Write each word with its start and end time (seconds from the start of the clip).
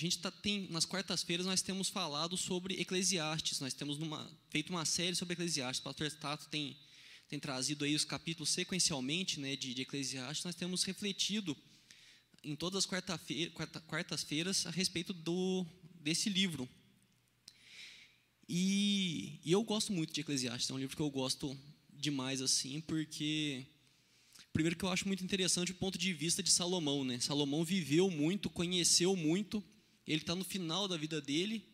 gente 0.00 0.18
tá, 0.18 0.30
tem, 0.30 0.66
nas 0.70 0.84
quartas-feiras 0.84 1.46
nós 1.46 1.62
temos 1.62 1.88
falado 1.88 2.36
sobre 2.36 2.80
Eclesiastes, 2.80 3.60
nós 3.60 3.74
temos 3.74 3.98
numa, 3.98 4.30
feito 4.48 4.70
uma 4.70 4.84
série 4.84 5.14
sobre 5.14 5.34
Eclesiastes, 5.34 5.80
o 5.80 5.84
pastor 5.84 6.10
Tato 6.12 6.48
tem, 6.48 6.76
tem 7.28 7.38
trazido 7.38 7.84
aí 7.84 7.94
os 7.94 8.04
capítulos 8.04 8.50
sequencialmente 8.50 9.38
né, 9.38 9.54
de, 9.56 9.74
de 9.74 9.82
Eclesiastes, 9.82 10.44
nós 10.44 10.54
temos 10.54 10.84
refletido 10.84 11.56
em 12.42 12.56
todas 12.56 12.84
as 12.84 12.90
quarta-feiras 12.90 14.62
quarta, 14.62 14.68
a 14.68 14.72
respeito 14.72 15.12
do, 15.12 15.66
desse 16.00 16.30
livro. 16.30 16.68
E, 18.48 19.38
e, 19.44 19.52
eu 19.52 19.62
gosto 19.62 19.92
muito 19.92 20.12
de 20.12 20.22
Eclesiastes, 20.22 20.70
é 20.70 20.74
um 20.74 20.78
livro 20.78 20.96
que 20.96 21.02
eu 21.02 21.10
gosto 21.10 21.56
demais, 21.92 22.40
assim, 22.40 22.80
porque 22.80 23.66
Primeiro 24.52 24.76
que 24.76 24.84
eu 24.84 24.88
acho 24.88 25.06
muito 25.06 25.22
interessante 25.22 25.70
o 25.70 25.76
ponto 25.76 25.96
de 25.96 26.12
vista 26.12 26.42
de 26.42 26.50
Salomão, 26.50 27.04
né? 27.04 27.20
Salomão 27.20 27.64
viveu 27.64 28.10
muito, 28.10 28.50
conheceu 28.50 29.14
muito, 29.14 29.62
ele 30.06 30.22
está 30.22 30.34
no 30.34 30.44
final 30.44 30.88
da 30.88 30.96
vida 30.96 31.20
dele 31.20 31.64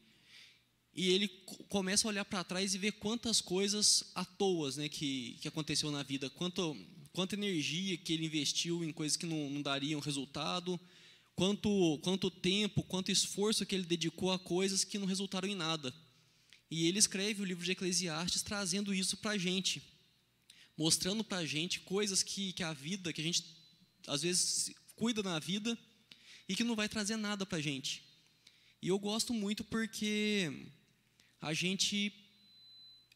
e 0.95 1.11
ele 1.11 1.29
começa 1.69 2.07
a 2.07 2.11
olhar 2.11 2.25
para 2.25 2.45
trás 2.45 2.75
e 2.75 2.79
ver 2.79 2.93
quantas 2.93 3.41
coisas 3.41 4.05
à 4.15 4.25
toa 4.25 4.71
né, 4.73 4.89
que, 4.89 5.37
que 5.41 5.49
aconteceu 5.49 5.91
na 5.91 6.03
vida, 6.03 6.31
quanto, 6.31 6.77
quanta 7.13 7.35
energia 7.35 7.97
que 7.97 8.13
ele 8.13 8.27
investiu 8.27 8.83
em 8.83 8.93
coisas 8.93 9.17
que 9.17 9.27
não, 9.27 9.51
não 9.51 9.63
dariam 9.63 10.01
resultado, 10.01 10.81
quanto, 11.35 11.99
quanto 12.03 12.31
tempo, 12.31 12.83
quanto 12.83 13.11
esforço 13.11 13.67
que 13.67 13.75
ele 13.75 13.85
dedicou 13.85 14.33
a 14.33 14.39
coisas 14.39 14.85
que 14.85 14.99
não 14.99 15.07
resultaram 15.07 15.49
em 15.49 15.55
nada. 15.55 15.95
E 16.71 16.87
ele 16.87 16.99
escreve 16.99 17.43
o 17.43 17.45
livro 17.45 17.65
de 17.65 17.73
Eclesiastes 17.73 18.43
trazendo 18.43 18.93
isso 18.95 19.17
para 19.19 19.33
a 19.33 19.39
gente 19.39 19.83
mostrando 20.77 21.25
para 21.25 21.39
a 21.39 21.47
gente 21.47 21.81
coisas 21.81 22.23
que, 22.23 22.53
que 22.53 22.63
a 22.63 22.73
vida, 22.73 23.13
que 23.13 23.21
a 23.21 23.25
gente 23.25 23.45
às 24.07 24.23
vezes 24.23 24.73
cuida 24.95 25.23
na 25.23 25.39
vida 25.39 25.77
e 26.49 26.55
que 26.55 26.63
não 26.63 26.77
vai 26.77 26.89
trazer 26.89 27.17
nada 27.17 27.47
para 27.47 27.59
a 27.59 27.61
gente. 27.61 28.05
E 28.83 28.89
eu 28.89 28.99
gosto 28.99 29.33
muito 29.33 29.65
porque 29.65 30.71
a 31.41 31.53
gente 31.55 32.13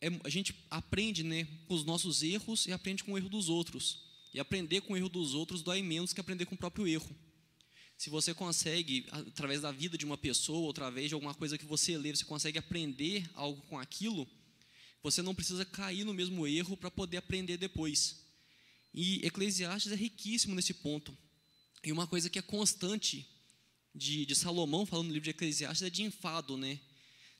é, 0.00 0.08
a 0.24 0.28
gente 0.28 0.54
aprende 0.70 1.22
né, 1.22 1.46
com 1.66 1.74
os 1.74 1.84
nossos 1.84 2.22
erros 2.22 2.66
e 2.66 2.72
aprende 2.72 3.04
com 3.04 3.12
o 3.12 3.18
erro 3.18 3.28
dos 3.28 3.48
outros. 3.48 4.02
E 4.32 4.40
aprender 4.40 4.80
com 4.82 4.94
o 4.94 4.96
erro 4.96 5.08
dos 5.08 5.34
outros 5.34 5.62
dói 5.62 5.82
menos 5.82 6.12
que 6.12 6.20
aprender 6.20 6.46
com 6.46 6.54
o 6.54 6.58
próprio 6.58 6.86
erro. 6.86 7.14
Se 7.98 8.08
você 8.08 8.32
consegue, 8.32 9.06
através 9.10 9.60
da 9.60 9.70
vida 9.70 9.98
de 9.98 10.06
uma 10.06 10.16
pessoa, 10.16 10.60
ou 10.60 10.70
através 10.70 11.08
de 11.08 11.14
alguma 11.14 11.34
coisa 11.34 11.58
que 11.58 11.66
você 11.66 11.98
lê, 11.98 12.14
você 12.14 12.24
consegue 12.24 12.58
aprender 12.58 13.28
algo 13.34 13.60
com 13.62 13.78
aquilo, 13.78 14.26
você 15.02 15.20
não 15.20 15.34
precisa 15.34 15.66
cair 15.66 16.04
no 16.04 16.14
mesmo 16.14 16.46
erro 16.46 16.76
para 16.76 16.90
poder 16.90 17.18
aprender 17.18 17.58
depois. 17.58 18.24
E 18.94 19.24
Eclesiastes 19.26 19.92
é 19.92 19.96
riquíssimo 19.96 20.54
nesse 20.54 20.72
ponto. 20.72 21.16
E 21.84 21.92
uma 21.92 22.06
coisa 22.06 22.30
que 22.30 22.38
é 22.38 22.42
constante 22.42 23.28
de, 23.94 24.24
de 24.24 24.34
Salomão, 24.34 24.86
falando 24.86 25.08
no 25.08 25.12
livro 25.12 25.24
de 25.24 25.30
Eclesiastes, 25.30 25.86
é 25.86 25.90
de 25.90 26.02
enfado, 26.02 26.56
né? 26.56 26.78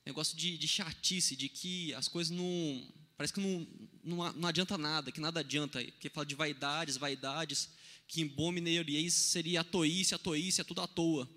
Negócio 0.05 0.37
de, 0.37 0.57
de 0.57 0.67
chatice, 0.67 1.37
de 1.37 1.49
que 1.49 1.93
as 1.95 2.09
coisas 2.09 2.31
não. 2.31 2.89
Parece 3.17 3.35
que 3.35 3.41
não, 3.41 3.67
não, 4.03 4.33
não 4.33 4.49
adianta 4.49 4.79
nada, 4.79 5.13
que 5.13 5.21
nada 5.21 5.41
adianta. 5.41 5.83
Que 5.85 6.09
fala 6.09 6.27
de 6.27 6.35
vaidades, 6.35 6.97
vaidades, 6.97 7.69
que 8.09 8.23
embominem 8.23 9.11
seria 9.11 9.61
a 9.61 9.65
toice, 9.65 10.15
a 10.15 10.19
toice, 10.19 10.61
é 10.61 10.65
tudo 10.65 10.81
à 10.81 10.87
toa. 10.87 11.29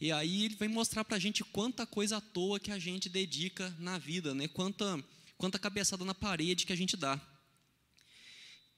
E 0.00 0.12
aí 0.12 0.44
ele 0.44 0.56
vai 0.56 0.68
mostrar 0.68 1.04
para 1.04 1.16
a 1.16 1.20
gente 1.20 1.42
quanta 1.44 1.86
coisa 1.86 2.18
à 2.18 2.20
toa 2.20 2.60
que 2.60 2.70
a 2.70 2.78
gente 2.78 3.08
dedica 3.08 3.74
na 3.78 3.98
vida, 3.98 4.34
né? 4.34 4.48
Quanta 4.48 5.02
quanta 5.36 5.58
cabeçada 5.58 6.04
na 6.04 6.14
parede 6.14 6.66
que 6.66 6.72
a 6.72 6.76
gente 6.76 6.96
dá. 6.96 7.20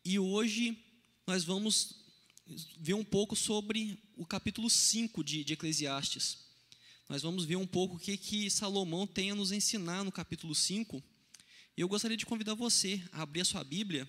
E 0.05 0.19
hoje 0.19 0.77
nós 1.27 1.45
vamos 1.45 2.08
ver 2.79 2.95
um 2.95 3.05
pouco 3.05 3.37
sobre 3.37 4.03
o 4.17 4.25
capítulo 4.27 4.71
5 4.71 5.23
de, 5.23 5.45
de 5.45 5.53
Eclesiastes. 5.53 6.47
Nós 7.09 7.23
vamos 7.23 7.45
ver 7.45 7.57
um 7.57 7.67
pouco 7.67 7.97
o 7.97 7.99
que, 7.99 8.17
que 8.17 8.51
Salomão 8.51 9.07
tem 9.07 9.31
a 9.31 9.35
nos 9.35 9.53
ensinar 9.53 10.05
no 10.05 10.13
capítulo 10.13 10.55
5. 10.55 11.03
E 11.77 11.81
eu 11.81 11.89
gostaria 11.89 12.17
de 12.17 12.27
convidar 12.27 12.55
você 12.55 13.03
a 13.13 13.23
abrir 13.23 13.43
a 13.43 13.45
sua 13.45 13.65
Bíblia 13.65 14.09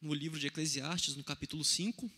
no 0.00 0.14
livro 0.14 0.38
de 0.38 0.46
Eclesiastes, 0.46 1.16
no 1.16 1.24
capítulo 1.24 1.64
5. 1.64 2.10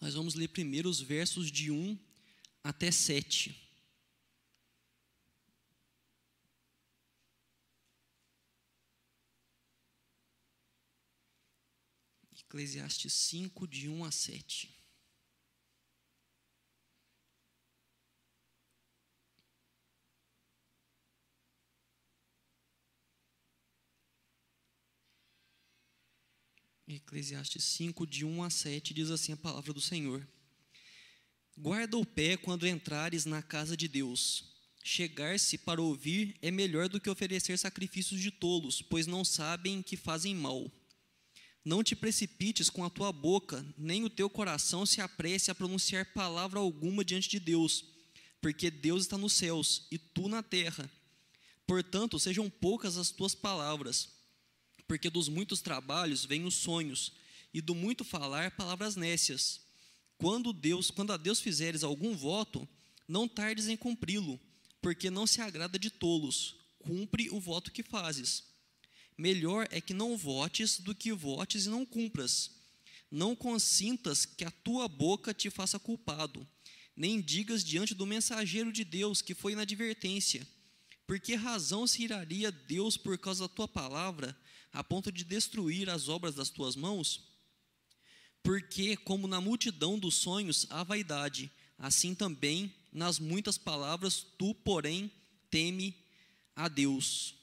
Nós 0.00 0.14
vamos 0.14 0.34
ler 0.34 0.48
primeiro 0.48 0.88
os 0.88 1.00
versos 1.00 1.50
de 1.50 1.70
1 1.70 1.98
até 2.62 2.90
7. 2.90 3.56
Eclesiastes 12.52 13.14
5, 13.14 13.66
de 13.66 13.88
1 13.88 14.04
a 14.04 14.10
7. 14.10 14.68
Eclesiastes 26.86 27.64
5, 27.64 28.06
de 28.06 28.22
1 28.26 28.42
a 28.42 28.50
7, 28.50 28.92
diz 28.92 29.10
assim 29.10 29.32
a 29.32 29.36
palavra 29.38 29.72
do 29.72 29.80
Senhor: 29.80 30.28
Guarda 31.56 31.96
o 31.96 32.04
pé 32.04 32.36
quando 32.36 32.68
entrares 32.68 33.24
na 33.24 33.42
casa 33.42 33.74
de 33.74 33.88
Deus. 33.88 34.52
Chegar-se 34.84 35.56
para 35.56 35.80
ouvir 35.80 36.36
é 36.42 36.50
melhor 36.50 36.90
do 36.90 37.00
que 37.00 37.08
oferecer 37.08 37.56
sacrifícios 37.56 38.20
de 38.20 38.30
tolos, 38.30 38.82
pois 38.82 39.06
não 39.06 39.24
sabem 39.24 39.80
que 39.80 39.96
fazem 39.96 40.34
mal. 40.34 40.70
Não 41.64 41.82
te 41.82 41.94
precipites 41.94 42.68
com 42.68 42.84
a 42.84 42.90
tua 42.90 43.12
boca, 43.12 43.64
nem 43.78 44.02
o 44.04 44.10
teu 44.10 44.28
coração 44.28 44.84
se 44.84 45.00
apresse 45.00 45.50
a 45.50 45.54
pronunciar 45.54 46.12
palavra 46.12 46.58
alguma 46.58 47.04
diante 47.04 47.28
de 47.28 47.38
Deus, 47.38 47.84
porque 48.40 48.70
Deus 48.70 49.02
está 49.02 49.16
nos 49.16 49.32
céus 49.34 49.86
e 49.90 49.96
tu 49.96 50.28
na 50.28 50.42
terra. 50.42 50.90
Portanto, 51.64 52.18
sejam 52.18 52.50
poucas 52.50 52.96
as 52.96 53.10
tuas 53.10 53.34
palavras, 53.34 54.08
porque 54.88 55.08
dos 55.08 55.28
muitos 55.28 55.60
trabalhos 55.60 56.24
vêm 56.24 56.44
os 56.44 56.56
sonhos, 56.56 57.12
e 57.54 57.60
do 57.60 57.74
muito 57.74 58.04
falar 58.04 58.50
palavras 58.56 58.96
nécias. 58.96 59.60
Quando 60.18 60.52
Deus, 60.52 60.90
quando 60.90 61.12
a 61.12 61.16
Deus 61.16 61.40
fizeres 61.40 61.84
algum 61.84 62.16
voto, 62.16 62.68
não 63.06 63.28
tardes 63.28 63.68
em 63.68 63.76
cumpri-lo, 63.76 64.40
porque 64.80 65.10
não 65.10 65.26
se 65.26 65.40
agrada 65.40 65.78
de 65.78 65.90
tolos. 65.90 66.56
Cumpre 66.80 67.30
o 67.30 67.38
voto 67.38 67.70
que 67.70 67.82
fazes. 67.82 68.51
Melhor 69.16 69.68
é 69.70 69.80
que 69.80 69.94
não 69.94 70.16
votes 70.16 70.78
do 70.78 70.94
que 70.94 71.12
votes 71.12 71.66
e 71.66 71.68
não 71.68 71.84
cumpras. 71.84 72.50
Não 73.10 73.36
consintas 73.36 74.24
que 74.24 74.44
a 74.44 74.50
tua 74.50 74.88
boca 74.88 75.34
te 75.34 75.50
faça 75.50 75.78
culpado, 75.78 76.46
nem 76.96 77.20
digas 77.20 77.62
diante 77.62 77.94
do 77.94 78.06
mensageiro 78.06 78.72
de 78.72 78.84
Deus 78.84 79.20
que 79.20 79.34
foi 79.34 79.54
na 79.54 79.62
advertência. 79.62 80.46
Por 81.06 81.20
que 81.20 81.34
razão 81.34 81.86
se 81.86 82.02
iraria 82.02 82.50
Deus 82.50 82.96
por 82.96 83.18
causa 83.18 83.46
da 83.46 83.54
tua 83.54 83.68
palavra, 83.68 84.36
a 84.72 84.82
ponto 84.82 85.12
de 85.12 85.24
destruir 85.24 85.90
as 85.90 86.08
obras 86.08 86.34
das 86.34 86.48
tuas 86.48 86.74
mãos? 86.74 87.20
Porque, 88.42 88.96
como 88.96 89.28
na 89.28 89.40
multidão 89.40 89.98
dos 89.98 90.14
sonhos 90.14 90.66
há 90.70 90.82
vaidade, 90.82 91.50
assim 91.78 92.14
também 92.14 92.74
nas 92.92 93.18
muitas 93.18 93.58
palavras 93.58 94.26
tu, 94.38 94.54
porém, 94.54 95.10
teme 95.50 95.94
a 96.56 96.68
Deus. 96.68 97.41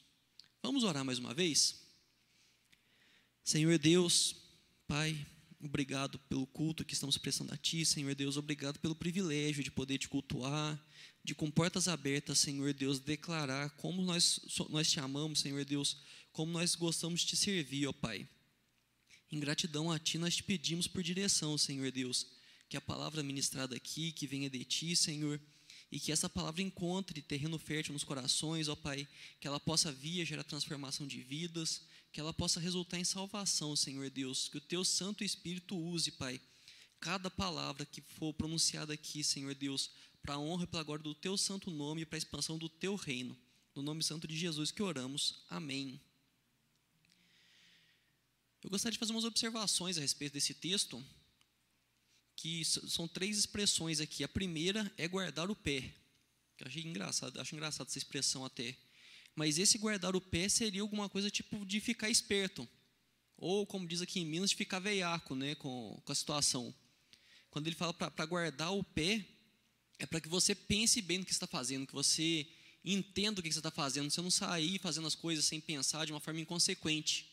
Vamos 0.61 0.83
orar 0.83 1.05
mais 1.05 1.19
uma 1.19 1.33
vez? 1.33 1.79
Senhor 3.43 3.79
Deus, 3.79 4.35
Pai, 4.85 5.25
obrigado 5.61 6.19
pelo 6.19 6.45
culto 6.45 6.83
que 6.83 6.93
estamos 6.93 7.17
prestando 7.17 7.53
a 7.53 7.57
Ti, 7.57 7.85
Senhor 7.85 8.13
Deus, 8.13 8.35
obrigado 8.35 8.77
pelo 8.77 8.93
privilégio 8.93 9.63
de 9.63 9.71
poder 9.71 9.97
te 9.97 10.09
cultuar, 10.09 10.77
de 11.23 11.33
com 11.33 11.49
portas 11.49 11.87
abertas, 11.87 12.39
Senhor 12.39 12.73
Deus, 12.73 12.99
declarar 12.99 13.69
como 13.77 14.01
nós, 14.01 14.41
nós 14.69 14.91
te 14.91 14.99
amamos, 14.99 15.39
Senhor 15.39 15.63
Deus, 15.63 15.97
como 16.33 16.51
nós 16.51 16.75
gostamos 16.75 17.21
de 17.21 17.27
te 17.27 17.37
servir, 17.37 17.87
ó 17.87 17.93
Pai. 17.93 18.27
Em 19.31 19.39
gratidão 19.39 19.89
a 19.89 19.97
Ti, 19.97 20.17
nós 20.17 20.35
te 20.35 20.43
pedimos 20.43 20.87
por 20.87 21.01
direção, 21.01 21.57
Senhor 21.57 21.89
Deus, 21.89 22.27
que 22.67 22.75
a 22.75 22.81
palavra 22.81 23.23
ministrada 23.23 23.77
aqui, 23.77 24.11
que 24.11 24.27
venha 24.27 24.49
de 24.49 24.65
Ti, 24.65 24.93
Senhor, 24.93 25.39
e 25.91 25.99
que 25.99 26.11
essa 26.11 26.29
palavra 26.29 26.61
encontre 26.61 27.21
terreno 27.21 27.57
fértil 27.57 27.93
nos 27.93 28.03
corações, 28.03 28.67
ó 28.67 28.75
Pai, 28.75 29.07
que 29.39 29.47
ela 29.47 29.59
possa 29.59 29.91
vir 29.91 30.21
a 30.21 30.25
gerar 30.25 30.43
transformação 30.43 31.07
de 31.07 31.21
vidas, 31.21 31.81
que 32.11 32.19
ela 32.19 32.33
possa 32.33 32.59
resultar 32.59 32.99
em 32.99 33.03
salvação, 33.03 33.75
Senhor 33.75 34.09
Deus, 34.09 34.47
que 34.49 34.57
o 34.57 34.61
Teu 34.61 34.83
Santo 34.85 35.23
Espírito 35.23 35.77
use, 35.77 36.11
Pai, 36.11 36.39
cada 36.99 37.29
palavra 37.29 37.85
que 37.85 38.01
for 38.01 38.33
pronunciada 38.33 38.93
aqui, 38.93 39.23
Senhor 39.23 39.55
Deus, 39.55 39.91
para 40.21 40.35
a 40.35 40.39
honra 40.39 40.63
e 40.63 40.67
para 40.67 40.81
a 40.81 40.83
glória 40.83 41.03
do 41.03 41.15
Teu 41.15 41.37
Santo 41.37 41.71
Nome 41.71 42.01
e 42.01 42.05
para 42.05 42.17
a 42.17 42.19
expansão 42.19 42.57
do 42.57 42.69
Teu 42.69 42.95
reino. 42.95 43.37
No 43.75 43.81
nome 43.81 44.03
santo 44.03 44.27
de 44.27 44.37
Jesus 44.37 44.71
que 44.71 44.83
oramos. 44.83 45.43
Amém. 45.49 45.99
Eu 48.61 48.69
gostaria 48.69 48.91
de 48.91 48.99
fazer 48.99 49.13
umas 49.13 49.23
observações 49.23 49.97
a 49.97 50.01
respeito 50.01 50.33
desse 50.33 50.53
texto, 50.53 51.03
que 52.41 52.63
são 52.63 53.05
três 53.05 53.37
expressões 53.37 53.99
aqui. 53.99 54.23
A 54.23 54.27
primeira 54.27 54.89
é 54.97 55.09
guardar 55.09 55.51
o 55.51 55.55
pé. 55.55 55.93
Eu 56.57 56.67
achei 56.67 56.81
engraçado, 56.83 57.39
acho 57.39 57.53
engraçado 57.53 57.87
essa 57.87 57.97
expressão 57.97 58.45
até. 58.45 58.77
Mas 59.35 59.57
esse 59.57 59.77
guardar 59.77 60.15
o 60.15 60.21
pé 60.21 60.47
seria 60.47 60.81
alguma 60.81 61.09
coisa 61.09 61.29
tipo 61.29 61.65
de 61.65 61.81
ficar 61.81 62.09
esperto. 62.09 62.67
Ou, 63.37 63.67
como 63.67 63.85
diz 63.85 64.01
aqui 64.01 64.21
em 64.21 64.25
Minas, 64.25 64.51
de 64.51 64.55
ficar 64.55 64.79
veiaco 64.79 65.35
né, 65.35 65.55
com, 65.55 66.01
com 66.03 66.11
a 66.11 66.15
situação. 66.15 66.73
Quando 67.51 67.67
ele 67.67 67.75
fala 67.75 67.93
para 67.93 68.25
guardar 68.25 68.71
o 68.73 68.85
pé, 68.85 69.25
é 69.97 70.05
para 70.05 70.21
que 70.21 70.29
você 70.29 70.55
pense 70.55 71.01
bem 71.01 71.17
no 71.17 71.25
que 71.25 71.33
está 71.33 71.47
fazendo, 71.47 71.87
que 71.87 71.93
você 71.93 72.47
entenda 72.85 73.41
o 73.41 73.43
que 73.43 73.51
você 73.51 73.59
está 73.59 73.71
fazendo, 73.71 74.09
você 74.09 74.21
não 74.21 74.31
sair 74.31 74.79
fazendo 74.79 75.07
as 75.07 75.15
coisas 75.15 75.43
sem 75.43 75.59
pensar 75.59 76.05
de 76.05 76.13
uma 76.13 76.21
forma 76.21 76.39
inconsequente. 76.39 77.29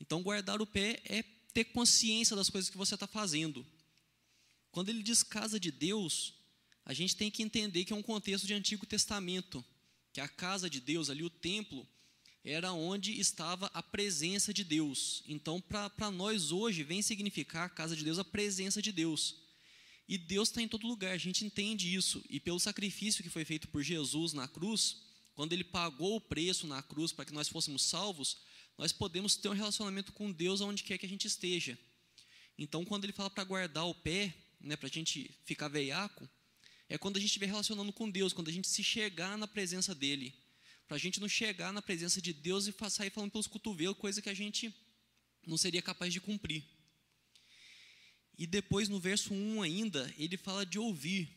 Então, 0.00 0.20
guardar 0.20 0.60
o 0.60 0.66
pé 0.66 1.00
é 1.04 1.22
ter 1.54 1.66
consciência 1.66 2.34
das 2.34 2.50
coisas 2.50 2.68
que 2.68 2.76
você 2.76 2.94
está 2.94 3.06
fazendo. 3.06 3.64
Quando 4.72 4.88
ele 4.88 5.02
diz 5.02 5.22
casa 5.22 5.60
de 5.60 5.70
Deus, 5.70 6.34
a 6.84 6.92
gente 6.92 7.14
tem 7.14 7.30
que 7.30 7.42
entender 7.42 7.84
que 7.84 7.92
é 7.92 7.96
um 7.96 8.02
contexto 8.02 8.46
de 8.46 8.54
Antigo 8.54 8.86
Testamento, 8.86 9.64
que 10.12 10.20
a 10.20 10.26
casa 10.26 10.68
de 10.68 10.80
Deus, 10.80 11.10
ali 11.10 11.22
o 11.22 11.30
templo, 11.30 11.86
era 12.44 12.72
onde 12.72 13.18
estava 13.20 13.66
a 13.72 13.82
presença 13.82 14.52
de 14.52 14.64
Deus. 14.64 15.22
Então, 15.28 15.60
para 15.60 16.10
nós 16.10 16.50
hoje, 16.50 16.82
vem 16.82 17.00
significar 17.02 17.66
a 17.66 17.68
casa 17.68 17.94
de 17.94 18.02
Deus 18.02 18.18
a 18.18 18.24
presença 18.24 18.82
de 18.82 18.90
Deus. 18.90 19.36
E 20.08 20.18
Deus 20.18 20.48
está 20.48 20.60
em 20.60 20.66
todo 20.66 20.86
lugar, 20.86 21.12
a 21.12 21.18
gente 21.18 21.44
entende 21.44 21.94
isso. 21.94 22.24
E 22.28 22.40
pelo 22.40 22.58
sacrifício 22.58 23.22
que 23.22 23.30
foi 23.30 23.44
feito 23.44 23.68
por 23.68 23.82
Jesus 23.82 24.32
na 24.32 24.48
cruz, 24.48 25.02
quando 25.34 25.52
ele 25.52 25.64
pagou 25.64 26.16
o 26.16 26.20
preço 26.20 26.66
na 26.66 26.82
cruz 26.82 27.12
para 27.12 27.24
que 27.24 27.32
nós 27.32 27.48
fôssemos 27.48 27.82
salvos, 27.82 28.38
nós 28.76 28.90
podemos 28.90 29.36
ter 29.36 29.48
um 29.48 29.52
relacionamento 29.52 30.12
com 30.12 30.32
Deus 30.32 30.60
aonde 30.60 30.82
quer 30.82 30.98
que 30.98 31.06
a 31.06 31.08
gente 31.08 31.26
esteja. 31.26 31.78
Então, 32.58 32.84
quando 32.84 33.04
ele 33.04 33.12
fala 33.12 33.30
para 33.30 33.44
guardar 33.44 33.86
o 33.86 33.94
pé, 33.94 34.34
né, 34.62 34.76
para 34.76 34.86
a 34.86 34.90
gente 34.90 35.30
ficar 35.44 35.68
veiaco, 35.68 36.28
é 36.88 36.96
quando 36.96 37.16
a 37.16 37.20
gente 37.20 37.28
estiver 37.28 37.46
relacionando 37.46 37.92
com 37.92 38.10
Deus, 38.10 38.32
quando 38.32 38.48
a 38.48 38.52
gente 38.52 38.68
se 38.68 38.82
chegar 38.82 39.36
na 39.36 39.48
presença 39.48 39.94
dele. 39.94 40.34
Para 40.86 40.96
a 40.96 41.00
gente 41.00 41.20
não 41.20 41.28
chegar 41.28 41.72
na 41.72 41.80
presença 41.80 42.20
de 42.20 42.32
Deus 42.32 42.66
e 42.66 42.74
sair 42.90 43.10
falando 43.10 43.30
pelos 43.30 43.46
cotovelos, 43.46 43.96
coisa 43.96 44.20
que 44.20 44.28
a 44.28 44.34
gente 44.34 44.74
não 45.46 45.56
seria 45.56 45.82
capaz 45.82 46.12
de 46.12 46.20
cumprir. 46.20 46.64
E 48.36 48.46
depois, 48.46 48.88
no 48.88 49.00
verso 49.00 49.32
1 49.32 49.62
ainda, 49.62 50.12
ele 50.18 50.36
fala 50.36 50.64
de 50.64 50.78
ouvir. 50.78 51.28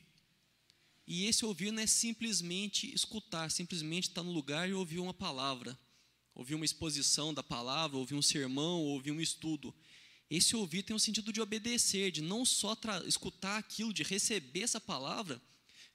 E 1.08 1.26
esse 1.26 1.46
ouvir 1.46 1.72
não 1.72 1.84
é 1.84 1.88
simplesmente 1.88 2.94
escutar, 2.94 3.52
simplesmente 3.52 4.10
estar 4.10 4.24
no 4.24 4.32
lugar 4.32 4.68
e 4.68 4.74
ouvir 4.74 5.00
uma 5.00 5.14
palavra, 5.14 5.78
ouvir 6.34 6.56
uma 6.56 6.66
exposição 6.66 7.34
da 7.34 7.44
palavra, 7.44 7.98
ouvir 7.98 8.16
um 8.16 8.22
sermão, 8.22 8.82
ouvir 8.82 9.12
um 9.12 9.22
estudo. 9.22 9.74
Esse 10.30 10.56
ouvir 10.56 10.84
tem 10.84 10.96
o 10.96 11.00
sentido 11.00 11.32
de 11.32 11.42
obedecer, 11.42 12.12
de 12.12 12.22
não 12.22 12.44
só 12.46 12.76
escutar 13.06 13.58
aquilo, 13.58 13.94
de 13.94 14.04
receber 14.04 14.62
essa 14.62 14.82
palavra, 14.82 15.42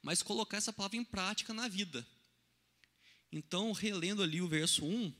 mas 0.02 0.22
colocar 0.22 0.56
essa 0.56 0.72
palavra 0.72 0.96
em 0.96 1.04
prática 1.04 1.52
na 1.52 1.68
vida. 1.68 2.06
Então, 3.32 3.72
relendo 3.72 4.22
ali 4.22 4.40
o 4.40 4.48
verso 4.48 4.84
1, 4.84 5.12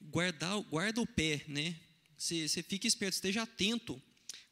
guarda, 0.00 0.56
guarda 0.62 1.00
o 1.00 1.06
pé, 1.06 1.44
né? 1.46 1.80
Você, 2.16 2.48
você 2.48 2.62
fica 2.62 2.86
esperto, 2.86 3.14
esteja 3.14 3.42
atento 3.42 4.00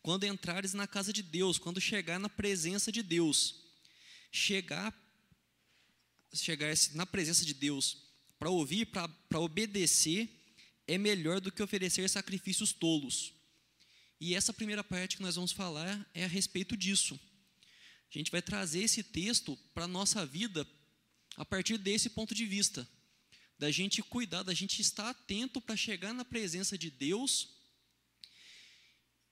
quando 0.03 0.25
entrares 0.25 0.73
na 0.73 0.87
casa 0.87 1.13
de 1.13 1.23
Deus, 1.23 1.59
quando 1.59 1.81
chegar 1.81 2.19
na 2.19 2.29
presença 2.29 2.91
de 2.91 3.03
Deus. 3.03 3.57
Chegar, 4.33 4.95
chegar 6.33 6.75
na 6.95 7.05
presença 7.05 7.45
de 7.45 7.55
Deus 7.55 8.11
para 8.39 8.49
ouvir, 8.49 8.87
para 8.87 9.41
obedecer, 9.41 10.29
é 10.87 10.97
melhor 10.97 11.41
do 11.41 11.53
que 11.53 11.63
oferecer 11.63 12.09
sacrifícios 12.09 12.73
tolos. 12.73 13.35
E 14.21 14.35
essa 14.35 14.53
primeira 14.53 14.85
parte 14.85 15.17
que 15.17 15.23
nós 15.23 15.37
vamos 15.37 15.51
falar 15.51 16.09
é 16.13 16.25
a 16.25 16.29
respeito 16.29 16.77
disso. 16.77 17.19
A 18.15 18.19
gente 18.19 18.31
vai 18.31 18.43
trazer 18.43 18.83
esse 18.83 19.03
texto 19.03 19.57
para 19.73 19.85
a 19.85 19.89
nossa 19.89 20.27
vida 20.27 20.67
a 21.37 21.45
partir 21.45 21.79
desse 21.79 22.11
ponto 22.11 22.35
de 22.35 22.45
vista. 22.45 22.87
Da 23.59 23.71
gente 23.71 24.03
cuidar, 24.03 24.43
da 24.43 24.53
gente 24.53 24.81
estar 24.83 25.09
atento 25.09 25.61
para 25.61 25.77
chegar 25.77 26.13
na 26.13 26.25
presença 26.25 26.77
de 26.77 26.91
Deus 26.91 27.49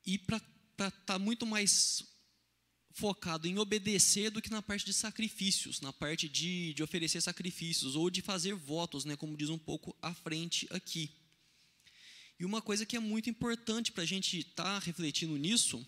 e 0.06 0.17
para 0.17 0.38
estar 0.38 0.90
tá 0.90 1.19
muito 1.19 1.44
mais 1.44 2.05
focado 2.93 3.46
em 3.46 3.58
obedecer 3.58 4.31
do 4.31 4.40
que 4.40 4.50
na 4.50 4.62
parte 4.62 4.85
de 4.85 4.93
sacrifícios, 4.93 5.81
na 5.81 5.93
parte 5.93 6.29
de, 6.29 6.73
de 6.73 6.82
oferecer 6.82 7.20
sacrifícios 7.20 7.94
ou 7.94 8.08
de 8.08 8.23
fazer 8.23 8.55
votos, 8.55 9.05
né, 9.05 9.17
como 9.17 9.37
diz 9.37 9.50
um 9.50 9.58
pouco 9.58 9.96
à 10.00 10.14
frente 10.14 10.67
aqui. 10.70 11.11
E 12.38 12.44
uma 12.44 12.62
coisa 12.62 12.87
que 12.87 12.96
é 12.96 13.00
muito 13.00 13.29
importante 13.29 13.90
para 13.90 14.05
a 14.05 14.06
gente 14.06 14.38
estar 14.38 14.62
tá 14.62 14.79
refletindo 14.79 15.37
nisso 15.37 15.85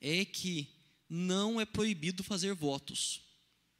é 0.00 0.24
que 0.24 0.68
não 1.08 1.60
é 1.60 1.64
proibido 1.64 2.22
fazer 2.24 2.52
votos. 2.52 3.22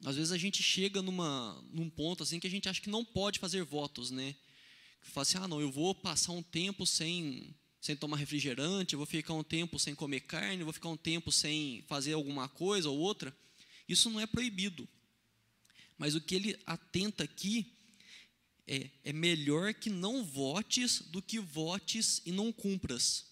Às 0.05 0.15
vezes 0.15 0.31
a 0.31 0.37
gente 0.37 0.63
chega 0.63 1.01
numa, 1.01 1.61
num 1.71 1.89
ponto 1.89 2.23
assim 2.23 2.39
que 2.39 2.47
a 2.47 2.49
gente 2.49 2.69
acha 2.69 2.79
que 2.79 2.89
não 2.89 3.03
pode 3.03 3.37
fazer 3.37 3.63
votos, 3.63 4.11
né? 4.11 4.33
Que 5.01 5.09
fala 5.09 5.23
assim, 5.23 5.37
ah, 5.37 5.47
não, 5.47 5.59
eu 5.59 5.69
vou 5.69 5.93
passar 5.93 6.31
um 6.31 6.41
tempo 6.41 6.85
sem, 6.85 7.53
sem 7.81 7.95
tomar 7.95 8.17
refrigerante, 8.17 8.95
vou 8.95 9.05
ficar 9.05 9.33
um 9.33 9.43
tempo 9.43 9.77
sem 9.77 9.93
comer 9.93 10.21
carne, 10.21 10.63
vou 10.63 10.73
ficar 10.73 10.89
um 10.89 10.97
tempo 10.97 11.31
sem 11.31 11.83
fazer 11.87 12.13
alguma 12.13 12.47
coisa 12.47 12.89
ou 12.89 12.97
outra. 12.97 13.35
Isso 13.87 14.09
não 14.09 14.21
é 14.21 14.25
proibido. 14.25 14.87
Mas 15.97 16.15
o 16.15 16.21
que 16.21 16.33
ele 16.33 16.57
atenta 16.65 17.25
aqui 17.25 17.73
é, 18.69 18.87
é 19.03 19.11
melhor 19.11 19.73
que 19.73 19.89
não 19.89 20.23
votes 20.23 21.01
do 21.01 21.23
que 21.23 21.39
votes 21.39 22.21
e 22.23 22.31
não 22.31 22.53
cumpras. 22.53 23.25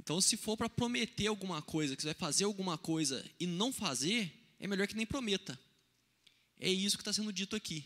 Então, 0.00 0.22
se 0.22 0.38
for 0.38 0.56
para 0.56 0.70
prometer 0.70 1.26
alguma 1.26 1.60
coisa, 1.60 1.94
que 1.94 2.00
você 2.00 2.08
vai 2.08 2.14
fazer 2.14 2.44
alguma 2.44 2.78
coisa 2.78 3.22
e 3.38 3.46
não 3.46 3.70
fazer, 3.70 4.32
é 4.58 4.66
melhor 4.66 4.88
que 4.88 4.96
nem 4.96 5.04
prometa. 5.04 5.60
É 6.58 6.70
isso 6.70 6.96
que 6.96 7.02
está 7.02 7.12
sendo 7.12 7.30
dito 7.30 7.54
aqui. 7.54 7.84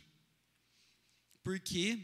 Porque 1.42 1.98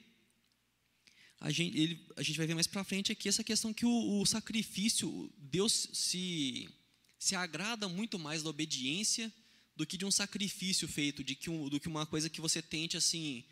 a 1.38 1.52
gente, 1.52 1.78
ele, 1.78 2.06
a 2.16 2.22
gente 2.22 2.36
vai 2.36 2.46
ver 2.46 2.54
mais 2.54 2.66
para 2.66 2.82
frente 2.82 3.12
aqui 3.12 3.28
essa 3.28 3.44
questão 3.44 3.72
que 3.72 3.86
o, 3.86 4.20
o 4.20 4.26
sacrifício, 4.26 5.32
Deus 5.38 5.88
se, 5.92 6.68
se 7.16 7.36
agrada 7.36 7.88
muito 7.88 8.18
mais 8.18 8.42
da 8.42 8.50
obediência 8.50 9.32
do 9.76 9.86
que 9.86 9.96
de 9.96 10.04
um 10.04 10.10
sacrifício 10.10 10.88
feito, 10.88 11.22
de 11.22 11.36
que 11.36 11.48
um, 11.48 11.68
do 11.68 11.78
que 11.78 11.88
uma 11.88 12.06
coisa 12.06 12.28
que 12.28 12.40
você 12.40 12.60
tente 12.60 12.96
assim 12.96 13.44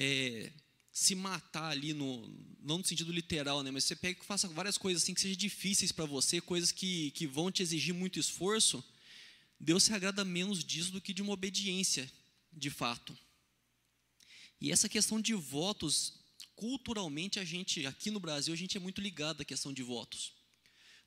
é, 0.00 0.52
se 0.92 1.16
matar 1.16 1.70
ali, 1.70 1.92
no, 1.92 2.28
não 2.60 2.78
no 2.78 2.84
sentido 2.84 3.10
literal, 3.10 3.64
né, 3.64 3.70
mas 3.72 3.82
você 3.82 3.96
pega 3.96 4.20
e 4.22 4.24
faça 4.24 4.46
várias 4.46 4.78
coisas 4.78 5.02
assim 5.02 5.12
que 5.12 5.20
sejam 5.20 5.36
difíceis 5.36 5.90
para 5.90 6.04
você, 6.04 6.40
coisas 6.40 6.70
que, 6.70 7.10
que 7.10 7.26
vão 7.26 7.50
te 7.50 7.64
exigir 7.64 7.92
muito 7.92 8.16
esforço, 8.16 8.82
Deus 9.58 9.82
se 9.82 9.92
agrada 9.92 10.24
menos 10.24 10.62
disso 10.62 10.92
do 10.92 11.00
que 11.00 11.12
de 11.12 11.20
uma 11.20 11.32
obediência, 11.32 12.08
de 12.52 12.70
fato. 12.70 13.18
E 14.60 14.70
essa 14.70 14.88
questão 14.88 15.20
de 15.20 15.34
votos, 15.34 16.12
culturalmente 16.54 17.40
a 17.40 17.44
gente, 17.44 17.84
aqui 17.84 18.08
no 18.08 18.20
Brasil, 18.20 18.54
a 18.54 18.56
gente 18.56 18.76
é 18.76 18.80
muito 18.80 19.00
ligado 19.00 19.40
à 19.40 19.44
questão 19.44 19.72
de 19.72 19.82
votos. 19.82 20.32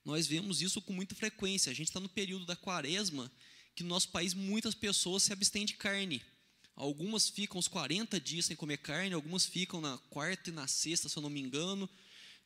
Nós 0.04 0.28
vemos 0.28 0.62
isso 0.62 0.82
com 0.82 0.92
muita 0.92 1.16
frequência. 1.16 1.72
A 1.72 1.76
gente 1.76 1.88
está 1.88 2.00
no 2.00 2.10
período 2.10 2.46
da 2.46 2.58
quaresma, 2.58 3.32
que 3.74 3.84
no 3.84 3.90
nosso 3.90 4.10
país 4.10 4.34
muitas 4.34 4.76
pessoas 4.76 5.24
se 5.24 5.32
abstêm 5.32 5.66
de 5.66 5.76
carne. 5.76 6.22
Algumas 6.82 7.30
ficam 7.30 7.60
os 7.60 7.68
40 7.68 8.20
dias 8.20 8.46
sem 8.46 8.56
comer 8.56 8.78
carne, 8.78 9.14
algumas 9.14 9.46
ficam 9.46 9.80
na 9.80 10.00
quarta 10.10 10.50
e 10.50 10.52
na 10.52 10.66
sexta, 10.66 11.08
se 11.08 11.16
eu 11.16 11.22
não 11.22 11.30
me 11.30 11.40
engano, 11.40 11.88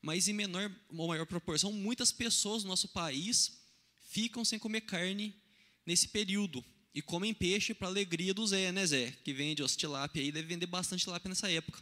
mas 0.01 0.27
em 0.27 0.33
menor 0.33 0.69
ou 0.89 1.07
maior 1.07 1.25
proporção, 1.25 1.71
muitas 1.71 2.11
pessoas 2.11 2.61
no 2.61 2.67
nosso 2.67 2.89
país 2.89 3.61
ficam 4.09 4.43
sem 4.43 4.59
comer 4.59 4.81
carne 4.81 5.33
nesse 5.85 6.09
período 6.09 6.61
e 6.93 7.01
comem 7.01 7.33
peixe 7.33 7.73
para 7.73 7.87
alegria 7.87 8.33
do 8.33 8.45
Zé, 8.45 8.73
né, 8.73 8.85
Zé? 8.85 9.11
Que 9.23 9.31
vende 9.31 9.63
os 9.63 9.73
tilápia 9.73 10.21
aí, 10.21 10.33
deve 10.33 10.49
vender 10.49 10.65
bastante 10.65 11.05
tilápia 11.05 11.29
nessa 11.29 11.49
época. 11.49 11.81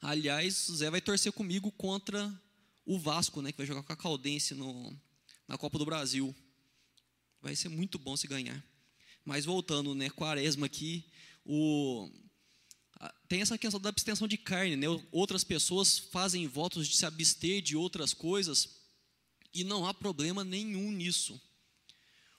Aliás, 0.00 0.68
o 0.68 0.74
Zé 0.74 0.90
vai 0.90 1.00
torcer 1.00 1.30
comigo 1.30 1.70
contra 1.70 2.28
o 2.84 2.98
Vasco, 2.98 3.40
né, 3.40 3.52
que 3.52 3.58
vai 3.58 3.66
jogar 3.68 3.84
com 3.84 3.92
a 3.92 3.96
Caldense 3.96 4.52
no, 4.52 5.00
na 5.46 5.56
Copa 5.56 5.78
do 5.78 5.86
Brasil. 5.86 6.34
Vai 7.40 7.54
ser 7.54 7.68
muito 7.68 8.00
bom 8.00 8.16
se 8.16 8.26
ganhar. 8.26 8.60
Mas 9.24 9.44
voltando, 9.44 9.94
né, 9.94 10.10
Quaresma 10.10 10.66
aqui, 10.66 11.04
o, 11.46 12.10
tem 13.28 13.40
essa 13.40 13.58
questão 13.58 13.80
da 13.80 13.88
abstenção 13.88 14.26
de 14.26 14.36
carne, 14.36 14.76
né? 14.76 14.86
Outras 15.12 15.44
pessoas 15.44 15.98
fazem 15.98 16.46
votos 16.46 16.88
de 16.88 16.96
se 16.96 17.06
abster 17.06 17.62
de 17.62 17.76
outras 17.76 18.12
coisas 18.12 18.76
e 19.52 19.64
não 19.64 19.86
há 19.86 19.94
problema 19.94 20.44
nenhum 20.44 20.90
nisso. 20.90 21.40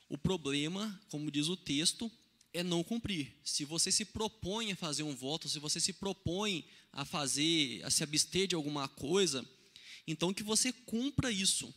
O 0.10 0.18
problema, 0.18 1.00
como 1.10 1.32
diz 1.32 1.48
o 1.48 1.58
texto, 1.58 2.12
é 2.54 2.64
não 2.64 2.84
cumprir. 2.84 3.36
Se 3.44 3.66
você 3.66 3.92
se 3.92 4.06
propõe 4.06 4.72
a 4.72 4.76
fazer 4.76 5.04
um 5.04 5.16
voto, 5.16 5.50
se 5.50 5.60
você 5.60 5.80
se 5.80 5.94
propõe 5.94 6.66
a 6.92 7.06
fazer, 7.06 7.84
a 7.84 7.90
se 7.90 8.04
abster 8.04 8.48
de 8.48 8.56
alguma 8.56 8.88
coisa, 8.88 9.46
então 10.08 10.34
que 10.34 10.44
você 10.44 10.72
cumpra 10.72 11.32
isso. 11.32 11.74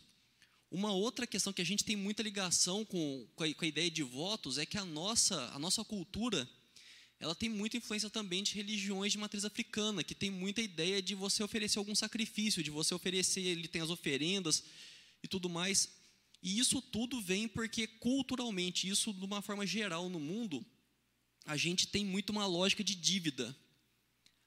Uma 0.71 0.93
outra 0.93 1.27
questão 1.27 1.51
que 1.51 1.61
a 1.61 1.65
gente 1.65 1.83
tem 1.83 1.97
muita 1.97 2.23
ligação 2.23 2.85
com, 2.85 3.27
com, 3.35 3.43
a, 3.43 3.53
com 3.53 3.65
a 3.65 3.67
ideia 3.67 3.91
de 3.91 4.03
votos 4.03 4.57
é 4.57 4.65
que 4.65 4.77
a 4.77 4.85
nossa, 4.85 5.51
a 5.53 5.59
nossa 5.59 5.83
cultura 5.83 6.49
ela 7.21 7.35
tem 7.35 7.47
muita 7.47 7.77
influência 7.77 8.09
também 8.09 8.41
de 8.41 8.55
religiões 8.55 9.11
de 9.11 9.17
matriz 9.19 9.45
africana, 9.45 10.03
que 10.03 10.15
tem 10.15 10.31
muita 10.31 10.59
ideia 10.59 10.99
de 11.03 11.13
você 11.13 11.43
oferecer 11.43 11.77
algum 11.77 11.93
sacrifício, 11.93 12.63
de 12.63 12.71
você 12.71 12.95
oferecer, 12.95 13.41
ele 13.41 13.67
tem 13.67 13.79
as 13.79 13.91
oferendas 13.91 14.63
e 15.21 15.27
tudo 15.27 15.47
mais. 15.47 15.87
E 16.41 16.57
isso 16.57 16.81
tudo 16.81 17.21
vem 17.21 17.47
porque 17.47 17.85
culturalmente, 17.85 18.89
isso 18.89 19.13
de 19.13 19.23
uma 19.23 19.39
forma 19.39 19.67
geral 19.67 20.09
no 20.09 20.19
mundo, 20.19 20.65
a 21.45 21.55
gente 21.55 21.85
tem 21.85 22.03
muito 22.03 22.31
uma 22.31 22.47
lógica 22.47 22.83
de 22.83 22.95
dívida. 22.95 23.55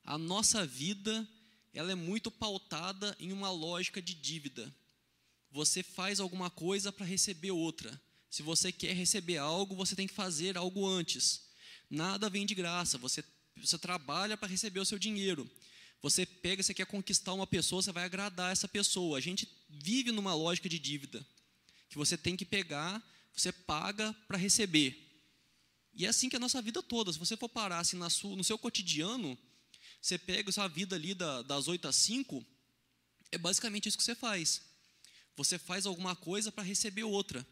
A 0.03 0.19
nossa 0.19 0.67
vida, 0.67 1.29
ela 1.73 1.93
é 1.93 1.95
muito 1.95 2.29
pautada 2.29 3.17
em 3.21 3.33
uma 3.33 3.53
lógica 3.53 4.03
de 4.03 4.15
dívida. 4.15 4.75
Você 5.53 5.81
faz 5.81 6.19
alguma 6.19 6.51
coisa 6.51 6.91
para 6.91 7.07
receber 7.07 7.53
outra. 7.53 8.03
Se 8.29 8.43
você 8.43 8.73
quer 8.73 8.97
receber 8.97 9.37
algo, 9.37 9.77
você 9.77 9.95
tem 9.95 10.09
que 10.09 10.13
fazer 10.13 10.59
algo 10.59 10.85
antes. 10.85 11.54
Nada 11.91 12.29
vem 12.31 12.47
de 12.47 12.55
graça. 12.55 12.99
Você, 12.99 13.25
você 13.57 13.79
trabalha 13.79 14.37
para 14.37 14.49
receber 14.49 14.81
o 14.81 14.85
seu 14.85 14.99
dinheiro. 14.99 15.51
Você 16.03 16.27
pega, 16.27 16.63
você 16.63 16.75
quer 16.75 16.87
conquistar 16.87 17.33
uma 17.33 17.47
pessoa, 17.47 17.81
você 17.81 17.93
vai 17.93 18.05
agradar 18.05 18.53
essa 18.53 18.69
pessoa. 18.69 19.17
A 19.17 19.21
gente 19.21 19.49
vive 19.69 20.13
numa 20.13 20.35
lógica 20.35 20.69
de 20.69 20.79
dívida. 20.79 21.25
Que 21.89 21.97
você 21.97 22.17
tem 22.17 22.37
que 22.37 22.45
pegar, 22.45 23.03
você 23.33 23.51
paga 23.51 24.13
para 24.29 24.37
receber. 24.37 25.01
E 25.95 26.05
é 26.05 26.09
assim 26.09 26.29
que 26.29 26.37
é 26.37 26.39
a 26.39 26.41
nossa 26.41 26.61
vida 26.61 26.83
toda. 26.83 27.13
Se 27.13 27.19
você 27.19 27.37
for 27.37 27.49
parar 27.49 27.79
assim 27.79 27.97
na 27.97 28.11
sua, 28.11 28.37
no 28.37 28.45
seu 28.45 28.59
cotidiano, 28.59 29.39
você 30.01 30.19
pega 30.19 30.53
sua 30.53 30.69
vida 30.69 30.97
ali 30.97 31.15
da, 31.15 31.43
das 31.43 31.69
8 31.69 31.89
às 31.89 31.97
5, 31.97 32.45
é 33.31 33.39
basicamente 33.39 33.89
isso 33.89 33.97
que 33.97 34.05
você 34.05 34.15
faz. 34.15 34.61
Você 35.37 35.59
faz 35.59 35.87
alguma 35.87 36.15
coisa 36.15 36.53
para 36.53 36.63
receber 36.63 37.05
outra. 37.05 37.47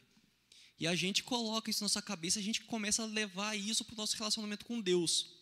E 0.79 0.87
a 0.87 0.95
gente 0.95 1.23
coloca 1.23 1.71
isso 1.71 1.81
na 1.81 1.87
nossa 1.87 2.02
cabeça, 2.02 2.38
a 2.38 2.43
gente 2.43 2.62
começa 2.62 3.02
a 3.02 3.07
levar 3.07 3.57
isso 3.57 3.85
para 3.85 3.95
o 3.95 3.97
nosso 3.97 4.17
relacionamento 4.17 4.64
com 4.64 4.81
Deus. 4.81 5.37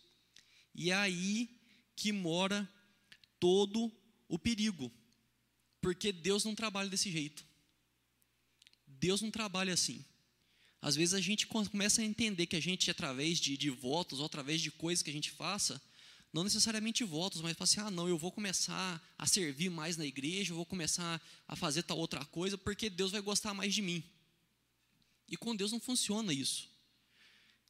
E 0.75 0.91
é 0.91 0.95
aí 0.95 1.49
que 1.95 2.11
mora 2.11 2.69
todo 3.39 3.91
o 4.27 4.37
perigo. 4.37 4.91
Porque 5.81 6.11
Deus 6.11 6.45
não 6.45 6.53
trabalha 6.53 6.89
desse 6.89 7.11
jeito. 7.11 7.43
Deus 8.85 9.21
não 9.21 9.31
trabalha 9.31 9.73
assim. 9.73 10.05
Às 10.81 10.95
vezes 10.95 11.13
a 11.13 11.21
gente 11.21 11.45
começa 11.47 12.01
a 12.01 12.05
entender 12.05 12.45
que 12.45 12.55
a 12.55 12.59
gente, 12.59 12.89
através 12.89 13.39
de, 13.39 13.57
de 13.57 13.69
votos 13.69 14.19
ou 14.19 14.25
através 14.25 14.61
de 14.61 14.71
coisas 14.71 15.03
que 15.03 15.09
a 15.09 15.13
gente 15.13 15.31
faça, 15.31 15.81
não 16.33 16.43
necessariamente 16.43 17.03
votos, 17.03 17.41
mas 17.41 17.55
assim: 17.59 17.79
ah, 17.79 17.91
não, 17.91 18.07
eu 18.07 18.17
vou 18.17 18.31
começar 18.31 19.01
a 19.17 19.27
servir 19.27 19.69
mais 19.69 19.97
na 19.97 20.05
igreja, 20.05 20.51
eu 20.51 20.55
vou 20.55 20.65
começar 20.65 21.21
a 21.47 21.55
fazer 21.55 21.83
tal 21.83 21.97
outra 21.97 22.23
coisa, 22.25 22.57
porque 22.57 22.89
Deus 22.89 23.11
vai 23.11 23.21
gostar 23.21 23.53
mais 23.53 23.73
de 23.73 23.81
mim. 23.81 24.03
E 25.31 25.37
com 25.37 25.55
Deus 25.55 25.71
não 25.71 25.79
funciona 25.79 26.33
isso. 26.33 26.69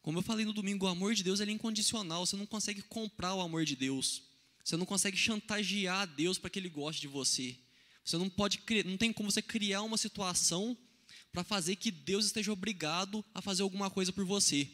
Como 0.01 0.17
eu 0.17 0.23
falei 0.23 0.43
no 0.43 0.51
domingo, 0.51 0.85
o 0.85 0.89
amor 0.89 1.13
de 1.13 1.23
Deus 1.23 1.39
é 1.39 1.49
incondicional, 1.49 2.25
você 2.25 2.35
não 2.35 2.47
consegue 2.47 2.81
comprar 2.81 3.35
o 3.35 3.41
amor 3.41 3.63
de 3.63 3.75
Deus. 3.75 4.23
Você 4.63 4.75
não 4.75 4.85
consegue 4.85 5.15
chantagear 5.15 6.07
Deus 6.07 6.39
para 6.39 6.49
que 6.49 6.57
ele 6.57 6.69
goste 6.69 7.01
de 7.01 7.07
você. 7.07 7.55
Você 8.03 8.17
não 8.17 8.29
pode 8.29 8.59
não 8.85 8.97
tem 8.97 9.13
como 9.13 9.29
você 9.29 9.41
criar 9.41 9.83
uma 9.83 9.97
situação 9.97 10.75
para 11.31 11.43
fazer 11.43 11.75
que 11.75 11.91
Deus 11.91 12.25
esteja 12.25 12.51
obrigado 12.51 13.23
a 13.33 13.41
fazer 13.41 13.61
alguma 13.61 13.89
coisa 13.91 14.11
por 14.11 14.25
você. 14.25 14.67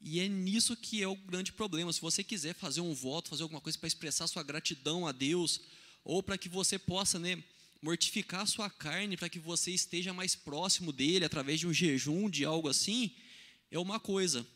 E 0.00 0.20
é 0.20 0.28
nisso 0.28 0.76
que 0.76 1.02
é 1.02 1.08
o 1.08 1.16
grande 1.16 1.52
problema. 1.52 1.92
Se 1.92 2.00
você 2.00 2.22
quiser 2.22 2.54
fazer 2.54 2.80
um 2.80 2.92
voto, 2.92 3.30
fazer 3.30 3.42
alguma 3.42 3.60
coisa 3.60 3.78
para 3.78 3.86
expressar 3.86 4.26
sua 4.26 4.42
gratidão 4.42 5.06
a 5.06 5.12
Deus, 5.12 5.60
ou 6.04 6.22
para 6.22 6.36
que 6.36 6.48
você 6.48 6.78
possa 6.78 7.18
né, 7.18 7.42
mortificar 7.82 8.42
a 8.42 8.46
sua 8.46 8.70
carne, 8.70 9.16
para 9.16 9.28
que 9.28 9.40
você 9.40 9.72
esteja 9.72 10.14
mais 10.14 10.36
próximo 10.36 10.92
dele 10.92 11.24
através 11.24 11.58
de 11.58 11.66
um 11.66 11.72
jejum, 11.74 12.30
de 12.30 12.44
algo 12.44 12.68
assim, 12.68 13.10
é 13.70 13.78
uma 13.78 13.98
coisa. 13.98 14.46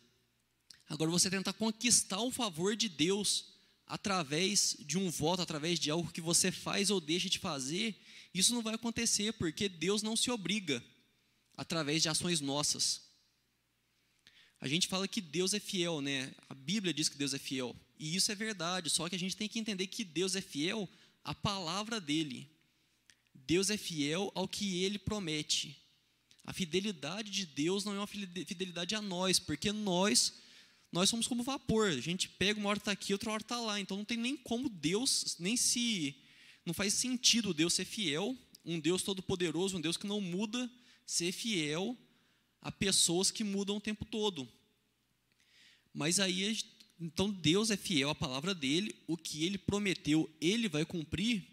Agora, 0.88 1.10
você 1.10 1.28
tentar 1.28 1.52
conquistar 1.52 2.20
o 2.20 2.30
favor 2.30 2.76
de 2.76 2.88
Deus 2.88 3.56
através 3.84 4.76
de 4.80 4.96
um 4.96 5.10
voto, 5.10 5.42
através 5.42 5.80
de 5.80 5.90
algo 5.90 6.12
que 6.12 6.20
você 6.20 6.52
faz 6.52 6.88
ou 6.88 7.00
deixa 7.00 7.28
de 7.28 7.40
fazer, 7.40 8.00
isso 8.32 8.54
não 8.54 8.62
vai 8.62 8.74
acontecer, 8.74 9.32
porque 9.32 9.68
Deus 9.68 10.02
não 10.02 10.16
se 10.16 10.30
obriga 10.30 10.82
através 11.56 12.02
de 12.02 12.08
ações 12.08 12.40
nossas. 12.40 13.02
A 14.60 14.68
gente 14.68 14.86
fala 14.86 15.08
que 15.08 15.20
Deus 15.20 15.52
é 15.52 15.60
fiel, 15.60 16.00
né? 16.00 16.32
A 16.48 16.54
Bíblia 16.54 16.94
diz 16.94 17.08
que 17.08 17.18
Deus 17.18 17.34
é 17.34 17.38
fiel. 17.38 17.74
E 17.98 18.14
isso 18.14 18.30
é 18.30 18.34
verdade, 18.34 18.88
só 18.88 19.08
que 19.08 19.16
a 19.16 19.18
gente 19.18 19.36
tem 19.36 19.48
que 19.48 19.58
entender 19.58 19.86
que 19.88 20.04
Deus 20.04 20.36
é 20.36 20.40
fiel 20.40 20.88
à 21.24 21.34
palavra 21.34 22.00
dele. 22.00 22.48
Deus 23.46 23.70
é 23.70 23.76
fiel 23.76 24.30
ao 24.34 24.48
que 24.48 24.82
ele 24.82 24.98
promete. 24.98 25.76
A 26.44 26.52
fidelidade 26.52 27.30
de 27.30 27.46
Deus 27.46 27.84
não 27.84 27.94
é 27.94 27.98
uma 27.98 28.06
fidelidade 28.06 28.94
a 28.94 29.02
nós, 29.02 29.38
porque 29.38 29.72
nós 29.72 30.34
nós 30.92 31.10
somos 31.10 31.26
como 31.26 31.42
vapor. 31.42 31.88
A 31.88 32.00
gente 32.00 32.28
pega 32.28 32.58
uma 32.58 32.70
hora 32.70 32.78
está 32.78 32.92
aqui, 32.92 33.12
outra 33.12 33.30
hora 33.30 33.42
está 33.42 33.60
lá. 33.60 33.78
Então 33.78 33.96
não 33.96 34.04
tem 34.04 34.16
nem 34.16 34.36
como 34.36 34.68
Deus, 34.68 35.36
nem 35.38 35.56
se 35.56 36.14
não 36.64 36.72
faz 36.72 36.94
sentido 36.94 37.52
Deus 37.52 37.74
ser 37.74 37.84
fiel, 37.84 38.36
um 38.64 38.80
Deus 38.80 39.02
todo-poderoso, 39.02 39.76
um 39.76 39.80
Deus 39.80 39.96
que 39.96 40.06
não 40.06 40.20
muda, 40.20 40.70
ser 41.04 41.32
fiel 41.32 41.96
a 42.60 42.72
pessoas 42.72 43.30
que 43.30 43.44
mudam 43.44 43.76
o 43.76 43.80
tempo 43.80 44.04
todo. 44.04 44.48
Mas 45.92 46.18
aí, 46.18 46.58
então 47.00 47.30
Deus 47.30 47.70
é 47.70 47.76
fiel 47.76 48.10
à 48.10 48.14
palavra 48.14 48.54
dele, 48.54 48.94
o 49.06 49.16
que 49.16 49.44
ele 49.44 49.58
prometeu, 49.58 50.28
ele 50.40 50.68
vai 50.68 50.84
cumprir, 50.84 51.44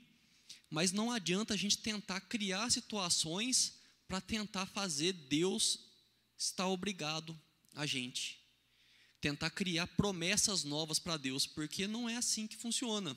mas 0.73 0.91
não 0.91 1.11
adianta 1.11 1.53
a 1.53 1.57
gente 1.57 1.77
tentar 1.77 2.19
criar 2.21 2.67
situações 2.71 3.75
para 4.07 4.19
tentar 4.19 4.65
fazer 4.65 5.13
Deus 5.13 5.81
estar 6.35 6.67
obrigado 6.67 7.39
a 7.75 7.85
gente. 7.85 8.39
Tentar 9.21 9.51
criar 9.51 9.85
promessas 9.85 10.63
novas 10.63 10.97
para 10.97 11.15
Deus, 11.15 11.45
porque 11.45 11.85
não 11.85 12.09
é 12.09 12.15
assim 12.15 12.47
que 12.47 12.57
funciona. 12.57 13.15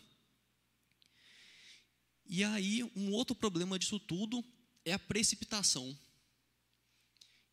E 2.27 2.45
aí, 2.45 2.85
um 2.95 3.11
outro 3.13 3.35
problema 3.35 3.79
disso 3.79 3.99
tudo 3.99 4.45
é 4.85 4.93
a 4.93 4.99
precipitação. 4.99 5.99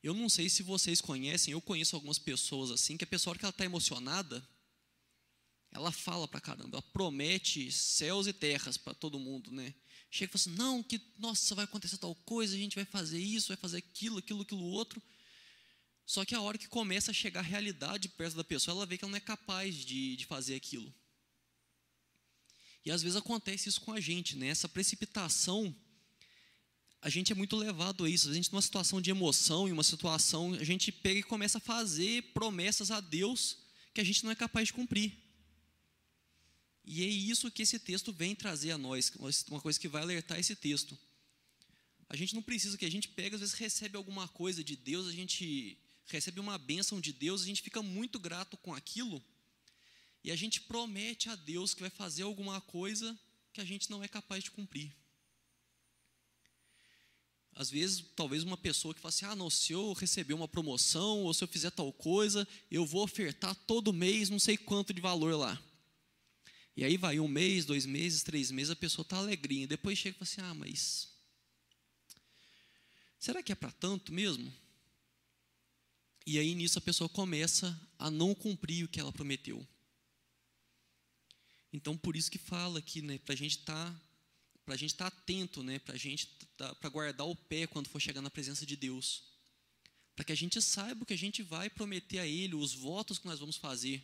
Eu 0.03 0.13
não 0.13 0.27
sei 0.27 0.49
se 0.49 0.63
vocês 0.63 0.99
conhecem, 0.99 1.53
eu 1.53 1.61
conheço 1.61 1.95
algumas 1.95 2.19
pessoas 2.19 2.71
assim, 2.71 2.97
que 2.97 3.05
a 3.05 3.07
pessoa 3.07 3.37
que 3.37 3.45
ela 3.45 3.51
está 3.51 3.63
emocionada, 3.63 4.45
ela 5.73 5.91
fala 5.91 6.27
para 6.27 6.39
caramba, 6.39 6.77
ela 6.77 6.81
promete 6.93 7.71
céus 7.71 8.27
e 8.27 8.33
terras 8.33 8.77
para 8.77 8.93
todo 8.93 9.19
mundo, 9.19 9.51
né? 9.51 9.73
Chega 10.09 10.29
e 10.29 10.37
fala 10.37 10.41
assim, 10.41 10.55
não, 10.55 10.83
que, 10.83 11.01
nossa, 11.17 11.55
vai 11.55 11.65
acontecer 11.65 11.97
tal 11.97 12.13
coisa, 12.13 12.53
a 12.55 12.57
gente 12.57 12.75
vai 12.75 12.85
fazer 12.85 13.19
isso, 13.19 13.47
vai 13.47 13.57
fazer 13.57 13.77
aquilo, 13.77 14.19
aquilo, 14.19 14.43
aquilo 14.43 14.63
outro. 14.63 15.01
Só 16.05 16.23
que 16.23 16.35
a 16.35 16.41
hora 16.41 16.57
que 16.57 16.67
começa 16.67 17.09
a 17.09 17.13
chegar 17.13 17.39
a 17.39 17.43
realidade 17.43 18.09
perto 18.09 18.35
da 18.35 18.43
pessoa, 18.43 18.75
ela 18.75 18.85
vê 18.85 18.97
que 18.97 19.03
ela 19.03 19.11
não 19.11 19.17
é 19.17 19.21
capaz 19.21 19.75
de, 19.75 20.15
de 20.15 20.25
fazer 20.27 20.53
aquilo. 20.53 20.93
E 22.85 22.91
às 22.91 23.01
vezes 23.01 23.15
acontece 23.15 23.69
isso 23.69 23.81
com 23.81 23.93
a 23.93 23.99
gente, 23.99 24.35
né? 24.35 24.47
Essa 24.47 24.69
precipitação, 24.69 25.75
a 27.01 27.09
gente 27.09 27.31
é 27.31 27.35
muito 27.35 27.55
levado 27.55 28.03
a 28.03 28.09
isso. 28.09 28.29
A 28.29 28.33
gente, 28.33 28.51
numa 28.51 28.61
situação 28.61 29.01
de 29.01 29.09
emoção, 29.09 29.67
em 29.67 29.71
uma 29.71 29.83
situação, 29.83 30.53
a 30.53 30.63
gente 30.63 30.91
pega 30.91 31.21
e 31.21 31.23
começa 31.23 31.57
a 31.57 31.61
fazer 31.61 32.21
promessas 32.33 32.91
a 32.91 32.99
Deus 32.99 33.57
que 33.93 34.01
a 34.01 34.03
gente 34.03 34.23
não 34.23 34.31
é 34.31 34.35
capaz 34.35 34.67
de 34.67 34.73
cumprir. 34.73 35.22
E 36.85 37.03
é 37.03 37.07
isso 37.07 37.49
que 37.49 37.61
esse 37.61 37.79
texto 37.79 38.11
vem 38.11 38.35
trazer 38.35 38.71
a 38.71 38.77
nós, 38.77 39.11
uma 39.49 39.61
coisa 39.61 39.79
que 39.79 39.87
vai 39.87 40.01
alertar 40.01 40.39
esse 40.39 40.55
texto. 40.55 40.97
A 42.09 42.15
gente 42.15 42.35
não 42.35 42.41
precisa 42.41 42.77
que 42.77 42.85
a 42.85 42.91
gente 42.91 43.07
pega, 43.07 43.35
às 43.35 43.41
vezes 43.41 43.55
recebe 43.55 43.95
alguma 43.97 44.27
coisa 44.27 44.63
de 44.63 44.75
Deus, 44.75 45.07
a 45.07 45.11
gente 45.11 45.77
recebe 46.05 46.39
uma 46.39 46.57
bênção 46.57 46.99
de 46.99 47.13
Deus, 47.13 47.41
a 47.41 47.45
gente 47.45 47.61
fica 47.61 47.81
muito 47.81 48.19
grato 48.19 48.57
com 48.57 48.73
aquilo, 48.73 49.23
e 50.23 50.31
a 50.31 50.35
gente 50.35 50.61
promete 50.61 51.29
a 51.29 51.35
Deus 51.35 51.73
que 51.73 51.81
vai 51.81 51.89
fazer 51.89 52.23
alguma 52.23 52.59
coisa 52.61 53.17
que 53.51 53.61
a 53.61 53.65
gente 53.65 53.89
não 53.89 54.03
é 54.03 54.07
capaz 54.07 54.43
de 54.43 54.51
cumprir. 54.51 54.93
Às 57.55 57.69
vezes, 57.69 58.03
talvez 58.15 58.43
uma 58.43 58.57
pessoa 58.57 58.93
que 58.93 58.99
fala 58.99 59.09
assim: 59.09 59.25
ah, 59.25 59.35
não, 59.35 59.49
se 59.49 59.73
eu 59.73 59.93
receber 59.93 60.33
uma 60.33 60.47
promoção, 60.47 61.23
ou 61.23 61.33
se 61.33 61.43
eu 61.43 61.47
fizer 61.47 61.69
tal 61.69 61.93
coisa, 61.93 62.47
eu 62.69 62.85
vou 62.85 63.03
ofertar 63.03 63.55
todo 63.67 63.93
mês 63.93 64.29
não 64.29 64.39
sei 64.39 64.57
quanto 64.57 64.93
de 64.93 65.01
valor 65.01 65.35
lá. 65.35 65.61
E 66.75 66.83
aí 66.83 66.97
vai 66.97 67.19
um 67.19 67.27
mês, 67.27 67.65
dois 67.65 67.85
meses, 67.85 68.23
três 68.23 68.49
meses, 68.49 68.71
a 68.71 68.75
pessoa 68.75 69.03
está 69.03 69.17
alegrinha. 69.17 69.67
Depois 69.67 69.97
chega 69.97 70.15
e 70.15 70.19
fala 70.19 70.29
assim: 70.29 70.41
ah, 70.41 70.53
mas. 70.53 71.09
Será 73.19 73.41
que 73.43 73.51
é 73.51 73.55
para 73.55 73.71
tanto 73.71 74.11
mesmo? 74.11 74.51
E 76.25 76.39
aí 76.39 76.55
nisso 76.55 76.77
a 76.79 76.81
pessoa 76.81 77.09
começa 77.09 77.79
a 77.99 78.09
não 78.09 78.33
cumprir 78.33 78.83
o 78.83 78.87
que 78.87 78.99
ela 78.99 79.11
prometeu. 79.11 79.65
Então, 81.71 81.97
por 81.97 82.15
isso 82.15 82.29
que 82.29 82.37
fala 82.37 82.79
aqui, 82.79 83.01
né, 83.01 83.17
para 83.17 83.33
a 83.33 83.37
gente 83.37 83.57
estar 83.57 83.91
tá, 83.91 84.01
para 84.63 84.75
a 84.75 84.77
gente 84.77 84.91
estar 84.91 85.09
tá 85.09 85.17
atento, 85.17 85.63
né, 85.63 85.79
para 85.79 85.95
a 85.95 85.97
gente 85.97 86.27
tá, 86.55 86.73
para 86.75 86.89
guardar 86.89 87.27
o 87.27 87.35
pé 87.35 87.65
quando 87.67 87.89
for 87.89 87.99
chegar 87.99 88.21
na 88.21 88.29
presença 88.29 88.65
de 88.65 88.75
Deus, 88.75 89.23
para 90.15 90.23
que 90.23 90.31
a 90.31 90.35
gente 90.35 90.61
saiba 90.61 91.03
o 91.03 91.05
que 91.05 91.13
a 91.13 91.17
gente 91.17 91.41
vai 91.41 91.69
prometer 91.69 92.19
a 92.19 92.27
Ele, 92.27 92.55
os 92.55 92.73
votos 92.73 93.17
que 93.17 93.25
nós 93.25 93.39
vamos 93.39 93.57
fazer, 93.57 94.03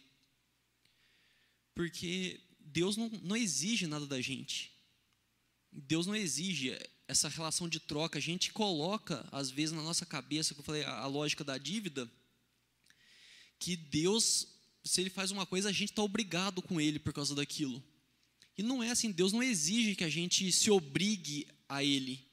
porque 1.76 2.42
Deus 2.72 2.98
não, 2.98 3.10
não 3.24 3.36
exige 3.36 3.88
nada 3.88 4.06
da 4.06 4.22
gente, 4.22 4.72
Deus 5.72 6.08
não 6.08 6.16
exige 6.16 6.78
essa 7.08 7.28
relação 7.28 7.68
de 7.68 7.80
troca, 7.80 8.18
a 8.18 8.22
gente 8.22 8.52
coloca 8.52 9.28
às 9.32 9.50
vezes 9.50 9.72
na 9.72 9.82
nossa 9.82 10.06
cabeça, 10.06 10.54
que 10.54 10.60
eu 10.60 10.64
falei, 10.64 10.84
a, 10.84 11.00
a 11.00 11.08
lógica 11.08 11.44
da 11.44 11.58
dívida, 11.58 12.10
que 13.60 13.76
Deus 13.76 14.60
se 14.84 15.02
ele 15.02 15.10
faz 15.10 15.32
uma 15.32 15.46
coisa, 15.46 15.70
a 15.70 15.72
gente 15.72 15.92
está 15.92 16.02
obrigado 16.02 16.62
com 16.62 16.80
ele 16.80 17.00
por 17.00 17.14
causa 17.14 17.36
daquilo. 17.36 17.84
E 18.58 18.64
não 18.64 18.84
é 18.84 18.90
assim, 18.90 19.12
Deus 19.12 19.32
não 19.32 19.44
exige 19.44 19.96
que 19.96 20.04
a 20.04 20.10
gente 20.10 20.52
se 20.52 20.70
obrigue 20.72 21.48
a 21.68 21.84
ele. 21.84 22.26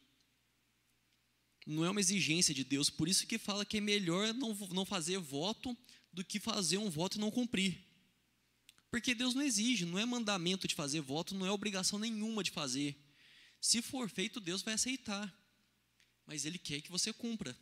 Não 1.66 1.84
é 1.84 1.90
uma 1.90 2.00
exigência 2.00 2.54
de 2.54 2.64
Deus, 2.64 2.88
por 2.88 3.08
isso 3.08 3.26
que 3.26 3.38
fala 3.38 3.64
que 3.64 3.78
é 3.78 3.80
melhor 3.80 4.32
não, 4.34 4.54
não 4.70 4.84
fazer 4.84 5.18
voto 5.18 5.76
do 6.12 6.24
que 6.24 6.38
fazer 6.38 6.78
um 6.78 6.88
voto 6.88 7.18
e 7.18 7.20
não 7.20 7.30
cumprir. 7.30 7.78
Porque 8.96 9.14
Deus 9.14 9.34
não 9.34 9.42
exige, 9.42 9.84
não 9.84 9.98
é 9.98 10.06
mandamento 10.06 10.66
de 10.66 10.74
fazer 10.74 11.02
voto, 11.02 11.34
não 11.34 11.44
é 11.44 11.50
obrigação 11.50 11.98
nenhuma 11.98 12.42
de 12.42 12.50
fazer. 12.50 12.96
Se 13.60 13.82
for 13.82 14.08
feito, 14.08 14.40
Deus 14.40 14.62
vai 14.62 14.72
aceitar. 14.72 15.30
Mas 16.26 16.46
Ele 16.46 16.56
quer 16.56 16.80
que 16.80 16.90
você 16.90 17.12
cumpra. 17.12 17.54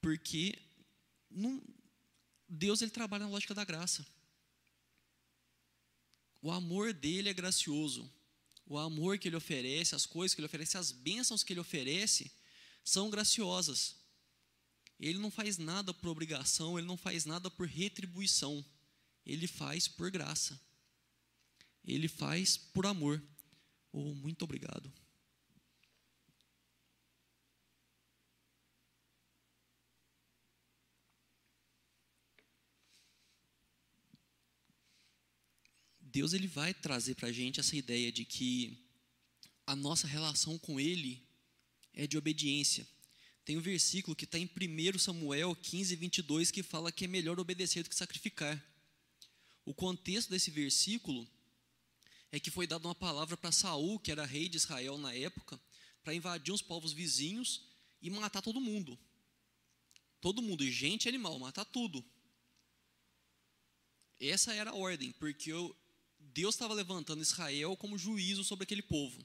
Porque 0.00 0.56
não, 1.28 1.60
Deus 2.48 2.82
ele 2.82 2.92
trabalha 2.92 3.24
na 3.24 3.32
lógica 3.32 3.52
da 3.52 3.64
graça. 3.64 4.06
O 6.40 6.48
amor 6.52 6.92
dele 6.92 7.28
é 7.28 7.34
gracioso. 7.34 8.08
O 8.64 8.78
amor 8.78 9.18
que 9.18 9.26
ele 9.26 9.34
oferece, 9.34 9.96
as 9.96 10.06
coisas 10.06 10.36
que 10.36 10.40
ele 10.40 10.46
oferece, 10.46 10.78
as 10.78 10.92
bênçãos 10.92 11.42
que 11.42 11.52
ele 11.52 11.58
oferece, 11.58 12.30
são 12.84 13.10
graciosas. 13.10 13.96
Ele 15.00 15.18
não 15.18 15.32
faz 15.32 15.58
nada 15.58 15.92
por 15.92 16.10
obrigação, 16.10 16.78
ele 16.78 16.86
não 16.86 16.96
faz 16.96 17.24
nada 17.24 17.50
por 17.50 17.66
retribuição. 17.66 18.64
Ele 19.24 19.46
faz 19.46 19.88
por 19.88 20.10
graça. 20.10 20.60
Ele 21.84 22.08
faz 22.08 22.56
por 22.56 22.86
amor. 22.86 23.22
Oh, 23.92 24.14
muito 24.14 24.42
obrigado. 24.42 24.92
Deus 36.12 36.34
ele 36.34 36.46
vai 36.46 36.74
trazer 36.74 37.14
para 37.14 37.28
a 37.28 37.32
gente 37.32 37.58
essa 37.58 37.74
ideia 37.74 38.12
de 38.12 38.24
que 38.26 38.78
a 39.66 39.74
nossa 39.74 40.06
relação 40.06 40.58
com 40.58 40.78
Ele 40.78 41.26
é 41.94 42.06
de 42.06 42.18
obediência. 42.18 42.86
Tem 43.46 43.56
um 43.56 43.62
versículo 43.62 44.14
que 44.14 44.24
está 44.24 44.38
em 44.38 44.44
1 44.44 44.98
Samuel 44.98 45.56
15, 45.56 45.96
22, 45.96 46.50
que 46.50 46.62
fala 46.62 46.92
que 46.92 47.06
é 47.06 47.08
melhor 47.08 47.40
obedecer 47.40 47.82
do 47.82 47.88
que 47.88 47.96
sacrificar. 47.96 48.62
O 49.64 49.72
contexto 49.72 50.30
desse 50.30 50.50
versículo 50.50 51.28
é 52.30 52.40
que 52.40 52.50
foi 52.50 52.66
dada 52.66 52.86
uma 52.86 52.94
palavra 52.94 53.36
para 53.36 53.52
Saul, 53.52 53.98
que 54.00 54.10
era 54.10 54.26
rei 54.26 54.48
de 54.48 54.56
Israel 54.56 54.98
na 54.98 55.14
época, 55.14 55.60
para 56.02 56.14
invadir 56.14 56.52
os 56.52 56.62
povos 56.62 56.92
vizinhos 56.92 57.62
e 58.00 58.10
matar 58.10 58.42
todo 58.42 58.60
mundo. 58.60 58.98
Todo 60.20 60.42
mundo, 60.42 60.68
gente 60.68 61.08
animal, 61.08 61.38
matar 61.38 61.64
tudo. 61.64 62.04
Essa 64.18 64.54
era 64.54 64.70
a 64.70 64.74
ordem, 64.74 65.12
porque 65.12 65.50
Deus 66.18 66.54
estava 66.54 66.74
levantando 66.74 67.22
Israel 67.22 67.76
como 67.76 67.98
juízo 67.98 68.44
sobre 68.44 68.64
aquele 68.64 68.82
povo. 68.82 69.24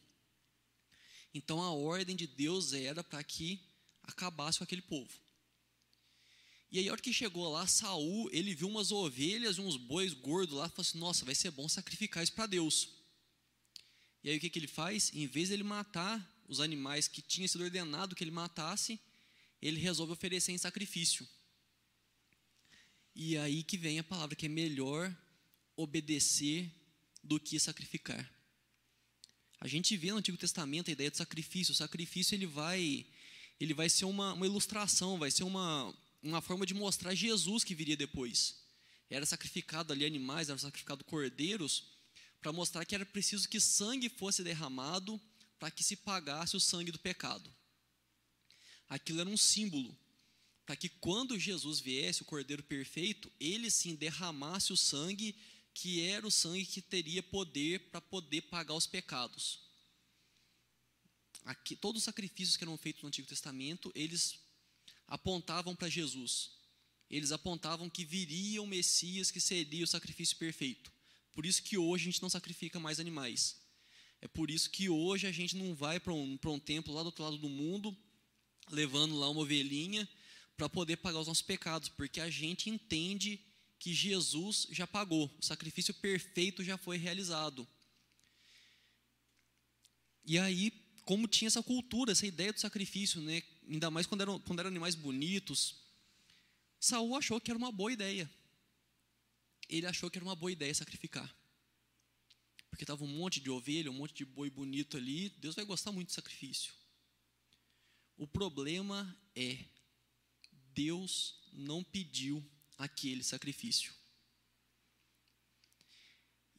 Então 1.34 1.62
a 1.62 1.72
ordem 1.72 2.16
de 2.16 2.28
Deus 2.28 2.74
era 2.74 3.04
para 3.04 3.24
que 3.24 3.62
acabasse 4.04 4.58
com 4.58 4.64
aquele 4.64 4.82
povo. 4.82 5.14
E 6.72 6.80
aí, 6.80 6.90
a 6.90 6.92
hora 6.92 7.02
que 7.02 7.14
chegou 7.14 7.50
lá, 7.50 7.66
Saul, 7.66 8.30
ele 8.32 8.54
viu 8.54 8.68
umas 8.68 8.92
ovelhas 8.92 9.58
e 9.58 9.62
uns 9.62 9.78
bois 9.78 10.14
gordos 10.14 10.56
lá, 10.56 10.68
falou 10.70 10.82
assim: 10.82 10.98
Nossa, 10.98 11.26
vai 11.26 11.34
ser 11.34 11.52
bom 11.52 11.68
sacrificar 11.70 12.24
isso 12.24 12.34
para 12.34 12.46
Deus. 12.46 12.90
E 14.24 14.30
aí, 14.30 14.38
o 14.38 14.40
que, 14.40 14.50
que 14.50 14.60
ele 14.60 14.68
faz? 14.68 15.12
Em 15.14 15.28
vez 15.28 15.48
de 15.48 15.54
ele 15.54 15.64
matar 15.64 16.20
os 16.48 16.60
animais 16.60 17.08
que 17.08 17.22
tinha 17.22 17.48
sido 17.48 17.64
ordenado 17.64 18.16
que 18.16 18.24
ele 18.24 18.32
matasse, 18.32 19.00
ele 19.62 19.80
resolve 19.80 20.14
oferecer 20.14 20.52
em 20.52 20.58
sacrifício. 20.58 21.28
E 23.16 23.38
aí 23.38 23.64
que 23.64 23.78
vem 23.78 23.98
a 23.98 24.04
palavra 24.04 24.36
que 24.36 24.46
é 24.46 24.50
melhor 24.50 25.16
obedecer 25.76 26.72
do 27.24 27.40
que 27.40 27.60
sacrificar. 27.60 28.32
A 29.60 29.68
gente 29.68 29.98
vê 29.98 30.12
no 30.12 30.18
Antigo 30.18 30.38
Testamento 30.38 30.90
a 30.90 30.92
ideia 30.92 31.10
de 31.10 31.18
sacrifício. 31.18 31.72
O 31.72 31.76
sacrifício 31.76 32.36
ele 32.36 32.46
vai, 32.46 33.06
ele 33.60 33.74
vai 33.74 33.90
ser 33.90 34.06
uma, 34.06 34.34
uma 34.34 34.46
ilustração, 34.46 35.18
vai 35.18 35.32
ser 35.32 35.44
uma, 35.44 35.94
uma 36.28 36.42
forma 36.42 36.66
de 36.66 36.74
mostrar 36.74 37.14
Jesus 37.16 37.64
que 37.64 37.76
viria 37.76 37.98
depois. 37.98 38.56
Era 39.10 39.26
sacrificado 39.26 39.94
ali 39.94 40.06
animais, 40.06 40.50
era 40.50 40.58
sacrificado 40.58 41.04
cordeiros, 41.04 41.84
para 42.42 42.52
mostrar 42.52 42.86
que 42.86 42.96
era 42.96 43.06
preciso 43.06 43.48
que 43.48 43.60
sangue 43.60 44.10
fosse 44.10 44.44
derramado 44.44 45.20
para 45.60 45.72
que 45.72 45.84
se 45.84 45.96
pagasse 45.96 46.56
o 46.56 46.60
sangue 46.60 46.92
do 46.92 47.00
pecado. 47.00 47.54
Aquilo 48.88 49.22
era 49.22 49.30
um 49.30 49.38
símbolo, 49.38 49.98
para 50.66 50.76
que 50.76 50.90
quando 50.90 51.40
Jesus 51.40 51.80
viesse, 51.80 52.22
o 52.22 52.26
cordeiro 52.26 52.64
perfeito, 52.64 53.32
ele 53.40 53.70
sim 53.72 53.96
derramasse 53.96 54.72
o 54.72 54.78
sangue 54.78 55.36
que 55.74 56.02
era 56.02 56.26
o 56.26 56.32
sangue 56.32 56.66
que 56.66 56.82
teria 56.82 57.22
poder 57.22 57.90
para 57.92 58.02
poder 58.02 58.42
pagar 58.44 58.74
os 58.74 58.88
pecados. 58.88 59.60
Aqui, 61.46 61.76
todos 61.76 62.02
os 62.02 62.06
sacrifícios 62.06 62.58
que 62.58 62.64
eram 62.64 62.78
feitos 62.78 63.02
no 63.04 63.08
Antigo 63.08 63.28
Testamento, 63.28 63.92
eles 63.96 64.40
apontavam 65.08 65.76
para 65.76 65.90
Jesus. 65.90 66.52
Eles 67.10 67.32
apontavam 67.32 67.90
que 67.90 68.04
viria 68.04 68.62
o 68.62 68.68
Messias, 68.68 69.32
que 69.32 69.40
seria 69.40 69.84
o 69.84 69.88
sacrifício 69.88 70.36
perfeito. 70.38 70.92
Por 71.34 71.46
isso 71.46 71.64
que 71.64 71.78
hoje 71.78 72.04
a 72.04 72.12
gente 72.12 72.22
não 72.22 72.30
sacrifica 72.30 72.80
mais 72.80 73.00
animais. 73.00 73.62
É 74.20 74.28
por 74.28 74.50
isso 74.50 74.70
que 74.70 74.90
hoje 74.90 75.28
a 75.28 75.32
gente 75.32 75.56
não 75.56 75.74
vai 75.76 76.00
para 76.00 76.14
um, 76.14 76.38
um 76.44 76.60
templo 76.60 76.94
lá 76.94 77.04
do 77.04 77.08
outro 77.08 77.24
lado 77.24 77.38
do 77.38 77.48
mundo, 77.48 77.96
levando 78.70 79.16
lá 79.16 79.30
uma 79.30 79.42
ovelhinha, 79.42 80.08
para 80.58 80.68
poder 80.68 80.98
pagar 80.98 81.20
os 81.20 81.28
nossos 81.28 81.44
pecados, 81.44 81.88
porque 81.88 82.20
a 82.20 82.30
gente 82.30 82.70
entende 82.70 83.40
que 83.80 83.94
Jesus 83.94 84.68
já 84.72 84.88
pagou, 84.88 85.32
o 85.40 85.46
sacrifício 85.46 85.94
perfeito 85.94 86.64
já 86.64 86.78
foi 86.78 86.98
realizado. 86.98 87.68
E 90.26 90.40
aí, 90.40 90.72
como 91.06 91.28
tinha 91.28 91.48
essa 91.48 91.62
cultura, 91.62 92.12
essa 92.12 92.26
ideia 92.26 92.52
do 92.52 92.60
sacrifício, 92.60 93.22
né, 93.22 93.42
ainda 93.70 93.92
mais 93.92 94.06
quando 94.06 94.22
eram, 94.22 94.40
quando 94.40 94.60
eram 94.60 94.70
animais 94.70 94.96
bonitos, 94.96 95.76
Saul 96.80 97.16
achou 97.16 97.40
que 97.40 97.52
era 97.52 97.58
uma 97.58 97.72
boa 97.72 97.92
ideia. 97.92 98.30
Ele 99.70 99.86
achou 99.86 100.10
que 100.10 100.18
era 100.18 100.26
uma 100.26 100.36
boa 100.36 100.52
ideia 100.52 100.74
sacrificar. 100.74 101.34
Porque 102.70 102.84
estava 102.84 103.04
um 103.04 103.08
monte 103.08 103.40
de 103.40 103.50
ovelha, 103.50 103.92
um 103.92 103.94
monte 103.94 104.14
de 104.14 104.26
boi 104.26 104.50
bonito 104.50 104.98
ali, 104.98 105.30
Deus 105.40 105.56
vai 105.56 105.66
gostar 105.66 105.92
muito 105.92 106.10
do 106.10 106.14
sacrifício. 106.14 106.74
O 108.18 108.28
problema 108.28 109.18
é, 109.36 109.66
Deus 110.74 111.36
não 111.52 111.84
pediu 111.84 112.44
aquele 112.78 113.24
sacrifício. 113.24 113.94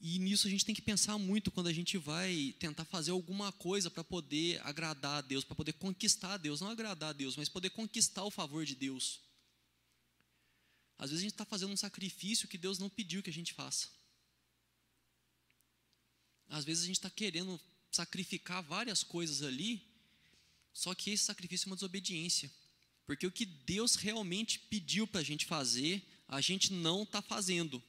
E 0.00 0.18
nisso 0.18 0.46
a 0.46 0.50
gente 0.50 0.64
tem 0.64 0.74
que 0.74 0.82
pensar 0.82 1.18
muito 1.18 1.50
quando 1.50 1.66
a 1.66 1.72
gente 1.72 1.98
vai 1.98 2.54
tentar 2.58 2.84
fazer 2.84 3.10
alguma 3.10 3.50
coisa 3.52 3.90
para 3.90 4.04
poder 4.04 4.60
agradar 4.64 5.18
a 5.18 5.20
Deus, 5.20 5.44
para 5.44 5.56
poder 5.56 5.72
conquistar 5.72 6.34
a 6.34 6.36
Deus, 6.36 6.60
não 6.60 6.70
agradar 6.70 7.10
a 7.10 7.12
Deus, 7.12 7.36
mas 7.36 7.48
poder 7.48 7.70
conquistar 7.70 8.24
o 8.24 8.30
favor 8.30 8.64
de 8.64 8.76
Deus. 8.76 9.20
Às 10.96 11.10
vezes 11.10 11.22
a 11.22 11.24
gente 11.24 11.34
está 11.34 11.44
fazendo 11.44 11.72
um 11.72 11.76
sacrifício 11.76 12.48
que 12.48 12.58
Deus 12.58 12.78
não 12.78 12.88
pediu 12.88 13.22
que 13.22 13.30
a 13.30 13.32
gente 13.32 13.52
faça. 13.54 13.88
Às 16.48 16.64
vezes 16.64 16.84
a 16.84 16.86
gente 16.86 16.96
está 16.96 17.10
querendo 17.10 17.60
sacrificar 17.90 18.62
várias 18.62 19.02
coisas 19.02 19.42
ali, 19.42 19.82
só 20.72 20.94
que 20.94 21.10
esse 21.10 21.24
sacrifício 21.24 21.66
é 21.66 21.70
uma 21.70 21.76
desobediência. 21.76 22.50
Porque 23.06 23.26
o 23.26 23.32
que 23.32 23.44
Deus 23.44 23.96
realmente 23.96 24.58
pediu 24.58 25.06
para 25.06 25.20
a 25.20 25.24
gente 25.24 25.44
fazer, 25.44 26.02
a 26.28 26.40
gente 26.40 26.72
não 26.72 27.02
está 27.02 27.20
fazendo. 27.20 27.82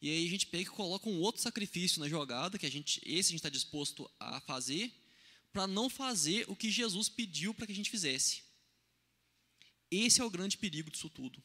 E 0.00 0.10
aí 0.10 0.26
a 0.26 0.30
gente 0.30 0.46
pega 0.46 0.64
e 0.64 0.66
coloca 0.66 1.08
um 1.08 1.20
outro 1.20 1.42
sacrifício 1.42 2.00
na 2.00 2.08
jogada, 2.08 2.58
que 2.58 2.66
a 2.66 2.70
gente, 2.70 3.00
esse 3.04 3.30
a 3.30 3.32
gente 3.32 3.36
está 3.36 3.48
disposto 3.48 4.10
a 4.20 4.40
fazer, 4.40 4.92
para 5.52 5.66
não 5.66 5.88
fazer 5.88 6.44
o 6.50 6.56
que 6.56 6.70
Jesus 6.70 7.08
pediu 7.08 7.54
para 7.54 7.66
que 7.66 7.72
a 7.72 7.76
gente 7.76 7.90
fizesse. 7.90 8.42
Esse 9.90 10.20
é 10.20 10.24
o 10.24 10.30
grande 10.30 10.58
perigo 10.58 10.90
disso 10.90 11.08
tudo. 11.08 11.42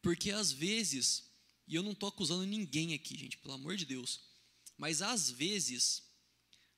Porque 0.00 0.32
às 0.32 0.50
vezes, 0.50 1.30
e 1.68 1.76
eu 1.76 1.82
não 1.82 1.92
estou 1.92 2.08
acusando 2.08 2.44
ninguém 2.44 2.92
aqui, 2.92 3.16
gente, 3.16 3.38
pelo 3.38 3.54
amor 3.54 3.76
de 3.76 3.84
Deus, 3.84 4.20
mas 4.76 5.00
às 5.00 5.30
vezes 5.30 6.02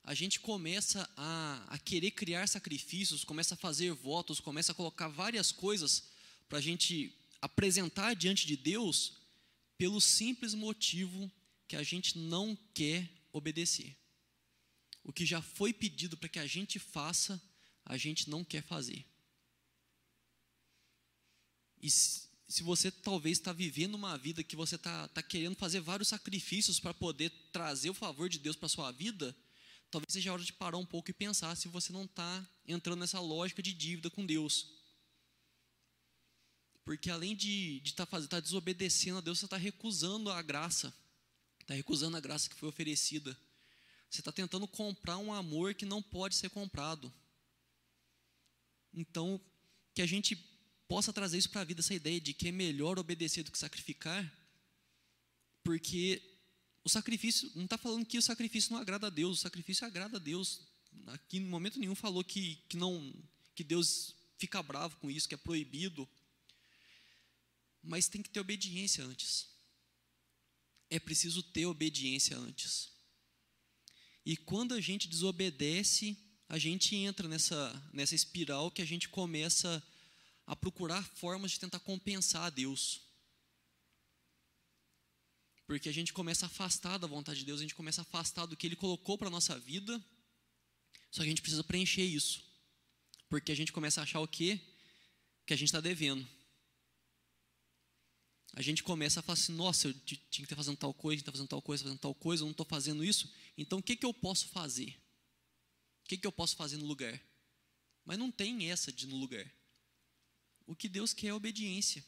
a 0.03 0.13
gente 0.13 0.39
começa 0.39 1.09
a, 1.17 1.65
a 1.67 1.79
querer 1.79 2.11
criar 2.11 2.47
sacrifícios, 2.47 3.23
começa 3.23 3.55
a 3.55 3.57
fazer 3.57 3.91
votos, 3.91 4.39
começa 4.39 4.71
a 4.71 4.75
colocar 4.75 5.07
várias 5.07 5.51
coisas 5.51 6.03
para 6.47 6.59
a 6.59 6.61
gente 6.61 7.11
apresentar 7.41 8.13
diante 8.13 8.45
de 8.45 8.55
Deus, 8.55 9.13
pelo 9.77 9.99
simples 9.99 10.53
motivo 10.53 11.31
que 11.67 11.75
a 11.75 11.83
gente 11.83 12.17
não 12.17 12.57
quer 12.73 13.09
obedecer. 13.31 13.95
O 15.03 15.13
que 15.13 15.25
já 15.25 15.41
foi 15.41 15.73
pedido 15.73 16.17
para 16.17 16.29
que 16.29 16.39
a 16.39 16.47
gente 16.47 16.79
faça, 16.79 17.41
a 17.83 17.97
gente 17.97 18.29
não 18.29 18.43
quer 18.43 18.63
fazer. 18.63 19.05
E 21.81 21.89
se, 21.89 22.63
você 22.63 22.89
talvez 22.89 23.37
está 23.37 23.53
vivendo 23.53 23.95
uma 23.95 24.17
vida 24.17 24.43
que 24.43 24.55
você 24.55 24.75
está 24.75 25.07
tá 25.09 25.21
querendo 25.21 25.55
fazer 25.55 25.79
vários 25.79 26.07
sacrifícios 26.07 26.79
para 26.79 26.93
poder 26.93 27.29
trazer 27.51 27.89
o 27.89 27.93
favor 27.93 28.29
de 28.29 28.39
Deus 28.39 28.55
para 28.55 28.65
a 28.65 28.69
sua 28.69 28.91
vida, 28.91 29.35
talvez 29.91 30.11
seja 30.11 30.31
a 30.31 30.33
hora 30.33 30.43
de 30.43 30.53
parar 30.53 30.77
um 30.77 30.85
pouco 30.85 31.11
e 31.11 31.13
pensar 31.13 31.55
se 31.55 31.67
você 31.67 31.93
não 31.93 32.05
está 32.05 32.47
entrando 32.67 32.99
nessa 32.99 33.19
lógica 33.19 33.61
de 33.61 33.73
dívida 33.73 34.09
com 34.09 34.25
Deus. 34.25 34.74
Porque 36.85 37.09
além 37.09 37.35
de 37.35 37.81
estar 37.83 38.05
tá 38.05 38.21
tá 38.21 38.39
desobedecendo 38.39 39.17
a 39.17 39.21
Deus, 39.21 39.39
você 39.39 39.45
está 39.45 39.57
recusando 39.57 40.29
a 40.29 40.41
graça. 40.41 40.93
Está 41.59 41.73
recusando 41.73 42.15
a 42.15 42.21
graça 42.21 42.47
que 42.47 42.55
foi 42.55 42.69
oferecida. 42.69 43.35
Você 44.09 44.21
está 44.21 44.31
tentando 44.31 44.67
comprar 44.67 45.17
um 45.17 45.33
amor 45.33 45.73
que 45.73 45.85
não 45.85 46.01
pode 46.01 46.35
ser 46.35 46.49
comprado. 46.49 47.11
Então, 48.93 49.41
que 49.93 50.01
a 50.01 50.05
gente 50.05 50.37
possa 50.87 51.11
trazer 51.11 51.39
isso 51.39 51.49
para 51.49 51.61
a 51.61 51.65
vida, 51.65 51.81
essa 51.81 51.93
ideia 51.93 52.21
de 52.21 52.33
que 52.33 52.49
é 52.49 52.51
melhor 52.51 52.99
obedecer 52.99 53.43
do 53.43 53.51
que 53.51 53.57
sacrificar, 53.57 54.31
porque 55.63 56.21
o 56.83 56.89
sacrifício, 56.89 57.51
não 57.55 57.63
está 57.63 57.77
falando 57.77 58.05
que 58.05 58.19
o 58.19 58.21
sacrifício 58.21 58.71
não 58.71 58.79
agrada 58.79 59.07
a 59.07 59.09
Deus, 59.09 59.39
o 59.39 59.41
sacrifício 59.41 59.87
agrada 59.87 60.17
a 60.17 60.19
Deus. 60.19 60.61
Aqui, 61.07 61.37
em 61.37 61.45
momento 61.45 61.79
nenhum, 61.79 61.95
falou 61.95 62.23
que, 62.23 62.57
que, 62.69 62.77
não, 62.77 63.11
que 63.55 63.63
Deus 63.63 64.13
fica 64.37 64.61
bravo 64.61 64.95
com 64.97 65.09
isso, 65.09 65.27
que 65.27 65.33
é 65.33 65.37
proibido. 65.37 66.07
Mas 67.85 68.07
tem 68.07 68.21
que 68.21 68.29
ter 68.29 68.39
obediência 68.39 69.03
antes. 69.03 69.47
É 70.89 70.99
preciso 70.99 71.41
ter 71.41 71.65
obediência 71.65 72.37
antes. 72.37 72.89
E 74.25 74.35
quando 74.35 74.73
a 74.73 74.81
gente 74.81 75.07
desobedece, 75.07 76.17
a 76.49 76.57
gente 76.57 76.95
entra 76.95 77.27
nessa, 77.27 77.89
nessa 77.93 78.15
espiral 78.15 78.71
que 78.71 78.81
a 78.81 78.85
gente 78.85 79.07
começa 79.07 79.83
a 80.47 80.55
procurar 80.55 81.03
formas 81.03 81.51
de 81.51 81.59
tentar 81.59 81.79
compensar 81.79 82.43
a 82.43 82.49
Deus. 82.49 83.01
Porque 85.67 85.89
a 85.89 85.91
gente 85.91 86.13
começa 86.13 86.45
a 86.45 86.47
afastar 86.47 86.97
da 86.97 87.07
vontade 87.07 87.39
de 87.39 87.45
Deus, 87.45 87.59
a 87.59 87.63
gente 87.63 87.75
começa 87.75 88.01
a 88.01 88.03
afastar 88.03 88.45
do 88.45 88.55
que 88.55 88.67
Ele 88.67 88.75
colocou 88.75 89.17
para 89.17 89.27
a 89.27 89.31
nossa 89.31 89.57
vida, 89.59 90.03
só 91.11 91.21
que 91.21 91.27
a 91.27 91.31
gente 91.31 91.41
precisa 91.41 91.63
preencher 91.63 92.03
isso. 92.03 92.43
Porque 93.29 93.51
a 93.51 93.55
gente 93.55 93.71
começa 93.71 93.99
a 94.01 94.03
achar 94.03 94.19
o 94.19 94.27
quê? 94.27 94.59
Que 95.45 95.53
a 95.53 95.57
gente 95.57 95.69
está 95.69 95.81
devendo. 95.81 96.27
A 98.55 98.61
gente 98.61 98.81
começa 98.81 99.19
a 99.19 99.23
falar 99.23 99.33
assim, 99.33 99.51
nossa, 99.51 99.89
eu 99.89 99.93
tinha 99.93 100.17
que 100.29 100.43
estar 100.43 100.55
fazendo 100.55 100.77
tal 100.77 100.93
coisa, 100.93 101.19
estar 101.19 101.31
fazendo 101.31 101.49
tal 101.49 101.61
coisa, 101.61 101.83
fazendo 101.83 101.99
tal 101.99 102.15
coisa, 102.15 102.41
eu 102.41 102.45
não 102.45 102.51
estou 102.51 102.65
fazendo 102.65 103.03
isso. 103.03 103.29
Então, 103.57 103.79
o 103.79 103.83
que, 103.83 103.97
que 103.97 104.05
eu 104.05 104.13
posso 104.13 104.47
fazer? 104.47 104.97
O 106.05 106.07
que, 106.07 106.17
que 106.17 106.25
eu 106.25 106.31
posso 106.31 106.55
fazer 106.55 106.77
no 106.77 106.85
lugar? 106.85 107.21
Mas 108.05 108.17
não 108.17 108.31
tem 108.31 108.71
essa 108.71 108.93
de 108.93 109.07
no 109.07 109.17
lugar. 109.17 109.45
O 110.65 110.73
que 110.73 110.87
Deus 110.87 111.13
quer 111.13 111.27
é 111.27 111.33
obediência. 111.33 112.01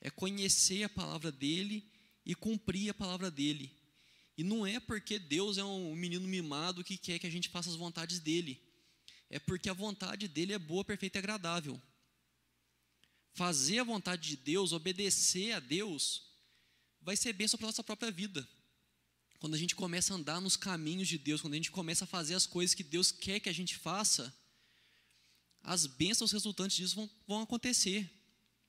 É 0.00 0.08
conhecer 0.08 0.84
a 0.84 0.88
palavra 0.88 1.32
dele 1.32 1.84
e 2.24 2.32
cumprir 2.32 2.88
a 2.88 2.94
palavra 2.94 3.28
dele. 3.28 3.74
E 4.38 4.44
não 4.44 4.64
é 4.64 4.78
porque 4.78 5.18
Deus 5.18 5.58
é 5.58 5.64
um 5.64 5.96
menino 5.96 6.28
mimado 6.28 6.84
que 6.84 6.96
quer 6.96 7.18
que 7.18 7.26
a 7.26 7.30
gente 7.30 7.48
faça 7.48 7.68
as 7.68 7.76
vontades 7.76 8.20
dele. 8.20 8.62
É 9.28 9.40
porque 9.40 9.68
a 9.68 9.74
vontade 9.74 10.28
dele 10.28 10.52
é 10.52 10.58
boa, 10.58 10.84
perfeita 10.84 11.18
e 11.18 11.20
agradável. 11.20 11.80
Fazer 13.32 13.78
a 13.78 13.84
vontade 13.84 14.28
de 14.28 14.36
Deus, 14.36 14.72
obedecer 14.72 15.52
a 15.52 15.60
Deus, 15.60 16.22
vai 17.00 17.16
ser 17.16 17.32
bênção 17.32 17.58
para 17.58 17.66
a 17.66 17.70
nossa 17.70 17.84
própria 17.84 18.10
vida. 18.10 18.46
Quando 19.38 19.54
a 19.54 19.58
gente 19.58 19.74
começa 19.74 20.12
a 20.12 20.16
andar 20.16 20.40
nos 20.40 20.56
caminhos 20.56 21.08
de 21.08 21.16
Deus, 21.16 21.40
quando 21.40 21.54
a 21.54 21.56
gente 21.56 21.70
começa 21.70 22.04
a 22.04 22.06
fazer 22.06 22.34
as 22.34 22.46
coisas 22.46 22.74
que 22.74 22.82
Deus 22.82 23.10
quer 23.10 23.40
que 23.40 23.48
a 23.48 23.54
gente 23.54 23.76
faça, 23.76 24.34
as 25.62 25.86
bênçãos 25.86 26.32
resultantes 26.32 26.76
disso 26.76 26.96
vão, 26.96 27.10
vão 27.26 27.42
acontecer. 27.42 28.10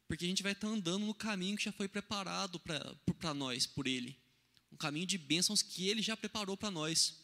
Porque 0.08 0.26
a 0.26 0.28
gente 0.28 0.44
vai 0.44 0.54
estar 0.54 0.68
andando 0.68 1.06
no 1.06 1.14
caminho 1.14 1.58
que 1.58 1.66
já 1.66 1.72
foi 1.72 1.88
preparado 1.88 2.60
para 2.60 3.34
nós, 3.34 3.66
por 3.66 3.88
Ele. 3.88 4.18
Um 4.72 4.78
caminho 4.78 5.06
de 5.06 5.18
bênçãos 5.18 5.62
que 5.62 5.88
Ele 5.88 6.02
já 6.02 6.16
preparou 6.16 6.56
para 6.56 6.72
nós. 6.72 7.18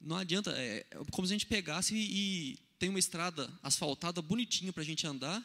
Não 0.00 0.16
adianta, 0.16 0.52
é, 0.56 0.86
é 0.90 1.04
como 1.10 1.26
se 1.26 1.32
a 1.32 1.36
gente 1.36 1.46
pegasse 1.46 1.94
e, 1.94 2.52
e 2.52 2.56
tem 2.78 2.88
uma 2.88 2.98
estrada 2.98 3.52
asfaltada 3.62 4.22
bonitinha 4.22 4.72
para 4.72 4.82
a 4.82 4.86
gente 4.86 5.06
andar, 5.06 5.44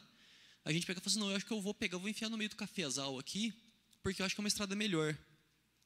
a 0.66 0.72
gente 0.72 0.86
pega 0.86 1.00
e 1.00 1.04
fala 1.04 1.12
assim, 1.12 1.20
não, 1.20 1.30
eu 1.30 1.36
acho 1.36 1.46
que 1.46 1.52
eu 1.52 1.62
vou 1.62 1.74
pegar, 1.74 1.96
eu 1.96 2.00
vou 2.00 2.10
enfiar 2.10 2.30
no 2.30 2.38
meio 2.38 2.50
do 2.50 2.56
cafezal 2.56 3.20
aqui, 3.20 3.54
porque 4.02 4.22
eu 4.22 4.26
acho 4.26 4.36
que 4.36 4.42
é 4.42 4.44
uma 4.44 4.48
estrada 4.48 4.76
melhor. 4.76 5.14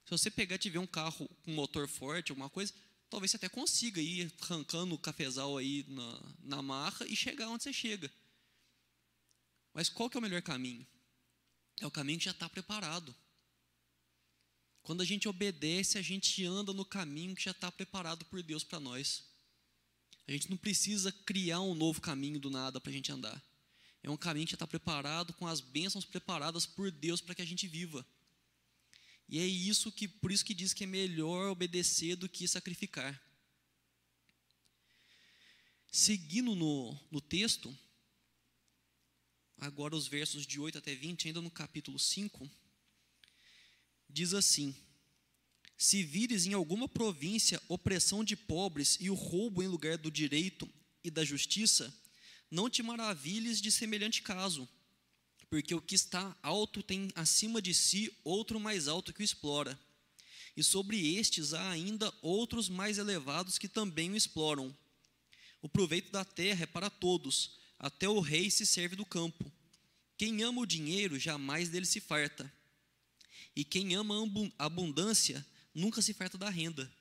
Se 0.06 0.12
você 0.12 0.32
pegar 0.32 0.56
e 0.56 0.60
tiver 0.60 0.80
um 0.80 0.88
carro 0.88 1.28
com 1.44 1.52
motor 1.52 1.88
forte, 1.88 2.32
alguma 2.32 2.50
coisa, 2.50 2.74
talvez 3.10 3.32
você 3.32 3.38
até 3.38 3.50
consiga 3.50 4.02
ir 4.02 4.32
arrancando 4.42 4.96
o 4.96 5.00
cafezal 5.00 5.58
aí 5.58 5.86
na, 5.88 6.36
na 6.40 6.62
marra 6.62 7.06
e 7.08 7.16
chegar 7.16 7.50
onde 7.50 7.64
você 7.64 7.74
chega. 7.74 8.12
Mas 9.74 9.90
qual 9.90 10.10
que 10.10 10.18
é 10.18 10.20
o 10.20 10.22
melhor 10.22 10.42
caminho? 10.42 10.86
É 11.82 11.86
o 11.86 11.92
caminho 11.92 12.20
que 12.20 12.26
já 12.26 12.32
está 12.32 12.48
preparado. 12.50 13.16
Quando 14.82 15.02
a 15.02 15.06
gente 15.06 15.28
obedece, 15.28 15.98
a 15.98 16.02
gente 16.02 16.46
anda 16.46 16.72
no 16.72 16.86
caminho 16.86 17.36
que 17.36 17.44
já 17.44 17.52
está 17.52 17.72
preparado 17.72 18.24
por 18.26 18.42
Deus 18.42 18.64
para 18.64 18.80
nós. 18.80 19.26
A 20.28 20.32
gente 20.32 20.50
não 20.50 20.58
precisa 20.58 21.12
criar 21.12 21.60
um 21.62 21.76
novo 21.76 22.00
caminho 22.00 22.40
do 22.40 22.50
nada 22.50 22.80
para 22.80 22.90
a 22.90 22.94
gente 22.94 23.12
andar. 23.12 23.44
É 24.04 24.10
um 24.10 24.18
caminho 24.18 24.46
que 24.46 24.52
já 24.52 24.56
está 24.56 24.68
preparado 24.68 25.34
com 25.34 25.48
as 25.48 25.60
bênçãos 25.60 26.06
preparadas 26.06 26.66
por 26.66 26.92
Deus 26.92 27.22
para 27.22 27.36
que 27.36 27.42
a 27.42 27.46
gente 27.46 27.68
viva. 27.68 28.06
E 29.30 29.40
é 29.40 29.46
isso 29.46 29.92
que, 29.92 30.08
por 30.08 30.32
isso 30.32 30.46
que 30.46 30.54
diz 30.54 30.74
que 30.74 30.86
é 30.86 30.88
melhor 30.88 31.50
obedecer 31.50 32.16
do 32.16 32.30
que 32.30 32.48
sacrificar. 32.48 33.22
Seguindo 35.92 36.56
no, 36.56 36.98
no 37.12 37.20
texto, 37.20 37.76
agora 39.58 39.96
os 39.96 40.08
versos 40.08 40.46
de 40.46 40.60
8 40.60 40.78
até 40.78 40.96
20, 40.96 41.28
ainda 41.28 41.42
no 41.42 41.52
capítulo 41.52 42.00
5, 42.00 42.50
diz 44.10 44.34
assim: 44.34 44.76
Se 45.78 46.04
vires 46.04 46.46
em 46.46 46.54
alguma 46.54 46.88
província 46.88 47.62
opressão 47.68 48.24
de 48.24 48.36
pobres 48.36 48.98
e 49.02 49.10
o 49.10 49.16
roubo 49.16 49.62
em 49.62 49.68
lugar 49.68 49.98
do 49.98 50.12
direito 50.12 50.70
e 51.04 51.12
da 51.12 51.26
justiça, 51.26 51.94
não 52.50 52.70
te 52.70 52.82
maravilhes 52.82 53.62
de 53.62 53.72
semelhante 53.72 54.22
caso 54.22 54.68
porque 55.50 55.74
o 55.74 55.82
que 55.82 55.96
está 55.96 56.36
alto 56.42 56.84
tem 56.84 57.10
acima 57.16 57.62
de 57.62 57.74
si 57.74 58.14
outro 58.24 58.60
mais 58.60 58.88
alto 58.88 59.14
que 59.14 59.22
o 59.22 59.24
explora. 59.24 59.80
E 60.56 60.64
sobre 60.64 61.16
estes 61.16 61.54
há 61.54 61.70
ainda 61.70 62.14
outros 62.22 62.68
mais 62.68 62.98
elevados 62.98 63.58
que 63.58 63.68
também 63.68 64.12
o 64.12 64.16
exploram. 64.16 64.76
O 65.62 65.70
proveito 65.70 66.12
da 66.12 66.26
terra 66.26 66.64
é 66.64 66.66
para 66.66 66.90
todos, 66.90 67.58
até 67.80 68.10
o 68.10 68.20
rei 68.20 68.50
se 68.50 68.66
serve 68.66 68.96
do 68.96 69.06
campo. 69.06 69.52
Quem 70.18 70.44
ama 70.44 70.62
o 70.62 70.66
dinheiro 70.66 71.20
jamais 71.20 71.70
dele 71.70 71.86
se 71.86 72.02
farta. 72.02 72.52
E 73.56 73.64
quem 73.64 73.96
ama 73.96 74.16
a 74.58 74.66
abundância 74.66 75.46
nunca 75.74 76.02
se 76.02 76.14
farta 76.14 76.38
da 76.38 76.50
renda. 76.50 76.92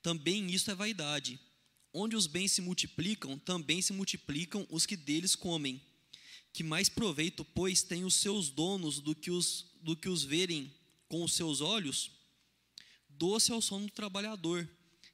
Também 0.00 0.48
isso 0.50 0.70
é 0.70 0.74
vaidade. 0.74 1.38
Onde 2.00 2.14
os 2.14 2.28
bens 2.28 2.52
se 2.52 2.60
multiplicam, 2.60 3.36
também 3.36 3.82
se 3.82 3.92
multiplicam 3.92 4.64
os 4.70 4.86
que 4.86 4.96
deles 4.96 5.34
comem 5.34 5.82
que 6.52 6.62
mais 6.62 6.88
proveito, 6.88 7.44
pois, 7.44 7.82
tem 7.82 8.04
os 8.04 8.14
seus 8.14 8.50
donos 8.50 9.00
do 9.00 9.16
que 9.16 9.32
os, 9.32 9.66
do 9.82 9.96
que 9.96 10.08
os 10.08 10.22
verem 10.22 10.72
com 11.08 11.24
os 11.24 11.32
seus 11.32 11.60
olhos? 11.60 12.12
Doce 13.08 13.50
é 13.50 13.54
o 13.54 13.60
sono 13.60 13.86
do 13.86 13.92
trabalhador, 13.92 14.68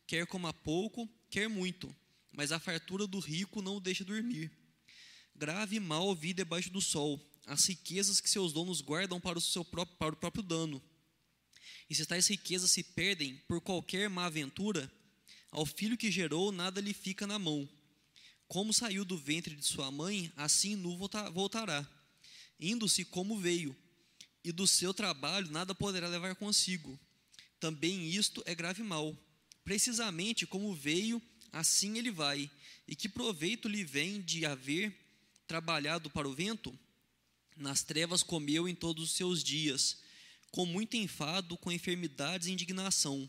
quer 0.07 0.27
coma 0.27 0.53
pouco, 0.53 1.09
quer 1.31 1.49
muito, 1.49 1.95
mas 2.31 2.53
a 2.53 2.61
fartura 2.61 3.07
do 3.07 3.19
rico 3.19 3.63
não 3.63 3.77
o 3.77 3.81
deixa 3.81 4.05
dormir. 4.05 4.51
Grave 5.35 5.77
e 5.77 5.81
mal 5.81 6.15
vi 6.15 6.35
debaixo 6.35 6.71
do 6.71 6.83
sol, 6.83 7.19
as 7.47 7.65
riquezas 7.65 8.21
que 8.21 8.29
seus 8.29 8.53
donos 8.53 8.83
guardam 8.83 9.19
para 9.19 9.39
o, 9.39 9.41
seu 9.41 9.65
próprio, 9.65 9.97
para 9.97 10.15
o 10.15 10.19
próprio 10.19 10.43
dano. 10.43 10.83
E 11.89 11.95
se 11.95 12.05
tais 12.05 12.27
riquezas 12.27 12.71
se 12.71 12.83
perdem 12.83 13.37
por 13.49 13.61
qualquer 13.63 14.11
má 14.11 14.27
aventura, 14.27 14.91
ao 15.55 15.65
filho 15.65 15.97
que 15.97 16.11
gerou 16.11 16.53
nada 16.53 16.81
lhe 16.81 16.93
fica 16.93 17.27
na 17.27 17.39
mão 17.39 17.67
como 18.47 18.73
saiu 18.73 19.05
do 19.05 19.17
ventre 19.17 19.55
de 19.57 19.65
sua 19.65 19.91
mãe, 19.91 20.33
assim 20.37 20.77
nu 20.77 20.97
voltará, 21.33 21.85
indo-se 22.61 23.05
como 23.05 23.39
veio, 23.39 23.77
e 24.45 24.53
do 24.53 24.67
seu 24.67 24.93
trabalho 24.93 25.51
nada 25.51 25.75
poderá 25.75 26.09
levar 26.09 26.35
consigo. 26.37 26.99
Também 27.59 28.11
isto 28.11 28.43
é 28.45 28.55
grave 28.55 28.83
mal. 28.83 29.17
Precisamente 29.65 30.47
como 30.47 30.75
veio, 30.75 31.21
assim 31.51 31.97
ele 31.97 32.11
vai. 32.11 32.51
E 32.87 32.95
que 32.95 33.09
proveito 33.09 33.67
lhe 33.69 33.83
vem 33.83 34.21
de 34.21 34.45
haver 34.45 34.95
trabalhado 35.47 36.11
para 36.11 36.29
o 36.29 36.35
vento? 36.35 36.79
Nas 37.57 37.83
trevas 37.83 38.23
comeu 38.23 38.69
em 38.69 38.75
todos 38.75 39.05
os 39.05 39.17
seus 39.17 39.43
dias, 39.43 39.99
com 40.51 40.67
muito 40.67 40.97
enfado, 40.97 41.57
com 41.57 41.73
enfermidades 41.73 42.47
e 42.47 42.53
indignação. 42.53 43.29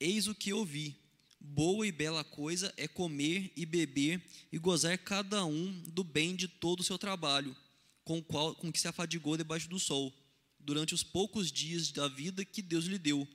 Eis 0.00 0.26
o 0.26 0.34
que 0.34 0.52
ouvi 0.52 1.03
Boa 1.46 1.86
e 1.86 1.92
bela 1.92 2.24
coisa 2.24 2.72
é 2.74 2.88
comer 2.88 3.52
e 3.54 3.66
beber 3.66 4.20
e 4.50 4.58
gozar 4.58 4.96
cada 4.96 5.44
um 5.44 5.78
do 5.82 6.02
bem 6.02 6.34
de 6.34 6.48
todo 6.48 6.80
o 6.80 6.82
seu 6.82 6.96
trabalho, 6.96 7.54
com, 8.02 8.22
qual, 8.22 8.54
com 8.54 8.72
que 8.72 8.80
se 8.80 8.88
afadigou 8.88 9.36
debaixo 9.36 9.68
do 9.68 9.78
sol, 9.78 10.12
durante 10.58 10.94
os 10.94 11.02
poucos 11.02 11.52
dias 11.52 11.92
da 11.92 12.08
vida 12.08 12.46
que 12.46 12.62
Deus 12.62 12.86
lhe 12.86 12.98
deu, 12.98 13.28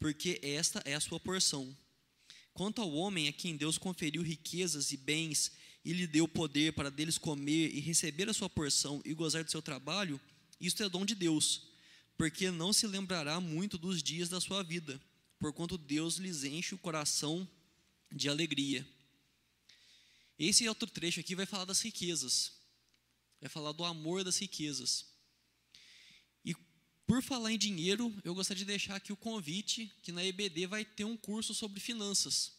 porque 0.00 0.40
esta 0.42 0.82
é 0.84 0.94
a 0.94 1.00
sua 1.00 1.20
porção. 1.20 1.74
Quanto 2.52 2.82
ao 2.82 2.92
homem 2.92 3.28
a 3.28 3.32
quem 3.32 3.56
Deus 3.56 3.78
conferiu 3.78 4.22
riquezas 4.22 4.90
e 4.90 4.96
bens 4.96 5.52
e 5.84 5.92
lhe 5.92 6.08
deu 6.08 6.26
poder 6.26 6.72
para 6.72 6.90
deles 6.90 7.16
comer 7.16 7.72
e 7.72 7.78
receber 7.78 8.28
a 8.28 8.34
sua 8.34 8.50
porção 8.50 9.00
e 9.04 9.14
gozar 9.14 9.44
do 9.44 9.50
seu 9.50 9.62
trabalho, 9.62 10.20
isto 10.60 10.82
é 10.82 10.88
dom 10.88 11.06
de 11.06 11.14
Deus, 11.14 11.62
porque 12.18 12.50
não 12.50 12.72
se 12.72 12.88
lembrará 12.88 13.40
muito 13.40 13.78
dos 13.78 14.02
dias 14.02 14.28
da 14.28 14.40
sua 14.40 14.64
vida 14.64 15.00
porquanto 15.42 15.76
Deus 15.76 16.18
lhes 16.18 16.44
enche 16.44 16.72
o 16.72 16.78
coração 16.78 17.48
de 18.12 18.28
alegria. 18.28 18.86
Esse 20.38 20.68
outro 20.68 20.88
trecho 20.88 21.18
aqui 21.18 21.34
vai 21.34 21.46
falar 21.46 21.64
das 21.64 21.80
riquezas, 21.80 22.52
vai 23.40 23.50
falar 23.50 23.72
do 23.72 23.84
amor 23.84 24.22
das 24.22 24.38
riquezas. 24.38 25.04
E 26.44 26.54
por 27.08 27.24
falar 27.24 27.50
em 27.50 27.58
dinheiro, 27.58 28.14
eu 28.22 28.36
gostaria 28.36 28.60
de 28.60 28.66
deixar 28.66 28.94
aqui 28.94 29.12
o 29.12 29.16
convite 29.16 29.92
que 30.00 30.12
na 30.12 30.24
EBD 30.24 30.68
vai 30.68 30.84
ter 30.84 31.04
um 31.04 31.16
curso 31.16 31.52
sobre 31.52 31.80
finanças. 31.80 32.52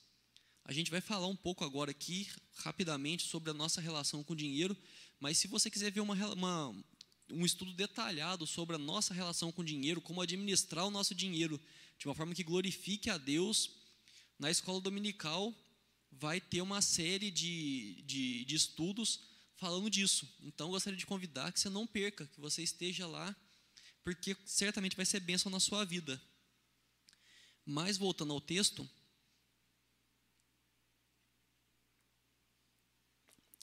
A 0.65 0.73
gente 0.73 0.91
vai 0.91 0.99
falar 0.99 1.27
um 1.27 1.37
pouco 1.37 1.63
agora 1.63 1.91
aqui, 1.91 2.27
rapidamente, 2.57 3.23
sobre 3.29 3.49
a 3.49 3.53
nossa 3.53 3.79
relação 3.79 4.25
com 4.25 4.33
o 4.33 4.35
dinheiro, 4.35 4.75
mas 5.21 5.37
se 5.37 5.47
você 5.47 5.71
quiser 5.71 5.89
ver 5.89 6.01
uma, 6.01 6.15
uma, 6.33 6.83
um 7.29 7.45
estudo 7.45 7.71
detalhado 7.71 8.45
sobre 8.45 8.75
a 8.75 8.79
nossa 8.79 9.13
relação 9.13 9.53
com 9.53 9.61
o 9.61 9.65
dinheiro, 9.65 10.01
como 10.01 10.19
administrar 10.19 10.85
o 10.85 10.91
nosso 10.91 11.15
dinheiro 11.15 11.57
de 12.03 12.09
uma 12.09 12.15
forma 12.15 12.35
que 12.35 12.43
glorifique 12.43 13.09
a 13.09 13.17
Deus. 13.17 13.69
Na 14.37 14.51
escola 14.51 14.81
dominical 14.81 15.55
vai 16.11 16.41
ter 16.41 16.59
uma 16.59 16.81
série 16.81 17.31
de, 17.31 18.01
de, 18.01 18.43
de 18.43 18.55
estudos 18.55 19.21
falando 19.55 19.89
disso. 19.89 20.29
Então, 20.41 20.69
gostaria 20.69 20.99
de 20.99 21.05
convidar 21.05 21.53
que 21.53 21.61
você 21.61 21.69
não 21.69 21.87
perca, 21.87 22.27
que 22.27 22.41
você 22.41 22.61
esteja 22.61 23.07
lá, 23.07 23.33
porque 24.03 24.35
certamente 24.45 24.97
vai 24.97 25.05
ser 25.05 25.21
bênção 25.21 25.49
na 25.49 25.61
sua 25.61 25.85
vida. 25.85 26.21
Mas, 27.65 27.95
voltando 27.95 28.33
ao 28.33 28.41
texto, 28.41 28.85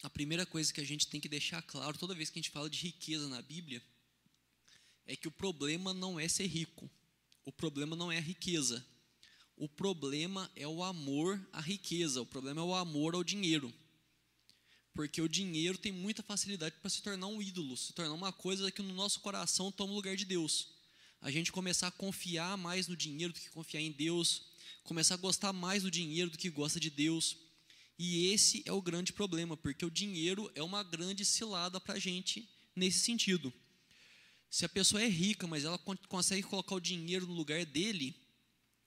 a 0.02 0.08
primeira 0.08 0.46
coisa 0.46 0.72
que 0.72 0.80
a 0.80 0.86
gente 0.86 1.08
tem 1.08 1.20
que 1.20 1.28
deixar 1.28 1.60
claro 1.60 1.98
toda 1.98 2.14
vez 2.14 2.30
que 2.30 2.38
a 2.38 2.42
gente 2.42 2.50
fala 2.50 2.70
de 2.70 2.78
riqueza 2.78 3.28
na 3.28 3.42
Bíblia 3.42 3.82
é 5.04 5.14
que 5.14 5.28
o 5.28 5.30
problema 5.30 5.92
não 5.92 6.18
é 6.18 6.26
ser 6.26 6.46
rico, 6.46 6.90
o 7.50 7.52
problema 7.52 7.96
não 7.96 8.12
é 8.12 8.16
a 8.16 8.20
riqueza, 8.20 8.86
o 9.56 9.68
problema 9.68 10.48
é 10.54 10.68
o 10.68 10.84
amor 10.84 11.44
à 11.52 11.60
riqueza, 11.60 12.22
o 12.22 12.26
problema 12.26 12.60
é 12.60 12.64
o 12.64 12.76
amor 12.76 13.16
ao 13.16 13.24
dinheiro. 13.24 13.74
Porque 14.94 15.20
o 15.20 15.28
dinheiro 15.28 15.76
tem 15.76 15.90
muita 15.90 16.22
facilidade 16.22 16.76
para 16.80 16.88
se 16.88 17.02
tornar 17.02 17.26
um 17.26 17.42
ídolo, 17.42 17.76
se 17.76 17.92
tornar 17.92 18.14
uma 18.14 18.32
coisa 18.32 18.70
que 18.70 18.80
no 18.80 18.94
nosso 18.94 19.18
coração 19.18 19.72
toma 19.72 19.92
o 19.92 19.96
lugar 19.96 20.14
de 20.14 20.24
Deus. 20.24 20.68
A 21.20 21.28
gente 21.28 21.50
começar 21.50 21.88
a 21.88 21.90
confiar 21.90 22.56
mais 22.56 22.86
no 22.86 22.96
dinheiro 22.96 23.32
do 23.32 23.40
que 23.40 23.50
confiar 23.50 23.80
em 23.80 23.90
Deus, 23.90 24.42
começar 24.84 25.14
a 25.14 25.18
gostar 25.18 25.52
mais 25.52 25.82
do 25.82 25.90
dinheiro 25.90 26.30
do 26.30 26.38
que 26.38 26.50
gosta 26.50 26.78
de 26.78 26.88
Deus. 26.88 27.36
E 27.98 28.28
esse 28.32 28.62
é 28.64 28.72
o 28.72 28.80
grande 28.80 29.12
problema, 29.12 29.56
porque 29.56 29.84
o 29.84 29.90
dinheiro 29.90 30.48
é 30.54 30.62
uma 30.62 30.84
grande 30.84 31.24
cilada 31.24 31.80
para 31.80 31.94
a 31.94 31.98
gente 31.98 32.48
nesse 32.76 33.00
sentido. 33.00 33.52
Se 34.50 34.64
a 34.64 34.68
pessoa 34.68 35.00
é 35.00 35.06
rica, 35.06 35.46
mas 35.46 35.64
ela 35.64 35.78
consegue 36.08 36.42
colocar 36.42 36.74
o 36.74 36.80
dinheiro 36.80 37.24
no 37.26 37.32
lugar 37.32 37.64
dele, 37.64 38.16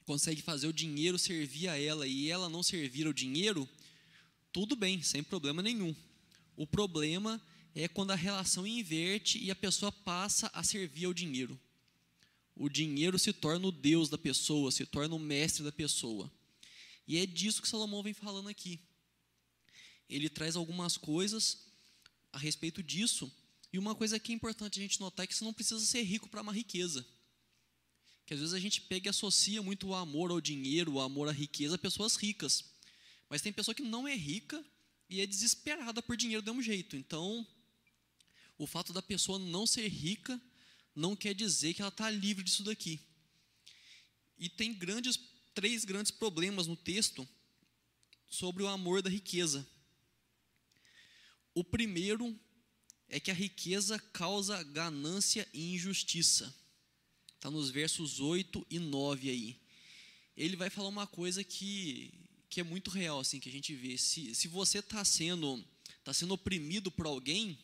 consegue 0.06 0.41
fazer 0.41 0.67
o 0.67 0.73
dinheiro 0.73 1.17
servir 1.17 1.69
a 1.69 1.80
ela 1.80 2.06
e 2.06 2.30
ela 2.30 2.49
não 2.49 2.62
servir 2.62 3.08
ao 3.08 3.13
dinheiro, 3.13 3.67
tudo 4.52 4.76
bem, 4.76 5.02
sem 5.02 5.23
problema 5.23 5.62
nenhum. 5.62 5.95
O 6.58 6.67
problema 6.67 7.41
é 7.73 7.88
quando 7.88 8.12
a 8.12 8.15
relação 8.15 8.67
inverte 8.67 9.39
e 9.39 9.49
a 9.49 9.56
pessoa 9.56 9.91
passa 9.91 10.52
a 10.54 10.62
servir 10.63 11.06
ao 11.06 11.13
dinheiro. 11.13 11.60
O 12.56 12.69
dinheiro 12.69 13.17
se 13.17 13.34
torna 13.34 13.67
o 13.67 13.71
Deus 13.71 14.10
da 14.10 14.17
pessoa, 14.17 14.71
se 14.71 14.86
torna 14.86 15.15
o 15.15 15.19
mestre 15.19 15.63
da 15.63 15.71
pessoa. 15.71 16.32
E 17.08 17.17
é 17.17 17.26
disso 17.26 17.62
que 17.62 17.67
Salomão 17.67 18.04
vem 18.04 18.13
falando 18.13 18.49
aqui. 18.49 18.80
Ele 20.10 20.30
traz 20.30 20.56
algumas 20.56 20.97
coisas 20.97 21.65
a 22.32 22.38
respeito 22.38 22.84
disso. 22.84 23.32
E 23.74 23.80
uma 23.80 23.96
coisa 23.96 24.20
que 24.20 24.32
é 24.32 24.36
importante 24.36 24.80
a 24.80 24.84
gente 24.84 25.00
notar 25.00 25.24
é 25.24 25.28
que 25.28 25.36
você 25.36 25.44
não 25.44 25.52
precisa 25.52 25.84
ser 25.84 26.04
rico 26.04 26.30
para 26.30 26.44
uma 26.44 26.54
riqueza. 26.54 27.04
Que 28.24 28.36
às 28.36 28.40
vezes 28.40 28.54
a 28.54 28.60
gente 28.60 28.80
pega 28.82 29.08
e 29.08 29.10
associa 29.10 29.64
muito 29.64 29.88
o 29.88 29.96
amor 29.96 30.30
ao 30.30 30.40
dinheiro, 30.40 30.94
o 30.94 31.02
amor 31.02 31.28
à 31.28 31.32
riqueza 31.32 31.74
a 31.74 31.80
pessoas 31.80 32.16
ricas. 32.16 32.64
Mas 33.28 33.42
tem 33.42 33.52
pessoa 33.52 33.74
que 33.74 33.82
não 33.82 34.08
é 34.08 34.16
rica 34.16 34.64
e 35.10 35.22
é 35.22 35.26
desesperada 35.26 36.04
por 36.04 36.16
dinheiro 36.16 36.44
de 36.44 36.52
um 36.52 36.62
jeito. 36.62 36.96
Então, 36.96 37.46
o 38.60 38.68
fato 38.68 38.94
da 38.94 39.02
pessoa 39.02 39.40
não 39.40 39.66
ser 39.66 39.88
rica 39.88 40.40
não 40.96 41.16
quer 41.16 41.34
dizer 41.34 41.74
que 41.74 41.82
ela 41.82 41.90
está 41.90 42.12
livre 42.12 42.44
disso 42.44 42.64
daqui. 42.64 43.02
E 44.38 44.50
tem 44.50 44.72
grandes, 44.72 45.20
três 45.56 45.84
grandes 45.84 46.12
problemas 46.12 46.68
no 46.68 46.76
texto 46.76 47.28
sobre 48.30 48.62
o 48.62 48.68
amor 48.68 49.02
da 49.02 49.10
riqueza. 49.10 49.68
O 51.56 51.64
primeiro 51.64 52.40
é 53.13 53.19
que 53.19 53.30
a 53.30 53.34
riqueza 53.34 53.99
causa 54.12 54.63
ganância 54.63 55.47
e 55.54 55.76
injustiça. 55.76 56.52
Está 57.36 57.52
nos 57.52 57.69
versos 57.69 58.19
8 58.19 58.65
e 58.71 58.80
9 58.80 59.30
aí. 59.30 59.62
Ele 60.36 60.56
vai 60.56 60.67
falar 60.71 60.89
uma 60.89 61.06
coisa 61.06 61.43
que 61.43 62.12
que 62.49 62.60
é 62.60 62.63
muito 62.63 62.91
real, 62.91 63.19
assim, 63.19 63.39
que 63.39 63.49
a 63.49 63.52
gente 63.52 63.73
vê. 63.76 63.97
Se, 63.97 64.34
se 64.36 64.47
você 64.47 64.78
está 64.78 65.04
sendo, 65.04 65.63
tá 66.04 66.13
sendo 66.13 66.36
oprimido 66.36 66.91
por 66.91 67.08
alguém, 67.08 67.58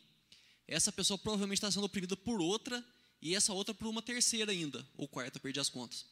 essa 0.67 0.91
pessoa 0.91 1.17
provavelmente 1.17 1.57
está 1.57 1.71
sendo 1.71 1.85
oprimida 1.85 2.17
por 2.17 2.41
outra, 2.41 2.83
e 3.21 3.35
essa 3.35 3.53
outra 3.53 3.71
por 3.73 3.87
uma 3.87 4.01
terceira 4.01 4.51
ainda, 4.51 4.87
ou 4.97 5.07
quarta, 5.07 5.39
perdi 5.39 5.59
as 5.59 5.69
contas. 5.69 6.05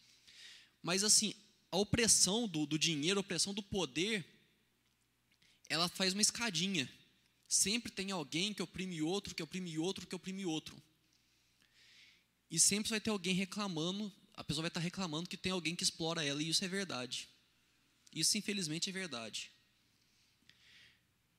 Mas, 0.83 1.03
assim, 1.03 1.33
a 1.71 1.77
opressão 1.77 2.47
do, 2.47 2.67
do 2.67 2.77
dinheiro, 2.77 3.19
a 3.19 3.21
opressão 3.21 3.51
do 3.51 3.63
poder, 3.63 4.23
ela 5.69 5.89
faz 5.89 6.13
uma 6.13 6.21
escadinha. 6.21 6.87
Sempre 7.47 7.91
tem 7.91 8.11
alguém 8.11 8.53
que 8.53 8.61
oprime 8.61 9.01
outro, 9.01 9.33
que 9.33 9.41
oprime 9.41 9.77
outro, 9.77 10.05
que 10.05 10.15
oprime 10.15 10.45
outro. 10.45 10.81
E 12.49 12.59
sempre 12.59 12.89
vai 12.89 12.99
ter 12.99 13.09
alguém 13.09 13.33
reclamando, 13.33 14.11
a 14.33 14.43
pessoa 14.43 14.63
vai 14.63 14.69
estar 14.69 14.79
reclamando 14.79 15.29
que 15.29 15.37
tem 15.37 15.51
alguém 15.51 15.75
que 15.75 15.83
explora 15.83 16.23
ela, 16.23 16.41
e 16.41 16.49
isso 16.49 16.63
é 16.63 16.67
verdade. 16.67 17.27
Isso, 18.13 18.37
infelizmente, 18.37 18.89
é 18.89 18.93
verdade. 18.93 19.51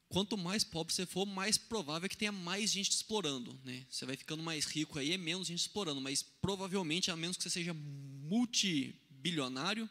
Quanto 0.09 0.39
mais 0.39 0.65
pobre 0.65 0.95
você 0.95 1.05
for, 1.05 1.27
mais 1.27 1.59
provável 1.59 2.07
é 2.07 2.09
que 2.09 2.17
tenha 2.17 2.33
mais 2.33 2.71
gente 2.71 2.91
explorando. 2.91 3.61
Né? 3.63 3.87
Você 3.91 4.07
vai 4.07 4.17
ficando 4.17 4.43
mais 4.43 4.65
rico 4.65 4.99
aí, 4.99 5.13
é 5.13 5.19
menos 5.19 5.49
gente 5.49 5.61
explorando, 5.61 6.01
mas 6.01 6.23
provavelmente, 6.23 7.11
a 7.11 7.17
menos 7.17 7.37
que 7.37 7.43
você 7.43 7.51
seja 7.51 7.75
multibilionário, 7.75 9.87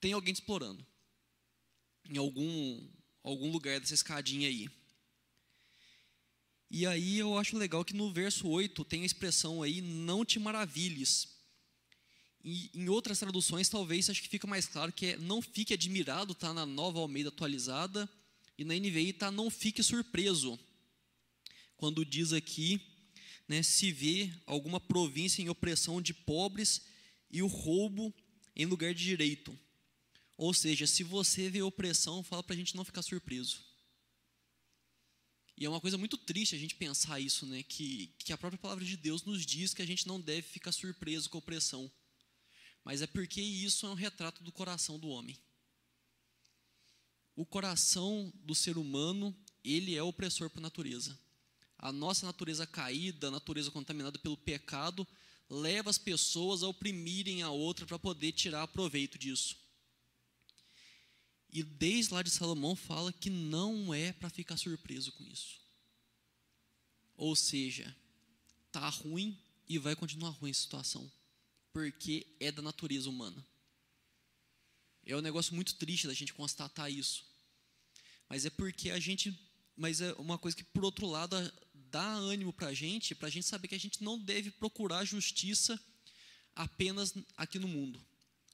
tem 0.00 0.14
alguém 0.14 0.32
te 0.32 0.38
explorando. 0.38 0.86
Em 2.08 2.16
algum, 2.16 2.88
algum 3.22 3.50
lugar 3.50 3.78
dessa 3.78 3.92
escadinha 3.92 4.48
aí. 4.48 4.70
E 6.70 6.86
aí 6.86 7.18
eu 7.18 7.38
acho 7.38 7.56
legal 7.56 7.84
que 7.84 7.94
no 7.94 8.12
verso 8.12 8.46
8 8.46 8.84
tem 8.84 9.02
a 9.02 9.06
expressão 9.06 9.62
aí, 9.62 9.80
não 9.80 10.24
te 10.24 10.38
maravilhes. 10.38 11.28
E 12.44 12.70
em 12.74 12.88
outras 12.88 13.18
traduções, 13.18 13.68
talvez 13.68 14.08
acho 14.08 14.22
que 14.22 14.28
fica 14.28 14.46
mais 14.46 14.66
claro 14.66 14.92
que 14.92 15.06
é 15.06 15.16
não 15.16 15.40
fique 15.40 15.74
admirado, 15.74 16.32
está 16.32 16.52
na 16.52 16.66
nova 16.66 16.98
Almeida 16.98 17.30
atualizada, 17.30 18.08
e 18.56 18.64
na 18.64 18.74
NVI 18.74 19.10
está 19.10 19.30
não 19.30 19.50
fique 19.50 19.82
surpreso. 19.82 20.58
Quando 21.76 22.04
diz 22.04 22.32
aqui, 22.32 22.80
né, 23.46 23.62
se 23.62 23.90
vê 23.90 24.30
alguma 24.44 24.78
província 24.78 25.40
em 25.40 25.48
opressão 25.48 26.02
de 26.02 26.12
pobres 26.12 26.82
e 27.30 27.42
o 27.42 27.46
roubo 27.46 28.12
em 28.54 28.66
lugar 28.66 28.92
de 28.92 29.04
direito. 29.04 29.58
Ou 30.36 30.52
seja, 30.52 30.86
se 30.86 31.02
você 31.02 31.48
vê 31.48 31.62
opressão, 31.62 32.22
fala 32.22 32.42
para 32.42 32.54
a 32.54 32.58
gente 32.58 32.76
não 32.76 32.84
ficar 32.84 33.02
surpreso. 33.02 33.67
E 35.58 35.64
é 35.64 35.68
uma 35.68 35.80
coisa 35.80 35.98
muito 35.98 36.16
triste 36.16 36.54
a 36.54 36.58
gente 36.58 36.74
pensar 36.74 37.18
isso, 37.20 37.44
né? 37.44 37.62
Que, 37.62 38.12
que 38.18 38.32
a 38.32 38.38
própria 38.38 38.58
palavra 38.58 38.84
de 38.84 38.96
Deus 38.96 39.24
nos 39.24 39.44
diz 39.44 39.74
que 39.74 39.82
a 39.82 39.86
gente 39.86 40.06
não 40.06 40.20
deve 40.20 40.42
ficar 40.42 40.72
surpreso 40.72 41.28
com 41.28 41.38
a 41.38 41.40
opressão 41.40 41.90
mas 42.88 43.02
é 43.02 43.06
porque 43.06 43.42
isso 43.42 43.84
é 43.84 43.90
um 43.90 43.94
retrato 43.94 44.42
do 44.42 44.50
coração 44.50 44.98
do 44.98 45.08
homem. 45.08 45.38
O 47.36 47.44
coração 47.44 48.32
do 48.36 48.54
ser 48.54 48.78
humano, 48.78 49.36
ele 49.62 49.94
é 49.94 50.02
opressor 50.02 50.48
por 50.48 50.62
natureza. 50.62 51.18
A 51.78 51.92
nossa 51.92 52.24
natureza 52.24 52.66
caída, 52.66 53.28
a 53.28 53.30
natureza 53.30 53.70
contaminada 53.70 54.18
pelo 54.18 54.38
pecado, 54.38 55.06
leva 55.50 55.90
as 55.90 55.98
pessoas 55.98 56.62
a 56.62 56.68
oprimirem 56.68 57.42
a 57.42 57.50
outra 57.50 57.84
para 57.84 57.98
poder 57.98 58.32
tirar 58.32 58.66
proveito 58.68 59.18
disso. 59.18 59.54
E 61.50 61.62
desde 61.62 62.12
lá 62.12 62.22
de 62.22 62.30
Salomão 62.30 62.76
fala 62.76 63.12
que 63.12 63.30
não 63.30 63.92
é 63.92 64.12
para 64.12 64.28
ficar 64.28 64.56
surpreso 64.56 65.12
com 65.12 65.24
isso. 65.24 65.58
Ou 67.16 67.34
seja, 67.34 67.94
tá 68.70 68.88
ruim 68.88 69.36
e 69.68 69.78
vai 69.78 69.96
continuar 69.96 70.30
ruim 70.30 70.50
a 70.50 70.54
situação 70.54 71.10
porque 71.78 72.26
é 72.40 72.50
da 72.50 72.60
natureza 72.60 73.08
humana. 73.08 73.46
É 75.06 75.16
um 75.16 75.20
negócio 75.20 75.54
muito 75.54 75.76
triste 75.76 76.08
da 76.08 76.12
gente 76.12 76.34
constatar 76.34 76.90
isso. 76.90 77.24
Mas 78.28 78.44
é 78.44 78.50
porque 78.50 78.90
a 78.90 78.98
gente. 78.98 79.32
Mas 79.76 80.00
é 80.00 80.12
uma 80.14 80.36
coisa 80.36 80.56
que, 80.56 80.64
por 80.64 80.84
outro 80.84 81.06
lado, 81.06 81.36
dá 81.72 82.14
ânimo 82.14 82.52
para 82.52 82.66
a 82.66 82.74
gente, 82.74 83.14
para 83.14 83.28
a 83.28 83.30
gente 83.30 83.46
saber 83.46 83.68
que 83.68 83.76
a 83.76 83.80
gente 83.80 84.02
não 84.02 84.18
deve 84.18 84.50
procurar 84.50 85.04
justiça 85.04 85.80
apenas 86.52 87.14
aqui 87.36 87.60
no 87.60 87.68
mundo. 87.68 88.04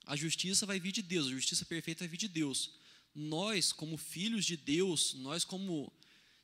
A 0.04 0.16
justiça 0.16 0.66
vai 0.66 0.78
vir 0.78 0.92
de 0.92 1.00
Deus, 1.00 1.28
a 1.28 1.30
justiça 1.30 1.64
perfeita 1.64 2.00
vai 2.00 2.08
vir 2.08 2.18
de 2.18 2.28
Deus. 2.28 2.72
Nós, 3.14 3.72
como 3.72 3.96
filhos 3.96 4.44
de 4.44 4.56
Deus, 4.56 5.14
nós, 5.14 5.44
como 5.44 5.92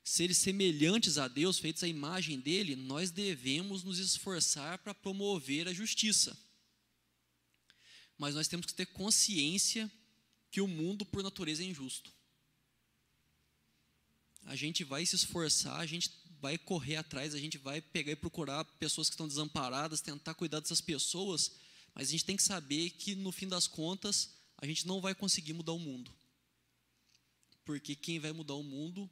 seres 0.03 0.37
semelhantes 0.37 1.17
a 1.17 1.27
Deus, 1.27 1.59
feitos 1.59 1.83
à 1.83 1.87
imagem 1.87 2.39
dele, 2.39 2.75
nós 2.75 3.11
devemos 3.11 3.83
nos 3.83 3.99
esforçar 3.99 4.79
para 4.79 4.93
promover 4.93 5.67
a 5.67 5.73
justiça 5.73 6.37
mas 8.21 8.35
nós 8.35 8.47
temos 8.47 8.67
que 8.67 8.73
ter 8.75 8.85
consciência 8.85 9.91
que 10.51 10.61
o 10.61 10.67
mundo, 10.67 11.03
por 11.03 11.23
natureza, 11.23 11.63
é 11.63 11.65
injusto. 11.65 12.13
A 14.45 14.55
gente 14.55 14.83
vai 14.83 15.03
se 15.07 15.15
esforçar, 15.15 15.79
a 15.79 15.87
gente 15.87 16.11
vai 16.39 16.55
correr 16.55 16.97
atrás, 16.97 17.33
a 17.33 17.39
gente 17.39 17.57
vai 17.57 17.81
pegar 17.81 18.11
e 18.11 18.15
procurar 18.15 18.63
pessoas 18.63 19.09
que 19.09 19.15
estão 19.15 19.27
desamparadas, 19.27 20.01
tentar 20.01 20.35
cuidar 20.35 20.59
dessas 20.59 20.79
pessoas, 20.79 21.53
mas 21.95 22.09
a 22.09 22.11
gente 22.11 22.23
tem 22.23 22.37
que 22.37 22.43
saber 22.43 22.91
que, 22.91 23.15
no 23.15 23.31
fim 23.31 23.47
das 23.47 23.65
contas, 23.65 24.35
a 24.55 24.67
gente 24.67 24.85
não 24.85 25.01
vai 25.01 25.15
conseguir 25.15 25.53
mudar 25.53 25.73
o 25.73 25.79
mundo. 25.79 26.13
Porque 27.63 27.95
quem 27.95 28.19
vai 28.19 28.31
mudar 28.31 28.55
o 28.55 28.63
mundo 28.63 29.09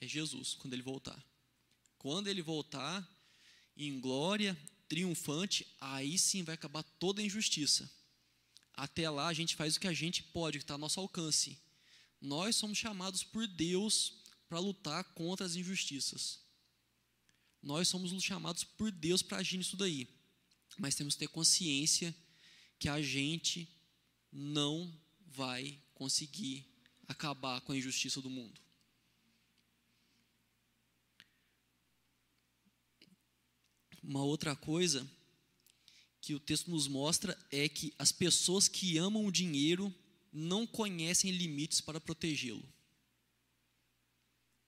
é 0.00 0.06
Jesus, 0.06 0.54
quando 0.54 0.72
ele 0.72 0.82
voltar. 0.82 1.22
Quando 1.98 2.26
ele 2.28 2.42
voltar, 2.42 3.08
em 3.76 4.00
glória, 4.00 4.56
triunfante, 4.88 5.66
aí 5.80 6.18
sim 6.18 6.42
vai 6.42 6.54
acabar 6.54 6.82
toda 6.82 7.22
a 7.22 7.24
injustiça. 7.24 7.90
Até 8.74 9.08
lá, 9.08 9.28
a 9.28 9.32
gente 9.32 9.54
faz 9.54 9.76
o 9.76 9.80
que 9.80 9.86
a 9.86 9.92
gente 9.92 10.22
pode, 10.22 10.58
que 10.58 10.64
está 10.64 10.74
ao 10.74 10.78
nosso 10.78 11.00
alcance. 11.00 11.58
Nós 12.20 12.56
somos 12.56 12.78
chamados 12.78 13.22
por 13.22 13.46
Deus 13.46 14.14
para 14.48 14.58
lutar 14.58 15.04
contra 15.14 15.46
as 15.46 15.56
injustiças. 15.56 16.40
Nós 17.62 17.88
somos 17.88 18.10
chamados 18.22 18.64
por 18.64 18.90
Deus 18.90 19.22
para 19.22 19.38
agir 19.38 19.56
nisso 19.56 19.76
daí. 19.76 20.08
Mas 20.78 20.94
temos 20.94 21.14
que 21.14 21.20
ter 21.20 21.28
consciência 21.28 22.14
que 22.78 22.88
a 22.88 23.00
gente 23.00 23.68
não 24.32 24.92
vai 25.26 25.78
conseguir 25.94 26.66
acabar 27.12 27.60
com 27.60 27.72
a 27.72 27.76
injustiça 27.76 28.20
do 28.20 28.28
mundo. 28.28 28.60
Uma 34.02 34.24
outra 34.24 34.56
coisa 34.56 35.08
que 36.20 36.34
o 36.34 36.40
texto 36.40 36.70
nos 36.70 36.88
mostra 36.88 37.38
é 37.50 37.68
que 37.68 37.94
as 37.98 38.10
pessoas 38.10 38.68
que 38.68 38.98
amam 38.98 39.24
o 39.24 39.32
dinheiro 39.32 39.94
não 40.32 40.66
conhecem 40.66 41.30
limites 41.30 41.80
para 41.80 42.00
protegê-lo. 42.00 42.66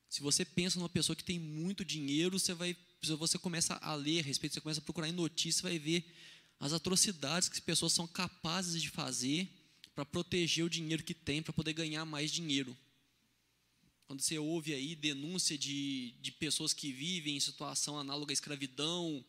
Se 0.09 0.21
você 0.21 0.45
pensa 0.45 0.79
numa 0.79 0.89
pessoa 0.89 1.17
que 1.17 1.25
tem 1.25 1.41
muito 1.41 1.85
dinheiro, 1.85 2.39
você 2.39 2.55
vai, 2.55 2.77
você 3.03 3.37
começa 3.39 3.75
a 3.75 3.95
ler 3.95 4.21
a 4.21 4.23
respeito, 4.23 4.55
você 4.55 4.61
começa 4.61 4.81
a 4.81 4.85
procurar 4.85 5.09
em 5.09 5.13
notícias, 5.13 5.63
vai 5.63 5.79
ver 5.79 6.05
as 6.61 6.73
atrocidades 6.73 7.49
que 7.49 7.57
as 7.57 7.61
pessoas 7.61 7.93
são 7.93 8.07
capazes 8.07 8.81
de 8.81 8.91
fazer 8.91 9.49
para 9.95 10.05
proteger 10.05 10.65
o 10.65 10.71
dinheiro 10.71 11.05
que 11.05 11.15
tem, 11.15 11.43
para 11.43 11.53
poder 11.53 11.73
ganhar 11.73 12.05
mais 12.05 12.33
dinheiro. 12.33 12.77
Quando 14.07 14.21
você 14.21 14.39
ouve 14.39 14.75
aí 14.75 14.95
denúncia 14.95 15.57
de, 15.57 16.15
de 16.21 16.33
pessoas 16.33 16.73
que 16.73 16.93
vivem 16.93 17.37
em 17.37 17.41
situação 17.41 17.99
análoga 17.99 18.33
à 18.33 18.35
escravidão, 18.35 19.25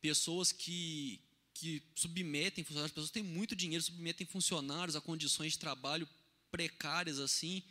pessoas 0.00 0.52
que, 0.52 1.20
que 1.54 1.82
submetem 1.94 2.64
funcionários, 2.64 2.92
pessoas 2.92 3.10
que 3.10 3.20
têm 3.20 3.22
muito 3.22 3.56
dinheiro, 3.56 3.82
submetem 3.82 4.26
funcionários 4.26 4.96
a 4.96 5.00
condições 5.00 5.52
de 5.52 5.58
trabalho 5.58 6.08
precárias 6.50 7.18
assim, 7.18 7.62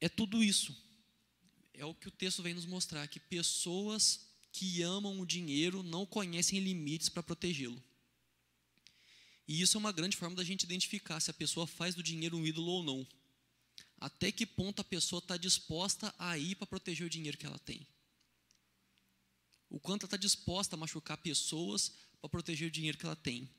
é 0.00 0.08
tudo 0.08 0.42
isso. 0.42 0.76
É 1.74 1.84
o 1.84 1.94
que 1.94 2.08
o 2.08 2.10
texto 2.10 2.42
vem 2.42 2.54
nos 2.54 2.66
mostrar, 2.66 3.06
que 3.06 3.20
pessoas 3.20 4.26
que 4.52 4.82
amam 4.82 5.20
o 5.20 5.26
dinheiro 5.26 5.82
não 5.82 6.04
conhecem 6.04 6.58
limites 6.58 7.08
para 7.08 7.22
protegê-lo. 7.22 7.82
E 9.50 9.60
isso 9.60 9.76
é 9.76 9.80
uma 9.80 9.90
grande 9.90 10.16
forma 10.16 10.36
da 10.36 10.44
gente 10.44 10.62
identificar 10.62 11.18
se 11.18 11.28
a 11.28 11.34
pessoa 11.34 11.66
faz 11.66 11.92
do 11.96 12.04
dinheiro 12.04 12.36
um 12.36 12.46
ídolo 12.46 12.70
ou 12.70 12.84
não. 12.84 13.04
Até 13.98 14.30
que 14.30 14.46
ponto 14.46 14.78
a 14.78 14.84
pessoa 14.84 15.18
está 15.18 15.36
disposta 15.36 16.14
a 16.20 16.38
ir 16.38 16.54
para 16.54 16.68
proteger 16.68 17.04
o 17.04 17.10
dinheiro 17.10 17.36
que 17.36 17.46
ela 17.46 17.58
tem. 17.58 17.84
O 19.68 19.80
quanto 19.80 20.02
ela 20.02 20.06
está 20.06 20.16
disposta 20.16 20.76
a 20.76 20.78
machucar 20.78 21.18
pessoas 21.18 21.92
para 22.20 22.30
proteger 22.30 22.68
o 22.68 22.70
dinheiro 22.70 22.96
que 22.96 23.04
ela 23.04 23.16
tem. 23.16 23.50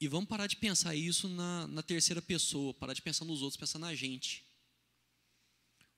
E 0.00 0.08
vamos 0.08 0.28
parar 0.28 0.48
de 0.48 0.56
pensar 0.56 0.96
isso 0.96 1.28
na, 1.28 1.68
na 1.68 1.82
terceira 1.84 2.20
pessoa, 2.20 2.74
parar 2.74 2.94
de 2.94 3.02
pensar 3.02 3.24
nos 3.24 3.42
outros, 3.42 3.56
pensar 3.56 3.78
na 3.78 3.94
gente 3.94 4.44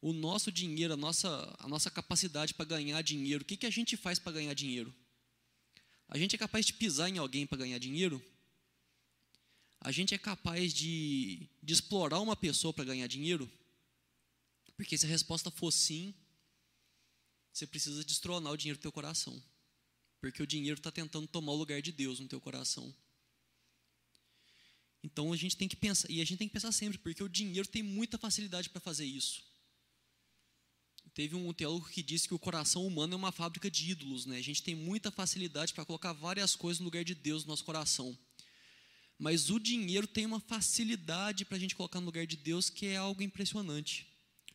o 0.02 0.12
nosso 0.12 0.52
dinheiro, 0.52 0.92
a 0.92 0.98
nossa, 0.98 1.56
a 1.58 1.66
nossa 1.66 1.90
capacidade 1.90 2.52
para 2.52 2.66
ganhar 2.66 3.00
dinheiro. 3.00 3.42
O 3.42 3.46
que, 3.46 3.56
que 3.56 3.64
a 3.64 3.70
gente 3.70 3.96
faz 3.96 4.18
para 4.18 4.32
ganhar 4.32 4.52
dinheiro? 4.52 4.94
A 6.10 6.18
gente 6.18 6.36
é 6.36 6.38
capaz 6.38 6.66
de 6.66 6.74
pisar 6.74 7.08
em 7.08 7.16
alguém 7.16 7.46
para 7.46 7.56
ganhar 7.56 7.78
dinheiro? 7.78 8.22
A 9.84 9.92
gente 9.92 10.14
é 10.14 10.18
capaz 10.18 10.72
de, 10.72 11.46
de 11.62 11.72
explorar 11.72 12.18
uma 12.18 12.34
pessoa 12.34 12.72
para 12.72 12.84
ganhar 12.84 13.06
dinheiro? 13.06 13.48
Porque 14.76 14.98
se 14.98 15.04
a 15.04 15.08
resposta 15.08 15.50
for 15.50 15.70
sim, 15.70 16.12
você 17.52 17.66
precisa 17.66 18.02
destronar 18.02 18.52
o 18.52 18.56
dinheiro 18.56 18.78
do 18.78 18.82
teu 18.82 18.90
coração. 18.90 19.40
Porque 20.20 20.42
o 20.42 20.46
dinheiro 20.46 20.80
está 20.80 20.90
tentando 20.90 21.28
tomar 21.28 21.52
o 21.52 21.56
lugar 21.56 21.82
de 21.82 21.92
Deus 21.92 22.18
no 22.18 22.26
teu 22.26 22.40
coração. 22.40 22.92
Então 25.02 25.32
a 25.32 25.36
gente 25.36 25.56
tem 25.56 25.68
que 25.68 25.76
pensar, 25.76 26.10
e 26.10 26.20
a 26.20 26.24
gente 26.24 26.38
tem 26.38 26.48
que 26.48 26.54
pensar 26.54 26.72
sempre, 26.72 26.96
porque 26.96 27.22
o 27.22 27.28
dinheiro 27.28 27.68
tem 27.68 27.82
muita 27.82 28.16
facilidade 28.16 28.70
para 28.70 28.80
fazer 28.80 29.04
isso 29.04 29.44
teve 31.14 31.36
um 31.36 31.52
teólogo 31.52 31.88
que 31.88 32.02
disse 32.02 32.26
que 32.26 32.34
o 32.34 32.38
coração 32.38 32.84
humano 32.84 33.14
é 33.14 33.16
uma 33.16 33.30
fábrica 33.30 33.70
de 33.70 33.92
ídolos, 33.92 34.26
né? 34.26 34.36
A 34.36 34.42
gente 34.42 34.62
tem 34.62 34.74
muita 34.74 35.12
facilidade 35.12 35.72
para 35.72 35.84
colocar 35.84 36.12
várias 36.12 36.56
coisas 36.56 36.80
no 36.80 36.86
lugar 36.86 37.04
de 37.04 37.14
Deus 37.14 37.44
no 37.44 37.50
nosso 37.50 37.64
coração. 37.64 38.18
Mas 39.18 39.50
o 39.50 39.58
dinheiro 39.58 40.06
tem 40.06 40.26
uma 40.26 40.40
facilidade 40.40 41.44
para 41.44 41.56
a 41.56 41.60
gente 41.60 41.76
colocar 41.76 42.00
no 42.00 42.06
lugar 42.06 42.26
de 42.26 42.36
Deus 42.36 42.68
que 42.68 42.86
é 42.86 42.96
algo 42.96 43.22
impressionante. 43.22 44.06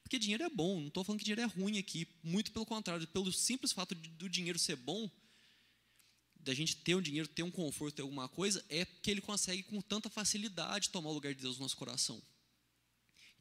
Porque 0.03 0.19
dinheiro 0.19 0.43
é 0.43 0.49
bom, 0.49 0.79
não 0.79 0.87
estou 0.87 1.03
falando 1.03 1.19
que 1.19 1.25
dinheiro 1.25 1.41
é 1.41 1.45
ruim 1.45 1.77
aqui. 1.77 2.07
Muito 2.23 2.51
pelo 2.51 2.65
contrário, 2.65 3.07
pelo 3.07 3.31
simples 3.31 3.71
fato 3.71 3.93
de, 3.95 4.09
do 4.09 4.27
dinheiro 4.27 4.57
ser 4.57 4.75
bom, 4.75 5.09
da 6.35 6.53
gente 6.53 6.77
ter 6.77 6.95
um 6.95 7.01
dinheiro, 7.01 7.27
ter 7.27 7.43
um 7.43 7.51
conforto, 7.51 7.95
ter 7.95 8.01
alguma 8.01 8.27
coisa, 8.27 8.63
é 8.69 8.85
que 8.85 9.11
ele 9.11 9.21
consegue 9.21 9.63
com 9.63 9.79
tanta 9.81 10.09
facilidade 10.09 10.89
tomar 10.89 11.09
o 11.09 11.13
lugar 11.13 11.33
de 11.33 11.41
Deus 11.41 11.57
no 11.57 11.63
nosso 11.63 11.77
coração. 11.77 12.21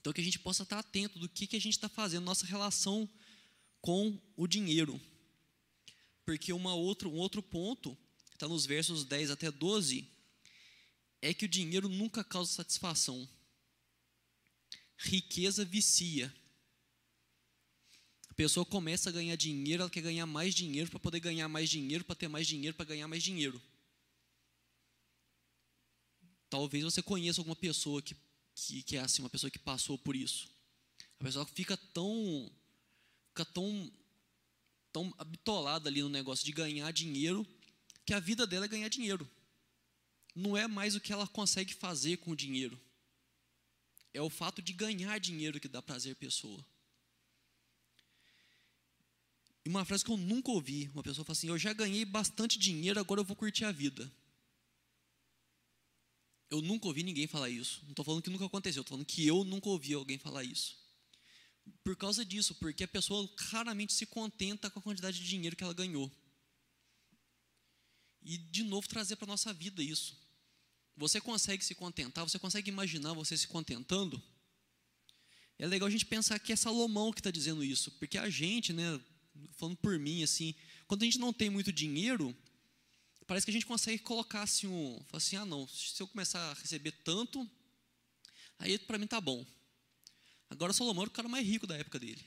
Então, 0.01 0.13
que 0.13 0.21
a 0.21 0.25
gente 0.25 0.39
possa 0.39 0.63
estar 0.63 0.79
atento 0.79 1.19
do 1.19 1.29
que, 1.29 1.47
que 1.47 1.57
a 1.57 1.61
gente 1.61 1.75
está 1.75 1.89
fazendo, 1.89 2.25
nossa 2.25 2.47
relação 2.47 3.09
com 3.81 4.21
o 4.37 4.47
dinheiro. 4.47 5.01
Porque 6.25 6.53
uma 6.53 6.75
outra, 6.75 7.09
um 7.09 7.17
outro 7.17 7.43
ponto, 7.43 7.97
está 8.35 8.47
nos 8.47 8.67
versos 8.67 9.05
10 9.05 9.31
até 9.31 9.51
12, 9.51 10.07
é 11.21 11.35
que 11.35 11.45
o 11.45 11.49
dinheiro 11.49 11.89
nunca 11.89 12.23
causa 12.23 12.53
satisfação. 12.53 13.29
Riqueza 14.97 15.65
vicia. 15.65 16.33
A 18.29 18.35
pessoa 18.35 18.65
começa 18.65 19.09
a 19.09 19.13
ganhar 19.13 19.37
dinheiro, 19.37 19.83
ela 19.83 19.91
quer 19.91 20.03
ganhar 20.03 20.27
mais 20.27 20.55
dinheiro 20.55 20.91
para 20.91 21.01
poder 21.01 21.21
ganhar 21.21 21.49
mais 21.49 21.69
dinheiro, 21.69 22.05
para 22.05 22.17
ter 22.17 22.29
mais 22.29 22.47
dinheiro, 22.47 22.77
para 22.77 22.87
ganhar 22.87 23.09
mais 23.09 23.23
dinheiro. 23.23 23.61
Talvez 26.49 26.85
você 26.85 27.03
conheça 27.03 27.41
alguma 27.41 27.57
pessoa 27.57 28.01
que 28.01 28.15
que, 28.67 28.83
que 28.83 28.97
é 28.97 29.01
assim, 29.01 29.23
uma 29.23 29.31
pessoa 29.31 29.51
que 29.51 29.59
passou 29.59 29.97
por 29.97 30.17
isso. 30.17 30.49
A 31.21 31.25
pessoa 31.25 31.47
fica 31.47 31.77
tão, 31.77 32.51
fica 33.29 33.45
tão, 33.45 33.93
tão 34.93 35.15
habitolada 35.19 35.89
ali 35.89 36.03
no 36.03 36.09
negócio 36.09 36.45
de 36.45 36.53
ganhar 36.53 36.91
dinheiro, 36.93 37.47
que 38.05 38.13
a 38.13 38.21
vida 38.21 38.47
dela 38.47 38.65
é 38.65 38.69
ganhar 38.69 38.89
dinheiro. 38.89 39.29
Não 40.39 40.57
é 40.57 40.69
mais 40.69 40.95
o 40.95 41.01
que 41.01 41.13
ela 41.13 41.27
consegue 41.27 41.75
fazer 41.75 42.19
com 42.19 42.31
o 42.31 42.37
dinheiro. 42.37 42.81
É 44.15 44.23
o 44.23 44.31
fato 44.31 44.63
de 44.63 44.73
ganhar 44.73 45.19
dinheiro 45.19 45.59
que 45.59 45.67
dá 45.67 45.83
prazer 45.83 46.13
à 46.13 46.17
pessoa. 46.17 46.65
E 49.65 49.69
uma 49.69 49.85
frase 49.85 50.05
que 50.05 50.13
eu 50.13 50.17
nunca 50.17 50.53
ouvi, 50.53 50.89
uma 50.95 51.03
pessoa 51.03 51.25
fala 51.25 51.37
assim: 51.37 51.49
"Eu 51.49 51.59
já 51.59 51.73
ganhei 51.73 52.05
bastante 52.05 52.57
dinheiro, 52.57 53.01
agora 53.01 53.21
eu 53.21 53.25
vou 53.25 53.35
curtir 53.35 53.65
a 53.65 53.73
vida". 53.73 54.09
Eu 56.49 56.63
nunca 56.63 56.87
ouvi 56.87 57.03
ninguém 57.03 57.27
falar 57.27 57.51
isso. 57.51 57.81
Não 57.83 57.91
estou 57.91 58.05
falando 58.05 58.23
que 58.23 58.31
nunca 58.31 58.47
aconteceu, 58.47 58.83
estou 58.83 58.97
falando 58.97 59.07
que 59.07 59.27
eu 59.27 59.43
nunca 59.43 59.69
ouvi 59.69 59.93
alguém 59.93 60.19
falar 60.19 60.45
isso. 60.45 60.79
Por 61.83 61.97
causa 61.97 62.25
disso, 62.25 62.55
porque 62.55 62.85
a 62.85 62.89
pessoa 62.89 63.29
raramente 63.51 63.93
se 63.93 64.07
contenta 64.07 64.71
com 64.71 64.79
a 64.79 64.83
quantidade 64.83 65.19
de 65.19 65.29
dinheiro 65.29 65.57
que 65.57 65.65
ela 65.65 65.75
ganhou. 65.75 66.09
E, 68.23 68.39
de 68.39 68.63
novo, 68.63 68.87
trazer 68.87 69.17
para 69.17 69.27
a 69.27 69.35
nossa 69.35 69.53
vida 69.53 69.83
isso. 69.83 70.28
Você 70.99 71.21
consegue 71.21 71.65
se 71.65 71.77
contentar? 71.77 72.29
Você 72.29 72.41
consegue 72.41 72.69
imaginar 72.69 73.13
você 73.13 73.37
se 73.37 73.47
contentando? 73.47 74.21
É 75.57 75.65
legal 75.65 75.87
a 75.87 75.91
gente 75.91 76.05
pensar 76.05 76.39
que 76.41 76.53
é 76.53 76.57
Salomão 76.57 77.13
que 77.13 77.21
está 77.21 77.31
dizendo 77.31 77.63
isso, 77.63 77.93
porque 77.93 78.19
a 78.19 78.29
gente, 78.29 78.73
né, 78.73 79.01
falando 79.53 79.77
por 79.77 79.97
mim, 79.97 80.25
assim, 80.25 80.55
quando 80.89 81.03
a 81.03 81.05
gente 81.05 81.19
não 81.19 81.33
tem 81.33 81.51
muito 81.51 81.73
dinheiro, 81.73 82.37
parece 83.29 83.47
que 83.47 83.51
a 83.51 83.53
gente 83.53 83.67
consegue 83.67 83.99
colocar 84.01 84.43
assim 84.43 84.67
um, 84.67 85.01
assim, 85.13 85.37
ah 85.37 85.47
não, 85.47 85.69
se 85.69 86.01
eu 86.01 86.09
começar 86.09 86.41
a 86.51 86.55
receber 86.55 86.91
tanto, 87.05 87.49
aí 88.59 88.77
para 88.77 88.99
mim 88.99 89.07
tá 89.07 89.21
bom. 89.21 89.47
Agora 90.51 90.73
Salomão 90.73 91.05
era 91.05 91.11
o 91.11 91.15
cara 91.15 91.29
mais 91.29 91.47
rico 91.47 91.67
da 91.67 91.77
época 91.77 92.01
dele. 92.01 92.25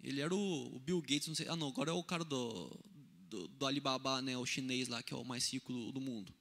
Ele 0.00 0.20
era 0.20 0.32
o, 0.32 0.76
o 0.76 0.78
Bill 0.78 1.00
Gates, 1.00 1.26
não 1.26 1.34
sei, 1.34 1.48
ah 1.48 1.56
não, 1.56 1.68
agora 1.68 1.90
é 1.90 1.94
o 1.94 2.04
cara 2.04 2.24
do, 2.24 2.70
do, 3.28 3.48
do, 3.48 3.66
Alibaba, 3.66 4.22
né, 4.22 4.36
o 4.38 4.46
chinês 4.46 4.86
lá 4.86 5.02
que 5.02 5.12
é 5.12 5.16
o 5.16 5.24
mais 5.24 5.52
rico 5.52 5.72
do, 5.72 5.90
do 5.90 6.00
mundo. 6.00 6.32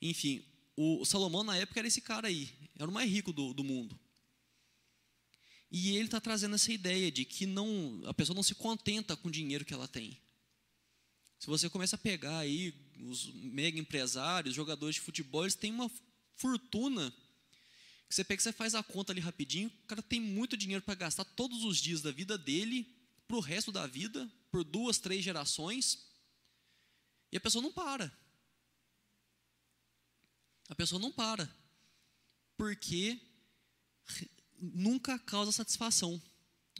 Enfim, 0.00 0.44
o, 0.76 1.04
Salomão 1.04 1.42
na 1.42 1.56
época 1.56 1.80
era 1.80 1.88
esse 1.88 2.00
cara 2.00 2.28
aí, 2.28 2.52
era 2.78 2.88
o 2.88 2.92
mais 2.92 3.10
rico 3.10 3.32
do, 3.32 3.54
do 3.54 3.64
mundo. 3.64 3.98
E 5.70 5.96
ele 5.96 6.04
está 6.04 6.20
trazendo 6.20 6.54
essa 6.54 6.72
ideia 6.72 7.10
de 7.10 7.24
que 7.24 7.46
não, 7.46 8.02
a 8.06 8.14
pessoa 8.14 8.36
não 8.36 8.42
se 8.42 8.54
contenta 8.54 9.16
com 9.16 9.28
o 9.28 9.30
dinheiro 9.30 9.64
que 9.64 9.74
ela 9.74 9.88
tem. 9.88 10.20
Se 11.38 11.46
você 11.46 11.68
começa 11.68 11.96
a 11.96 11.98
pegar 11.98 12.38
aí 12.38 12.74
os 13.00 13.32
mega 13.34 13.78
empresários, 13.78 14.54
jogadores 14.54 14.96
de 14.96 15.00
futebol, 15.00 15.44
eles 15.44 15.54
têm 15.54 15.72
uma 15.72 15.90
fortuna. 16.36 17.12
Que 18.08 18.14
você 18.14 18.22
pega, 18.22 18.42
você 18.42 18.52
faz 18.52 18.74
a 18.74 18.82
conta 18.82 19.12
ali 19.12 19.20
rapidinho, 19.20 19.68
o 19.68 19.86
cara 19.86 20.02
tem 20.02 20.20
muito 20.20 20.56
dinheiro 20.56 20.84
para 20.84 20.94
gastar 20.94 21.24
todos 21.24 21.64
os 21.64 21.78
dias 21.78 22.00
da 22.00 22.12
vida 22.12 22.38
dele, 22.38 22.88
para 23.26 23.36
o 23.36 23.40
resto 23.40 23.72
da 23.72 23.86
vida, 23.86 24.30
por 24.50 24.62
duas, 24.62 24.98
três 24.98 25.24
gerações, 25.24 26.06
e 27.32 27.36
a 27.36 27.40
pessoa 27.40 27.60
não 27.60 27.72
para. 27.72 28.16
A 30.68 30.74
pessoa 30.74 31.00
não 31.00 31.12
para, 31.12 31.48
porque 32.56 33.20
nunca 34.58 35.18
causa 35.18 35.52
satisfação. 35.52 36.20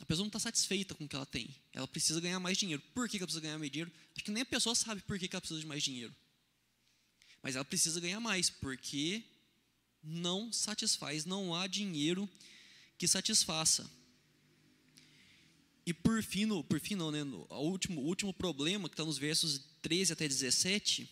A 0.01 0.05
pessoa 0.05 0.24
não 0.24 0.28
está 0.28 0.39
satisfeita 0.39 0.95
com 0.95 1.05
o 1.05 1.09
que 1.09 1.16
ela 1.16 1.26
tem. 1.26 1.55
Ela 1.72 1.89
precisa 1.89 2.20
ganhar 2.20 2.39
mais 2.39 2.59
dinheiro. 2.59 2.82
Por 2.95 3.09
que 3.09 3.16
ela 3.16 3.26
precisa 3.26 3.41
ganhar 3.41 3.59
mais 3.59 3.70
dinheiro? 3.70 3.93
Acho 4.14 4.24
que 4.24 4.30
nem 4.30 4.43
a 4.43 4.47
pessoa 4.47 4.74
sabe 4.74 5.01
por 5.03 5.18
que 5.18 5.28
ela 5.30 5.41
precisa 5.41 5.61
de 5.61 5.66
mais 5.66 5.82
dinheiro. 5.82 6.14
Mas 7.43 7.55
ela 7.55 7.64
precisa 7.64 8.01
ganhar 8.01 8.20
mais, 8.20 8.51
porque 8.51 9.24
não 10.03 10.53
satisfaz, 10.53 11.24
não 11.24 11.55
há 11.55 11.66
dinheiro 11.66 12.28
que 12.99 13.07
satisfaça. 13.07 13.91
E 15.87 15.95
por 15.95 16.22
fim, 16.22 16.45
no, 16.45 16.64
por 16.64 16.80
fim 16.80 16.97
não, 16.97 17.11
né, 17.12 17.22
no, 17.22 17.47
o, 17.49 17.70
último, 17.70 18.01
o 18.03 18.07
último 18.07 18.34
problema, 18.34 18.89
que 18.89 18.95
está 18.95 19.05
nos 19.05 19.18
versos 19.18 19.61
13 19.82 20.12
até 20.12 20.26
17, 20.26 21.09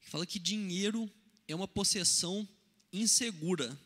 que 0.00 0.08
fala 0.08 0.24
que 0.24 0.38
dinheiro 0.38 1.10
é 1.48 1.54
uma 1.54 1.68
possessão 1.68 2.48
insegura. 2.92 3.78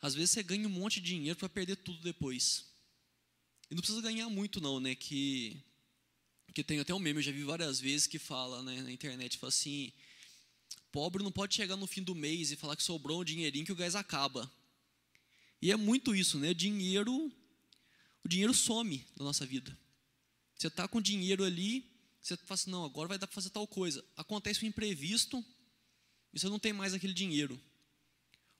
Às 0.00 0.14
vezes 0.14 0.30
você 0.30 0.42
ganha 0.42 0.66
um 0.66 0.70
monte 0.70 1.00
de 1.00 1.08
dinheiro 1.08 1.38
para 1.38 1.48
perder 1.48 1.76
tudo 1.76 2.00
depois. 2.00 2.64
E 3.70 3.74
não 3.74 3.82
precisa 3.82 4.02
ganhar 4.02 4.28
muito 4.28 4.60
não, 4.60 4.80
né? 4.80 4.94
Que 4.94 5.62
que 6.52 6.64
tem 6.64 6.80
até 6.80 6.92
um 6.92 6.98
meme, 6.98 7.20
eu 7.20 7.22
já 7.22 7.32
vi 7.32 7.44
várias 7.44 7.80
vezes 7.80 8.06
que 8.06 8.18
fala 8.18 8.62
né, 8.62 8.82
na 8.82 8.90
internet, 8.90 9.38
fala 9.38 9.50
assim, 9.50 9.92
pobre 10.90 11.22
não 11.22 11.30
pode 11.30 11.54
chegar 11.54 11.76
no 11.76 11.86
fim 11.86 12.02
do 12.02 12.14
mês 12.14 12.50
e 12.50 12.56
falar 12.56 12.76
que 12.76 12.82
sobrou 12.82 13.20
um 13.20 13.24
dinheirinho 13.24 13.64
que 13.64 13.72
o 13.72 13.76
gás 13.76 13.94
acaba. 13.94 14.50
E 15.62 15.70
é 15.70 15.76
muito 15.76 16.14
isso, 16.14 16.38
né? 16.38 16.52
Dinheiro, 16.54 17.32
o 18.24 18.28
dinheiro 18.28 18.54
some 18.54 19.06
da 19.16 19.24
nossa 19.24 19.46
vida. 19.46 19.76
Você 20.56 20.66
está 20.66 20.88
com 20.88 21.00
dinheiro 21.00 21.44
ali, 21.44 21.89
você 22.20 22.36
fala 22.36 22.54
assim, 22.54 22.70
não, 22.70 22.84
agora 22.84 23.08
vai 23.08 23.18
dar 23.18 23.26
para 23.26 23.34
fazer 23.34 23.50
tal 23.50 23.66
coisa. 23.66 24.04
Acontece 24.16 24.64
um 24.64 24.68
imprevisto 24.68 25.44
e 26.32 26.38
você 26.38 26.48
não 26.48 26.58
tem 26.58 26.72
mais 26.72 26.94
aquele 26.94 27.14
dinheiro. 27.14 27.60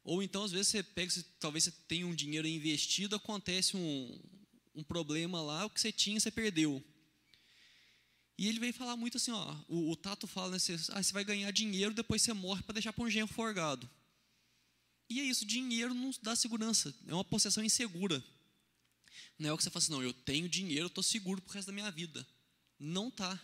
Ou 0.03 0.23
então, 0.23 0.45
às 0.45 0.51
vezes, 0.51 0.69
você 0.69 0.83
pega, 0.83 1.11
você, 1.11 1.23
talvez 1.39 1.65
você 1.65 1.73
tenha 1.87 2.07
um 2.07 2.15
dinheiro 2.15 2.47
investido, 2.47 3.17
acontece 3.17 3.77
um, 3.77 4.21
um 4.75 4.83
problema 4.83 5.43
lá, 5.43 5.67
o 5.67 5.71
que 5.71 5.81
você 5.81 5.93
tinha, 5.93 6.19
você 6.19 6.31
perdeu. 6.31 6.83
E 8.39 8.49
ele 8.49 8.59
vem 8.59 8.73
falar 8.73 8.97
muito 8.97 9.19
assim, 9.19 9.31
ó, 9.31 9.57
o, 9.69 9.91
o 9.91 9.97
Tato 9.97 10.27
fala, 10.27 10.53
né, 10.53 10.59
você, 10.59 10.75
ah, 10.93 11.03
você 11.03 11.13
vai 11.13 11.23
ganhar 11.23 11.51
dinheiro, 11.51 11.93
depois 11.93 12.23
você 12.23 12.33
morre 12.33 12.63
para 12.63 12.73
deixar 12.73 12.93
para 12.93 13.05
um 13.05 13.11
genro 13.11 13.29
forgado. 13.29 13.89
E 15.11 15.21
é 15.21 15.25
isso, 15.25 15.45
dinheiro 15.45 15.93
não 15.93 16.11
dá 16.23 16.35
segurança, 16.35 16.95
é 17.07 17.13
uma 17.13 17.25
possessão 17.25 17.63
insegura. 17.63 18.25
Não 19.39 19.51
é 19.51 19.53
o 19.53 19.57
que 19.57 19.65
você 19.65 19.71
fala 19.71 19.83
assim, 19.83 19.93
não, 19.93 20.03
eu 20.03 20.15
tenho 20.15 20.49
dinheiro, 20.49 20.87
estou 20.87 21.03
seguro 21.03 21.43
para 21.43 21.51
o 21.51 21.55
resto 21.55 21.67
da 21.67 21.73
minha 21.73 21.91
vida. 21.91 22.27
Não 22.79 23.11
tá. 23.11 23.39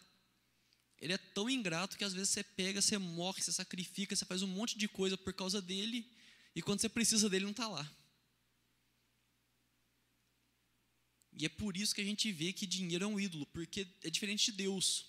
Ele 1.00 1.12
é 1.12 1.18
tão 1.18 1.48
ingrato 1.48 1.96
que 1.96 2.04
às 2.04 2.14
vezes 2.14 2.30
você 2.30 2.42
pega, 2.42 2.80
você 2.80 2.96
morre, 2.96 3.42
você 3.42 3.52
sacrifica, 3.52 4.16
você 4.16 4.24
faz 4.24 4.42
um 4.42 4.46
monte 4.46 4.78
de 4.78 4.88
coisa 4.88 5.16
por 5.16 5.32
causa 5.32 5.60
dele, 5.60 6.10
e 6.54 6.62
quando 6.62 6.80
você 6.80 6.88
precisa 6.88 7.28
dele, 7.28 7.44
não 7.44 7.50
está 7.50 7.68
lá. 7.68 7.90
E 11.32 11.44
é 11.44 11.48
por 11.50 11.76
isso 11.76 11.94
que 11.94 12.00
a 12.00 12.04
gente 12.04 12.32
vê 12.32 12.50
que 12.52 12.66
dinheiro 12.66 13.04
é 13.04 13.06
um 13.06 13.20
ídolo, 13.20 13.44
porque 13.46 13.86
é 14.02 14.08
diferente 14.08 14.50
de 14.50 14.56
Deus. 14.56 15.04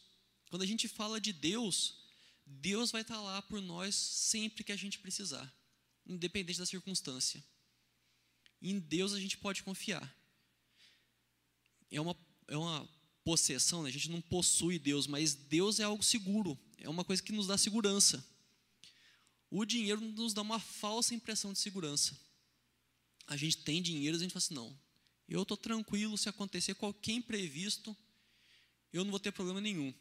Quando 0.49 0.61
a 0.61 0.65
gente 0.65 0.87
fala 0.89 1.21
de 1.21 1.31
Deus, 1.31 1.95
Deus 2.45 2.91
vai 2.91 3.01
estar 3.01 3.21
lá 3.21 3.41
por 3.41 3.61
nós 3.61 3.95
sempre 3.95 4.63
que 4.63 4.73
a 4.73 4.75
gente 4.75 4.99
precisar, 4.99 5.53
independente 6.05 6.59
da 6.59 6.65
circunstância. 6.65 7.41
Em 8.61 8.77
Deus 8.77 9.13
a 9.13 9.19
gente 9.19 9.37
pode 9.37 9.63
confiar. 9.63 10.13
É 11.89 12.01
uma, 12.01 12.17
é 12.47 12.57
uma 12.57 12.89
possessão, 13.27 13.83
né? 13.83 13.89
a 13.89 13.91
gente 13.91 14.09
não 14.09 14.21
possui 14.21 14.79
Deus, 14.79 15.05
mas 15.05 15.33
Deus 15.33 15.81
é 15.81 15.83
algo 15.83 16.01
seguro, 16.01 16.57
é 16.77 16.87
uma 16.87 17.03
coisa 17.03 17.21
que 17.21 17.33
nos 17.33 17.45
dá 17.45 17.57
segurança. 17.57 18.25
O 19.51 19.65
dinheiro 19.65 19.99
nos 19.99 20.33
dá 20.33 20.41
uma 20.41 20.61
falsa 20.61 21.13
impressão 21.13 21.51
de 21.51 21.59
segurança. 21.59 22.17
A 23.27 23.35
gente 23.35 23.57
tem 23.57 23.81
dinheiro, 23.81 24.15
a 24.15 24.19
gente 24.21 24.31
fala 24.31 24.37
assim, 24.37 24.53
não, 24.53 24.79
eu 25.27 25.41
estou 25.41 25.57
tranquilo, 25.57 26.17
se 26.17 26.29
acontecer 26.29 26.73
qualquer 26.75 27.11
imprevisto, 27.11 27.93
eu 28.93 29.03
não 29.03 29.11
vou 29.11 29.19
ter 29.19 29.33
problema 29.33 29.59
nenhum. 29.59 29.93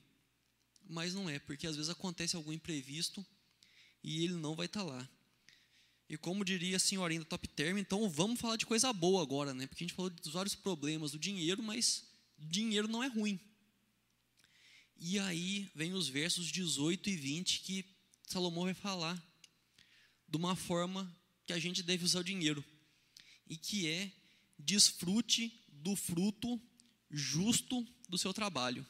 Mas 0.89 1.13
não 1.13 1.29
é, 1.29 1.41
porque 1.41 1.67
às 1.67 1.75
vezes 1.75 1.91
acontece 1.91 2.37
algum 2.37 2.53
imprevisto 2.53 3.27
e 4.05 4.23
ele 4.23 4.35
não 4.35 4.55
vai 4.55 4.67
estar 4.67 4.85
tá 4.85 4.87
lá. 4.87 5.09
E 6.09 6.17
como 6.17 6.45
diria 6.45 6.77
a 6.77 6.79
senhorinha 6.79 7.23
da 7.23 7.27
Top 7.27 7.49
Term, 7.49 7.77
então 7.79 8.09
vamos 8.09 8.39
falar 8.39 8.55
de 8.55 8.65
coisa 8.65 8.93
boa 8.93 9.21
agora, 9.21 9.53
né? 9.53 9.67
Porque 9.67 9.83
a 9.83 9.87
gente 9.89 9.97
falou 9.97 10.11
dos 10.11 10.33
vários 10.33 10.55
problemas 10.55 11.11
do 11.11 11.19
dinheiro, 11.19 11.61
mas 11.61 12.06
dinheiro 12.39 12.89
não 12.89 13.03
é 13.03 13.09
ruim. 13.09 13.41
E 14.99 15.19
aí 15.19 15.71
vem 15.75 15.93
os 15.93 16.09
versos 16.09 16.51
18 16.51 17.11
e 17.11 17.17
20 17.17 17.61
que 17.61 17.85
Salomão 18.27 18.65
vai 18.65 18.75
falar 18.75 19.23
de 20.29 20.37
uma 20.37 20.57
forma 20.57 21.15
que 21.47 21.53
a 21.53 21.59
gente 21.59 21.83
deve 21.83 22.05
usar 22.05 22.21
o 22.21 22.25
dinheiro. 22.25 22.65
E 23.49 23.57
que 23.57 23.87
é 23.87 24.11
desfrute 24.59 25.63
do 25.69 25.95
fruto 25.95 26.61
justo 27.11 27.87
do 28.09 28.19
seu 28.19 28.33
trabalho. 28.33 28.85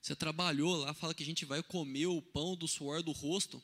Você 0.00 0.16
trabalhou 0.16 0.76
lá, 0.76 0.94
fala 0.94 1.14
que 1.14 1.22
a 1.22 1.26
gente 1.26 1.44
vai 1.44 1.62
comer 1.62 2.06
o 2.06 2.22
pão 2.22 2.56
do 2.56 2.66
suor 2.66 3.02
do 3.02 3.12
rosto. 3.12 3.62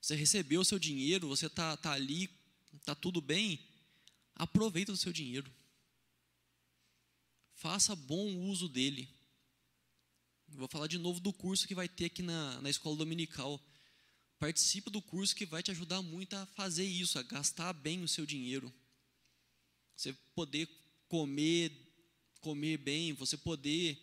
Você 0.00 0.14
recebeu 0.14 0.60
o 0.60 0.64
seu 0.64 0.78
dinheiro, 0.78 1.28
você 1.28 1.46
está 1.46 1.76
tá 1.76 1.92
ali, 1.92 2.30
está 2.74 2.94
tudo 2.94 3.20
bem. 3.20 3.58
Aproveita 4.34 4.92
do 4.92 4.98
seu 4.98 5.12
dinheiro. 5.12 5.52
Faça 7.58 7.96
bom 7.96 8.48
uso 8.48 8.68
dele. 8.68 9.08
Vou 10.50 10.68
falar 10.68 10.86
de 10.86 10.96
novo 10.96 11.18
do 11.18 11.32
curso 11.32 11.66
que 11.66 11.74
vai 11.74 11.88
ter 11.88 12.04
aqui 12.04 12.22
na, 12.22 12.60
na 12.60 12.70
escola 12.70 12.96
dominical. 12.96 13.60
Participe 14.38 14.90
do 14.90 15.02
curso 15.02 15.34
que 15.34 15.44
vai 15.44 15.60
te 15.60 15.72
ajudar 15.72 16.00
muito 16.00 16.34
a 16.34 16.46
fazer 16.46 16.84
isso, 16.84 17.18
a 17.18 17.22
gastar 17.24 17.72
bem 17.72 18.04
o 18.04 18.08
seu 18.08 18.24
dinheiro. 18.24 18.72
Você 19.96 20.12
poder 20.36 20.68
comer, 21.08 21.72
comer 22.40 22.76
bem, 22.76 23.12
você 23.12 23.36
poder 23.36 24.00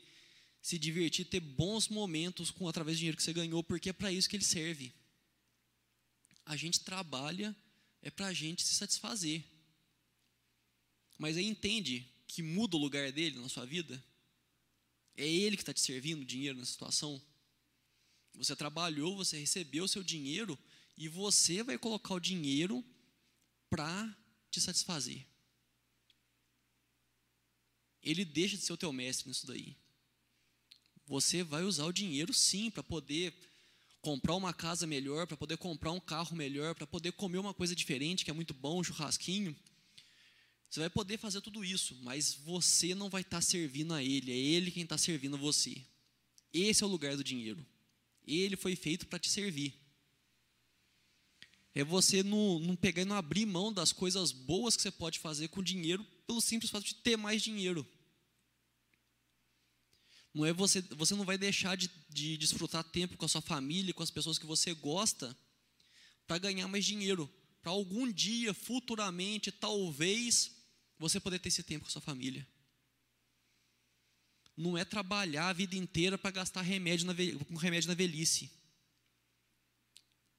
se 0.61 0.77
divertir, 0.77 1.23
ter 1.23 1.39
bons 1.39 1.87
momentos 1.87 2.51
com 2.51 2.67
através 2.67 2.97
do 2.97 2.99
dinheiro 2.99 3.15
que 3.15 3.23
você 3.23 3.31
ganhou, 3.31 3.63
porque 3.63 3.89
é 3.89 3.93
para 3.93 4.11
isso 4.11 4.27
que 4.27 4.35
ele 4.35 4.43
serve. 4.43 4.93
A 6.45 6.57
gente 6.57 6.81
trabalha 6.81 7.55
é 8.01 8.11
para 8.11 8.27
a 8.27 8.33
gente 8.33 8.63
se 8.63 8.75
satisfazer. 8.75 9.45
Mas 11.17 11.37
aí 11.37 11.45
entende 11.45 12.05
que 12.27 12.41
muda 12.41 12.75
o 12.75 12.79
lugar 12.79 13.11
dele 13.11 13.39
na 13.39 13.49
sua 13.49 13.65
vida? 13.65 14.03
É 15.15 15.27
ele 15.27 15.55
que 15.55 15.61
está 15.61 15.73
te 15.73 15.81
servindo 15.81 16.25
dinheiro 16.25 16.57
nessa 16.57 16.71
situação? 16.71 17.21
Você 18.35 18.55
trabalhou, 18.55 19.15
você 19.15 19.37
recebeu 19.37 19.85
o 19.85 19.87
seu 19.87 20.03
dinheiro 20.03 20.57
e 20.97 21.07
você 21.07 21.63
vai 21.63 21.77
colocar 21.77 22.13
o 22.13 22.19
dinheiro 22.19 22.83
para 23.69 24.15
te 24.51 24.59
satisfazer 24.59 25.25
ele 28.05 28.23
deixa 28.23 28.55
de 28.55 28.63
ser 28.63 28.71
o 28.71 28.77
teu 28.77 28.93
mestre 28.93 29.27
nisso 29.27 29.47
daí. 29.47 29.75
Você 31.07 31.43
vai 31.43 31.63
usar 31.63 31.85
o 31.85 31.91
dinheiro 31.91 32.33
sim 32.33 32.69
para 32.69 32.83
poder 32.83 33.33
comprar 33.99 34.35
uma 34.35 34.53
casa 34.53 34.85
melhor, 34.85 35.25
para 35.25 35.35
poder 35.35 35.57
comprar 35.57 35.91
um 35.91 35.99
carro 35.99 36.35
melhor, 36.35 36.75
para 36.75 36.85
poder 36.85 37.11
comer 37.13 37.39
uma 37.39 37.53
coisa 37.53 37.75
diferente, 37.75 38.23
que 38.23 38.29
é 38.29 38.33
muito 38.33 38.53
bom, 38.53 38.79
um 38.79 38.83
churrasquinho. 38.83 39.55
Você 40.75 40.81
vai 40.81 40.89
poder 40.89 41.17
fazer 41.17 41.39
tudo 41.39 41.63
isso, 41.63 41.97
mas 42.01 42.33
você 42.43 42.93
não 42.93 43.09
vai 43.09 43.21
estar 43.21 43.37
tá 43.37 43.41
servindo 43.41 43.93
a 43.93 44.03
ele, 44.03 44.29
é 44.29 44.35
ele 44.35 44.69
quem 44.69 44.83
está 44.83 44.97
servindo 44.97 45.37
a 45.37 45.39
você. 45.39 45.81
Esse 46.53 46.83
é 46.83 46.85
o 46.85 46.89
lugar 46.89 47.15
do 47.15 47.23
dinheiro. 47.23 47.65
Ele 48.27 48.57
foi 48.57 48.75
feito 48.75 49.07
para 49.07 49.17
te 49.17 49.29
servir. 49.29 49.73
É 51.73 51.81
você 51.81 52.21
não, 52.23 52.59
não 52.59 52.75
pegar 52.75 53.03
e 53.03 53.05
não 53.05 53.15
abrir 53.15 53.45
mão 53.45 53.71
das 53.71 53.93
coisas 53.93 54.33
boas 54.33 54.75
que 54.75 54.81
você 54.81 54.91
pode 54.91 55.17
fazer 55.17 55.47
com 55.47 55.63
dinheiro 55.63 56.05
pelo 56.27 56.41
simples 56.41 56.69
fato 56.69 56.83
de 56.83 56.95
ter 56.95 57.15
mais 57.15 57.41
dinheiro. 57.41 57.87
Não 60.33 60.45
é 60.45 60.51
você, 60.51 60.81
você 60.81 61.15
não 61.15 61.23
vai 61.23 61.37
deixar 61.37 61.77
de, 61.77 61.89
de 62.09 62.35
desfrutar 62.35 62.83
tempo 62.83 63.15
com 63.15 63.23
a 63.23 63.29
sua 63.29 63.39
família, 63.39 63.93
com 63.93 64.03
as 64.03 64.11
pessoas 64.11 64.37
que 64.37 64.45
você 64.45 64.73
gosta, 64.73 65.37
para 66.27 66.37
ganhar 66.37 66.67
mais 66.67 66.83
dinheiro. 66.83 67.33
Para 67.61 67.71
algum 67.71 68.11
dia, 68.11 68.53
futuramente, 68.53 69.53
talvez, 69.53 70.54
você 70.97 71.19
poder 71.19 71.39
ter 71.39 71.49
esse 71.49 71.63
tempo 71.63 71.85
com 71.85 71.91
sua 71.91 72.01
família. 72.01 72.47
Não 74.55 74.77
é 74.77 74.85
trabalhar 74.85 75.49
a 75.49 75.53
vida 75.53 75.75
inteira 75.75 76.17
para 76.17 76.31
gastar 76.31 76.61
remédio 76.61 77.05
na, 77.05 77.13
com 77.45 77.55
remédio 77.55 77.89
na 77.89 77.93
velhice. 77.93 78.49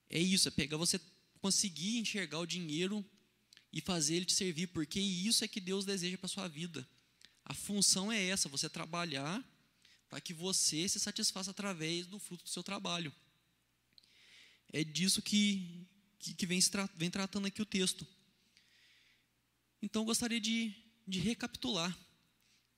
É 0.09 0.19
isso, 0.19 0.49
é 0.49 0.51
pegar 0.51 0.77
você 0.77 1.01
conseguir 1.41 1.99
enxergar 1.99 2.39
o 2.39 2.47
dinheiro 2.47 3.05
e 3.73 3.81
fazer 3.81 4.17
ele 4.17 4.25
te 4.25 4.33
servir, 4.33 4.69
porque 4.69 4.99
isso 4.99 5.45
é 5.45 5.49
que 5.49 5.61
Deus 5.61 5.85
deseja 5.85 6.17
para 6.17 6.29
sua 6.29 6.49
vida. 6.49 6.89
A 7.45 7.53
função 7.53 8.11
é 8.11 8.25
essa, 8.29 8.49
você 8.49 8.69
trabalhar 8.69 9.45
para 10.09 10.21
que 10.21 10.33
você 10.33 10.89
se 10.89 10.99
satisfaça 10.99 11.51
através 11.51 12.07
do 12.07 12.19
fruto 12.19 12.45
do 12.45 12.51
seu 12.51 12.63
trabalho. 12.63 13.13
É 14.73 14.83
disso 14.83 15.21
que, 15.21 15.87
que, 16.19 16.35
que 16.35 16.47
vem, 16.47 16.61
vem 16.95 17.11
tratando 17.11 17.47
aqui 17.47 17.61
o 17.61 17.67
texto. 17.67 18.07
Então, 19.83 20.03
eu 20.03 20.07
gostaria 20.07 20.41
de, 20.41 20.75
de 21.07 21.21
recapitular, 21.21 21.97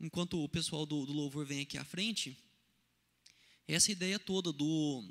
enquanto 0.01 0.43
o 0.43 0.49
pessoal 0.49 0.85
do, 0.85 1.07
do 1.07 1.13
louvor 1.13 1.45
vem 1.45 1.61
aqui 1.61 1.79
à 1.79 1.85
frente, 1.85 2.37
essa 3.67 3.93
ideia 3.93 4.19
toda 4.19 4.53
do, 4.53 5.05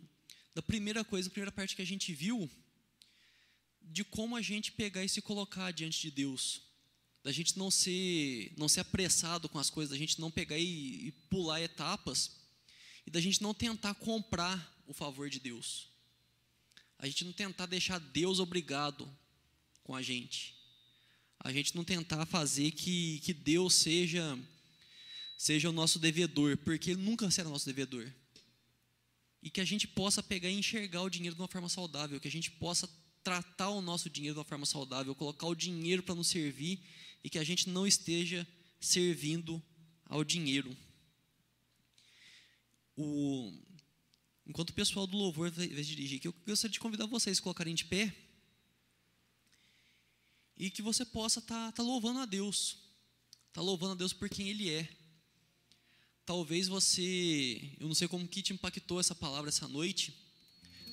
da 0.53 0.61
primeira 0.61 1.03
coisa, 1.03 1.27
a 1.27 1.31
primeira 1.31 1.51
parte 1.51 1.75
que 1.75 1.81
a 1.81 1.85
gente 1.85 2.13
viu, 2.13 2.49
de 3.81 4.03
como 4.03 4.35
a 4.35 4.41
gente 4.41 4.71
pegar 4.71 5.03
e 5.03 5.09
se 5.09 5.21
colocar 5.21 5.71
diante 5.71 6.01
de 6.01 6.11
Deus 6.11 6.67
da 7.27 7.33
gente 7.33 7.57
não 7.57 7.69
ser, 7.69 8.53
não 8.57 8.69
ser 8.69 8.79
apressado 8.79 9.49
com 9.49 9.59
as 9.59 9.69
coisas, 9.69 9.91
da 9.91 9.97
gente 9.97 10.17
não 10.17 10.31
pegar 10.31 10.57
e, 10.57 11.07
e 11.07 11.11
pular 11.29 11.61
etapas, 11.61 12.37
e 13.05 13.11
da 13.11 13.19
gente 13.19 13.41
não 13.41 13.53
tentar 13.53 13.95
comprar 13.95 14.81
o 14.87 14.93
favor 14.93 15.29
de 15.29 15.37
Deus. 15.37 15.89
A 16.97 17.05
gente 17.05 17.25
não 17.25 17.33
tentar 17.33 17.65
deixar 17.65 17.99
Deus 17.99 18.39
obrigado 18.39 19.13
com 19.83 19.93
a 19.93 20.01
gente. 20.01 20.56
A 21.39 21.51
gente 21.51 21.75
não 21.75 21.83
tentar 21.83 22.25
fazer 22.25 22.71
que, 22.71 23.19
que 23.19 23.33
Deus 23.33 23.75
seja 23.75 24.37
seja 25.37 25.69
o 25.69 25.71
nosso 25.71 25.99
devedor, 25.99 26.57
porque 26.57 26.91
Ele 26.91 27.01
nunca 27.01 27.29
será 27.29 27.47
nosso 27.47 27.65
devedor. 27.65 28.11
E 29.41 29.49
que 29.51 29.61
a 29.61 29.65
gente 29.65 29.87
possa 29.87 30.23
pegar 30.23 30.49
e 30.49 30.57
enxergar 30.57 31.03
o 31.03 31.09
dinheiro 31.09 31.35
de 31.35 31.41
uma 31.41 31.47
forma 31.47 31.69
saudável, 31.69 32.19
que 32.19 32.27
a 32.27 32.31
gente 32.31 32.49
possa 32.49 32.89
tratar 33.23 33.69
o 33.69 33.81
nosso 33.81 34.09
dinheiro 34.09 34.33
de 34.33 34.39
uma 34.39 34.45
forma 34.45 34.65
saudável, 34.65 35.13
colocar 35.13 35.45
o 35.45 35.55
dinheiro 35.55 36.01
para 36.01 36.15
nos 36.15 36.27
servir 36.27 36.81
e 37.23 37.29
que 37.29 37.37
a 37.37 37.43
gente 37.43 37.69
não 37.69 37.85
esteja 37.85 38.47
servindo 38.79 39.61
ao 40.05 40.23
dinheiro. 40.23 40.75
O, 42.95 43.53
enquanto 44.47 44.71
o 44.71 44.73
pessoal 44.73 45.05
do 45.05 45.15
louvor 45.15 45.51
vai, 45.51 45.67
dirigir, 45.67 46.19
eu 46.23 46.33
gostaria 46.47 46.73
de 46.73 46.79
convidar 46.79 47.05
vocês 47.05 47.37
a 47.37 47.41
colocarem 47.41 47.75
de 47.75 47.85
pé 47.85 48.15
e 50.57 50.69
que 50.69 50.81
você 50.81 51.05
possa 51.05 51.39
estar 51.39 51.67
tá, 51.67 51.71
tá 51.71 51.83
louvando 51.83 52.19
a 52.19 52.25
Deus, 52.25 52.77
tá 53.53 53.61
louvando 53.61 53.93
a 53.93 53.95
Deus 53.95 54.13
por 54.13 54.29
quem 54.29 54.49
Ele 54.49 54.69
é. 54.69 54.89
Talvez 56.25 56.67
você, 56.67 57.75
eu 57.79 57.87
não 57.87 57.95
sei 57.95 58.07
como 58.07 58.27
que 58.27 58.41
te 58.41 58.53
impactou 58.53 58.99
essa 58.99 59.15
palavra 59.15 59.49
essa 59.49 59.67
noite, 59.67 60.13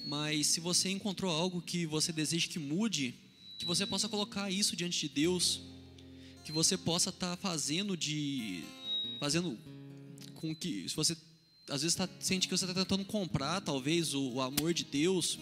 mas 0.06 0.46
se 0.46 0.60
você 0.60 0.90
encontrou 0.90 1.32
algo 1.32 1.62
que 1.62 1.86
você 1.86 2.12
deseja 2.12 2.48
que 2.48 2.58
mude, 2.58 3.14
que 3.58 3.64
você 3.64 3.86
possa 3.86 4.08
colocar 4.08 4.50
isso 4.50 4.76
diante 4.76 5.00
de 5.00 5.08
Deus, 5.08 5.60
que 6.44 6.52
você 6.52 6.76
possa 6.76 7.10
estar 7.10 7.36
tá 7.36 7.36
fazendo 7.36 7.96
de, 7.96 8.62
fazendo 9.18 9.58
com 10.34 10.54
que, 10.54 10.88
se 10.88 10.94
você 10.94 11.16
às 11.68 11.80
vezes 11.82 11.96
tá, 11.96 12.08
sente 12.20 12.46
que 12.46 12.56
você 12.56 12.66
está 12.66 12.74
tentando 12.74 13.04
comprar, 13.04 13.60
talvez 13.62 14.12
o, 14.14 14.34
o 14.34 14.40
amor 14.40 14.74
de 14.74 14.84
Deus, 14.84 15.38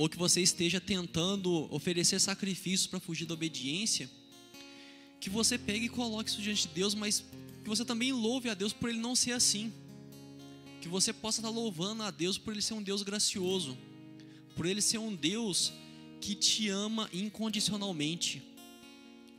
ou 0.00 0.08
que 0.08 0.16
você 0.16 0.40
esteja 0.40 0.80
tentando 0.80 1.68
oferecer 1.70 2.18
sacrifícios 2.18 2.86
para 2.86 2.98
fugir 2.98 3.26
da 3.26 3.34
obediência, 3.34 4.08
que 5.20 5.28
você 5.28 5.58
pegue 5.58 5.84
e 5.84 5.88
coloque 5.90 6.30
isso 6.30 6.40
diante 6.40 6.66
de 6.66 6.72
Deus, 6.72 6.94
mas 6.94 7.22
que 7.62 7.68
você 7.68 7.84
também 7.84 8.10
louve 8.10 8.48
a 8.48 8.54
Deus 8.54 8.72
por 8.72 8.88
ele 8.88 8.98
não 8.98 9.14
ser 9.14 9.32
assim. 9.32 9.70
Que 10.80 10.88
você 10.88 11.12
possa 11.12 11.40
estar 11.42 11.50
louvando 11.50 12.02
a 12.02 12.10
Deus 12.10 12.38
por 12.38 12.54
ele 12.54 12.62
ser 12.62 12.72
um 12.72 12.82
Deus 12.82 13.02
gracioso, 13.02 13.76
por 14.56 14.64
ele 14.64 14.80
ser 14.80 14.96
um 14.96 15.14
Deus 15.14 15.70
que 16.18 16.34
te 16.34 16.70
ama 16.70 17.06
incondicionalmente. 17.12 18.42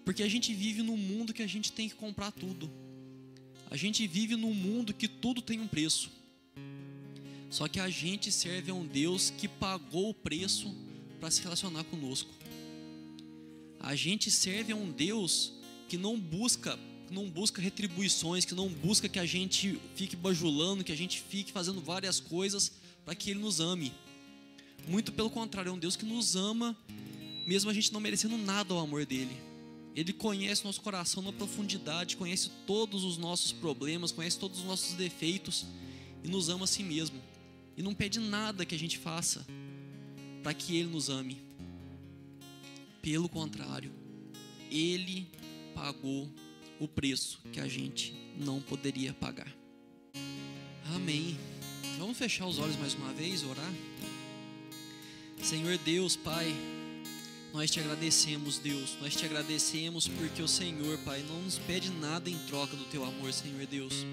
Porque 0.05 0.21
a 0.21 0.29
gente 0.29 0.53
vive 0.53 0.83
num 0.83 0.95
mundo 0.95 1.33
que 1.33 1.41
a 1.41 1.47
gente 1.47 1.71
tem 1.71 1.89
que 1.89 1.95
comprar 1.95 2.29
tudo. 2.29 2.69
A 3.71 3.75
gente 3.75 4.05
vive 4.05 4.35
num 4.35 4.53
mundo 4.53 4.93
que 4.93 5.07
tudo 5.07 5.41
tem 5.41 5.59
um 5.59 5.67
preço. 5.67 6.11
Só 7.51 7.67
que 7.67 7.81
a 7.81 7.89
gente 7.89 8.31
serve 8.31 8.71
a 8.71 8.73
um 8.73 8.87
Deus 8.87 9.29
que 9.29 9.45
pagou 9.45 10.11
o 10.11 10.13
preço 10.13 10.73
para 11.19 11.29
se 11.29 11.41
relacionar 11.41 11.83
conosco. 11.83 12.29
A 13.77 13.93
gente 13.93 14.31
serve 14.31 14.71
a 14.71 14.75
um 14.75 14.89
Deus 14.89 15.51
que 15.89 15.97
não 15.97 16.17
busca, 16.17 16.79
não 17.11 17.29
busca 17.29 17.61
retribuições, 17.61 18.45
que 18.45 18.55
não 18.55 18.69
busca 18.69 19.09
que 19.09 19.19
a 19.19 19.25
gente 19.25 19.77
fique 19.95 20.15
bajulando, 20.15 20.81
que 20.81 20.93
a 20.93 20.97
gente 20.97 21.21
fique 21.21 21.51
fazendo 21.51 21.81
várias 21.81 22.21
coisas 22.21 22.71
para 23.03 23.13
que 23.15 23.31
ele 23.31 23.41
nos 23.41 23.59
ame. 23.59 23.91
Muito 24.87 25.11
pelo 25.11 25.29
contrário, 25.29 25.71
é 25.71 25.73
um 25.73 25.77
Deus 25.77 25.97
que 25.97 26.05
nos 26.05 26.37
ama, 26.37 26.75
mesmo 27.45 27.69
a 27.69 27.73
gente 27.73 27.91
não 27.91 27.99
merecendo 27.99 28.37
nada 28.37 28.73
ao 28.73 28.79
amor 28.79 29.05
dele. 29.05 29.35
Ele 29.93 30.13
conhece 30.13 30.63
nosso 30.63 30.79
coração 30.79 31.21
na 31.21 31.33
profundidade, 31.33 32.15
conhece 32.15 32.49
todos 32.65 33.03
os 33.03 33.17
nossos 33.17 33.51
problemas, 33.51 34.13
conhece 34.13 34.39
todos 34.39 34.59
os 34.59 34.65
nossos 34.65 34.93
defeitos 34.93 35.65
e 36.23 36.29
nos 36.29 36.47
ama 36.47 36.63
a 36.63 36.67
si 36.67 36.81
mesmo 36.81 37.19
e 37.75 37.81
não 37.81 37.93
pede 37.93 38.19
nada 38.19 38.65
que 38.65 38.75
a 38.75 38.79
gente 38.79 38.97
faça 38.97 39.45
para 40.43 40.53
que 40.53 40.77
Ele 40.77 40.89
nos 40.89 41.09
ame. 41.09 41.41
Pelo 43.01 43.27
contrário, 43.29 43.91
Ele 44.69 45.27
pagou 45.73 46.29
o 46.79 46.87
preço 46.87 47.39
que 47.51 47.59
a 47.59 47.67
gente 47.67 48.13
não 48.37 48.61
poderia 48.61 49.13
pagar. 49.13 49.51
Amém. 50.95 51.37
Vamos 51.97 52.17
fechar 52.17 52.45
os 52.47 52.59
olhos 52.59 52.75
mais 52.77 52.93
uma 52.93 53.13
vez, 53.13 53.43
orar. 53.43 53.73
Senhor 55.41 55.77
Deus, 55.79 56.15
Pai, 56.15 56.53
nós 57.53 57.69
te 57.69 57.79
agradecemos, 57.79 58.57
Deus. 58.57 58.97
Nós 59.01 59.15
te 59.15 59.25
agradecemos 59.25 60.07
porque 60.07 60.41
o 60.41 60.47
Senhor, 60.47 60.97
Pai, 60.99 61.23
não 61.27 61.41
nos 61.41 61.57
pede 61.59 61.89
nada 61.91 62.29
em 62.29 62.37
troca 62.47 62.75
do 62.75 62.85
teu 62.85 63.03
amor, 63.03 63.33
Senhor 63.33 63.65
Deus. 63.65 64.05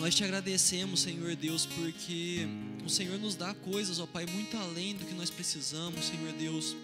Nós 0.00 0.14
te 0.14 0.24
agradecemos, 0.24 1.00
Senhor 1.00 1.36
Deus, 1.36 1.66
porque 1.66 2.48
o 2.86 2.88
Senhor 2.88 3.18
nos 3.18 3.34
dá 3.34 3.52
coisas, 3.52 4.00
ó 4.00 4.06
Pai, 4.06 4.24
muito 4.24 4.56
além 4.56 4.94
do 4.94 5.04
que 5.04 5.12
nós 5.12 5.28
precisamos, 5.28 6.06
Senhor 6.06 6.32
Deus. 6.32 6.74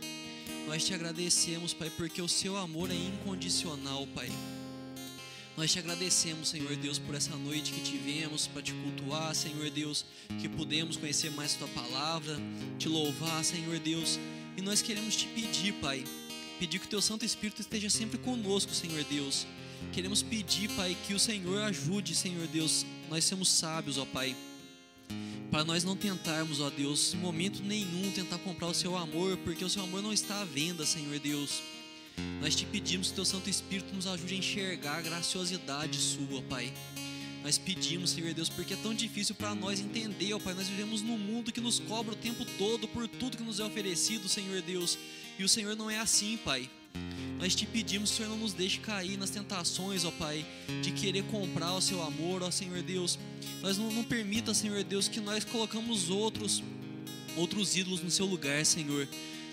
Nós 0.66 0.84
te 0.84 0.92
agradecemos, 0.92 1.72
Pai, 1.72 1.88
porque 1.88 2.20
o 2.20 2.28
seu 2.28 2.58
amor 2.58 2.90
é 2.90 2.94
incondicional, 2.94 4.06
Pai. 4.08 4.28
Nós 5.56 5.72
te 5.72 5.78
agradecemos, 5.78 6.50
Senhor 6.50 6.76
Deus, 6.76 6.98
por 6.98 7.14
essa 7.14 7.34
noite 7.36 7.72
que 7.72 7.80
tivemos 7.80 8.48
para 8.48 8.60
te 8.60 8.74
cultuar, 8.74 9.34
Senhor 9.34 9.70
Deus, 9.70 10.04
que 10.38 10.46
pudemos 10.46 10.98
conhecer 10.98 11.30
mais 11.30 11.54
tua 11.54 11.68
palavra, 11.68 12.36
te 12.78 12.86
louvar, 12.86 13.42
Senhor 13.42 13.78
Deus. 13.78 14.18
E 14.58 14.60
nós 14.60 14.82
queremos 14.82 15.16
te 15.16 15.26
pedir, 15.28 15.72
Pai, 15.80 16.04
pedir 16.58 16.80
que 16.80 16.86
o 16.86 16.90
teu 16.90 17.00
Santo 17.00 17.24
Espírito 17.24 17.62
esteja 17.62 17.88
sempre 17.88 18.18
conosco, 18.18 18.74
Senhor 18.74 19.02
Deus. 19.04 19.46
Queremos 19.92 20.22
pedir, 20.22 20.68
Pai, 20.72 20.94
que 21.06 21.14
o 21.14 21.18
Senhor 21.18 21.62
ajude, 21.62 22.14
Senhor 22.14 22.46
Deus, 22.48 22.84
nós 23.08 23.24
somos 23.24 23.48
sábios, 23.48 23.98
ó 23.98 24.04
Pai. 24.04 24.36
Para 25.50 25.64
nós 25.64 25.84
não 25.84 25.96
tentarmos, 25.96 26.60
ó 26.60 26.70
Deus, 26.70 27.14
em 27.14 27.18
momento 27.18 27.62
nenhum 27.62 28.10
tentar 28.12 28.38
comprar 28.38 28.66
o 28.66 28.74
seu 28.74 28.96
amor, 28.96 29.36
porque 29.38 29.64
o 29.64 29.70
seu 29.70 29.82
amor 29.82 30.02
não 30.02 30.12
está 30.12 30.40
à 30.40 30.44
venda, 30.44 30.84
Senhor 30.84 31.18
Deus. 31.18 31.62
Nós 32.40 32.54
te 32.54 32.64
pedimos 32.64 33.08
que 33.08 33.12
o 33.12 33.16
teu 33.16 33.24
Santo 33.24 33.48
Espírito 33.48 33.94
nos 33.94 34.06
ajude 34.06 34.34
a 34.34 34.38
enxergar 34.38 34.98
a 34.98 35.02
graciosidade 35.02 35.98
sua, 35.98 36.42
Pai. 36.42 36.72
Nós 37.42 37.58
pedimos, 37.58 38.10
Senhor 38.10 38.34
Deus, 38.34 38.48
porque 38.48 38.74
é 38.74 38.76
tão 38.76 38.92
difícil 38.92 39.34
para 39.34 39.54
nós 39.54 39.78
entender, 39.78 40.34
ó 40.34 40.38
Pai. 40.38 40.52
Nós 40.54 40.66
vivemos 40.66 41.00
num 41.00 41.16
mundo 41.16 41.52
que 41.52 41.60
nos 41.60 41.78
cobra 41.78 42.12
o 42.12 42.16
tempo 42.16 42.44
todo 42.58 42.88
por 42.88 43.06
tudo 43.06 43.36
que 43.36 43.42
nos 43.42 43.60
é 43.60 43.64
oferecido, 43.64 44.28
Senhor 44.28 44.60
Deus. 44.62 44.98
E 45.38 45.44
o 45.44 45.48
Senhor 45.48 45.76
não 45.76 45.88
é 45.88 45.98
assim, 45.98 46.36
Pai. 46.38 46.68
Nós 47.38 47.54
te 47.54 47.66
pedimos, 47.66 48.10
Senhor, 48.10 48.30
não 48.30 48.38
nos 48.38 48.54
deixe 48.54 48.78
cair 48.78 49.18
nas 49.18 49.30
tentações, 49.30 50.04
ó 50.04 50.10
Pai, 50.10 50.44
de 50.82 50.90
querer 50.92 51.22
comprar 51.24 51.74
o 51.74 51.80
seu 51.80 52.02
amor, 52.02 52.42
ó 52.42 52.50
Senhor 52.50 52.82
Deus. 52.82 53.18
Nós 53.60 53.76
não, 53.76 53.90
não 53.90 54.04
permita, 54.04 54.54
Senhor 54.54 54.82
Deus, 54.82 55.06
que 55.06 55.20
nós 55.20 55.44
colocamos 55.44 56.08
outros, 56.08 56.62
outros 57.36 57.76
ídolos 57.76 58.00
no 58.02 58.10
seu 58.10 58.24
lugar, 58.24 58.64
Senhor. 58.64 59.06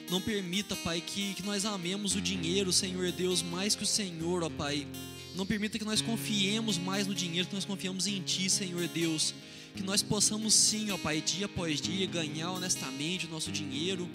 Não 0.09 0.21
permita, 0.21 0.75
Pai, 0.77 1.01
que, 1.01 1.33
que 1.33 1.43
nós 1.43 1.65
amemos 1.65 2.15
o 2.15 2.21
dinheiro, 2.21 2.71
Senhor 2.71 3.11
Deus, 3.11 3.41
mais 3.41 3.75
que 3.75 3.83
o 3.83 3.87
Senhor, 3.87 4.43
ó 4.43 4.49
Pai. 4.49 4.87
Não 5.35 5.45
permita 5.45 5.77
que 5.77 5.85
nós 5.85 6.01
confiemos 6.01 6.77
mais 6.77 7.05
no 7.05 7.13
dinheiro, 7.13 7.47
que 7.47 7.55
nós 7.55 7.65
confiamos 7.65 8.07
em 8.07 8.21
Ti, 8.21 8.49
Senhor 8.49 8.87
Deus. 8.87 9.33
Que 9.75 9.83
nós 9.83 10.01
possamos 10.01 10.53
sim, 10.53 10.91
ó 10.91 10.97
Pai, 10.97 11.19
dia 11.19 11.47
após 11.47 11.81
dia, 11.81 12.05
ganhar 12.05 12.51
honestamente 12.51 13.25
o 13.25 13.29
nosso 13.29 13.51
dinheiro 13.51 14.07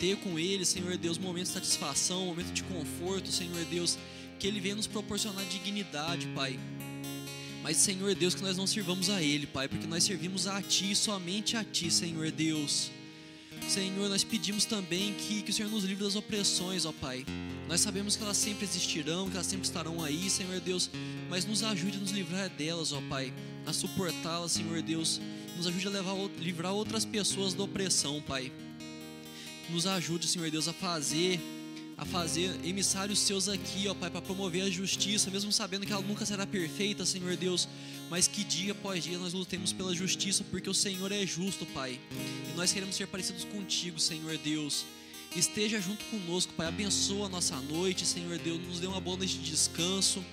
ter 0.00 0.16
com 0.16 0.38
Ele, 0.38 0.64
Senhor 0.64 0.96
Deus, 0.96 1.18
momentos 1.18 1.52
de 1.52 1.54
satisfação, 1.54 2.24
momentos 2.24 2.54
de 2.54 2.62
conforto, 2.64 3.30
Senhor 3.30 3.62
Deus, 3.66 3.98
que 4.38 4.46
Ele 4.46 4.58
venha 4.58 4.74
nos 4.74 4.86
proporcionar 4.86 5.44
dignidade, 5.44 6.26
Pai. 6.28 6.58
Mas, 7.62 7.76
Senhor 7.76 8.14
Deus, 8.14 8.34
que 8.34 8.42
nós 8.42 8.56
não 8.56 8.66
sirvamos 8.66 9.10
a 9.10 9.22
Ele, 9.22 9.46
Pai, 9.46 9.68
porque 9.68 9.86
nós 9.86 10.02
servimos 10.02 10.46
a 10.46 10.62
Ti, 10.62 10.96
somente 10.96 11.58
a 11.58 11.62
Ti, 11.62 11.90
Senhor 11.90 12.30
Deus. 12.30 12.90
Senhor, 13.68 14.08
nós 14.08 14.24
pedimos 14.24 14.64
também 14.64 15.12
que, 15.12 15.42
que 15.42 15.50
o 15.50 15.54
Senhor 15.54 15.70
nos 15.70 15.84
livre 15.84 16.02
das 16.02 16.16
opressões, 16.16 16.86
ó 16.86 16.92
Pai. 16.92 17.26
Nós 17.68 17.82
sabemos 17.82 18.16
que 18.16 18.22
elas 18.22 18.38
sempre 18.38 18.64
existirão, 18.64 19.28
que 19.28 19.36
elas 19.36 19.46
sempre 19.46 19.66
estarão 19.66 20.02
aí, 20.02 20.30
Senhor 20.30 20.58
Deus, 20.60 20.90
mas 21.28 21.44
nos 21.44 21.62
ajude 21.62 21.98
a 21.98 22.00
nos 22.00 22.10
livrar 22.10 22.48
delas, 22.48 22.90
ó 22.92 23.02
Pai, 23.02 23.32
a 23.66 23.72
suportá-las, 23.72 24.52
Senhor 24.52 24.80
Deus. 24.80 25.20
Nos 25.58 25.66
ajude 25.66 25.88
a 25.88 25.90
levar, 25.90 26.16
livrar 26.38 26.72
outras 26.72 27.04
pessoas 27.04 27.52
da 27.52 27.62
opressão, 27.62 28.22
Pai. 28.22 28.50
Nos 29.72 29.86
ajude, 29.86 30.26
Senhor 30.26 30.50
Deus, 30.50 30.68
a 30.68 30.72
fazer 30.72 31.40
a 32.00 32.04
fazer 32.06 32.58
emissários 32.64 33.18
seus 33.18 33.46
aqui, 33.46 33.86
ó 33.86 33.92
Pai, 33.92 34.08
para 34.08 34.22
promover 34.22 34.62
a 34.62 34.70
justiça, 34.70 35.30
mesmo 35.30 35.52
sabendo 35.52 35.84
que 35.84 35.92
ela 35.92 36.00
nunca 36.00 36.24
será 36.24 36.46
perfeita, 36.46 37.04
Senhor 37.04 37.36
Deus, 37.36 37.68
mas 38.08 38.26
que 38.26 38.42
dia 38.42 38.72
após 38.72 39.04
dia 39.04 39.18
nós 39.18 39.34
lutemos 39.34 39.70
pela 39.70 39.94
justiça, 39.94 40.42
porque 40.50 40.70
o 40.70 40.72
Senhor 40.72 41.12
é 41.12 41.26
justo, 41.26 41.66
Pai. 41.66 42.00
E 42.50 42.56
nós 42.56 42.72
queremos 42.72 42.96
ser 42.96 43.06
parecidos 43.06 43.44
contigo, 43.44 44.00
Senhor 44.00 44.38
Deus. 44.38 44.86
Esteja 45.36 45.78
junto 45.78 46.02
conosco, 46.06 46.54
Pai. 46.54 46.68
Abençoa 46.68 47.26
a 47.26 47.28
nossa 47.28 47.56
noite, 47.56 48.06
Senhor 48.06 48.38
Deus. 48.38 48.58
Nos 48.66 48.80
dê 48.80 48.86
uma 48.86 49.00
boa 49.00 49.18
noite 49.18 49.36
de 49.36 49.50
descanso. 49.50 50.24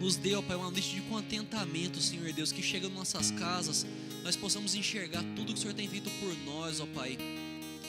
Nos 0.00 0.16
dê, 0.16 0.34
ó 0.34 0.42
Pai, 0.42 0.56
uma 0.56 0.72
noite 0.72 0.96
de 0.96 1.00
contentamento, 1.02 2.00
Senhor 2.00 2.32
Deus. 2.32 2.50
Que 2.50 2.60
chega 2.60 2.88
nas 2.88 2.96
nossas 2.98 3.30
casas, 3.30 3.86
nós 4.24 4.34
possamos 4.34 4.74
enxergar 4.74 5.22
tudo 5.36 5.52
que 5.52 5.60
o 5.60 5.62
Senhor 5.62 5.74
tem 5.74 5.88
feito 5.88 6.10
por 6.18 6.36
nós, 6.44 6.80
ó 6.80 6.86
Pai 6.86 7.16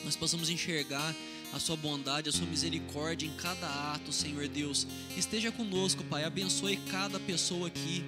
nós 0.05 0.15
possamos 0.15 0.49
enxergar 0.49 1.13
a 1.51 1.59
sua 1.59 1.75
bondade, 1.75 2.29
a 2.29 2.31
sua 2.31 2.45
misericórdia 2.45 3.25
em 3.25 3.33
cada 3.35 3.67
ato, 3.93 4.13
Senhor 4.13 4.47
Deus. 4.47 4.85
Esteja 5.17 5.51
conosco, 5.51 6.03
Pai. 6.03 6.23
Abençoe 6.23 6.77
cada 6.91 7.19
pessoa 7.19 7.67
aqui. 7.67 8.03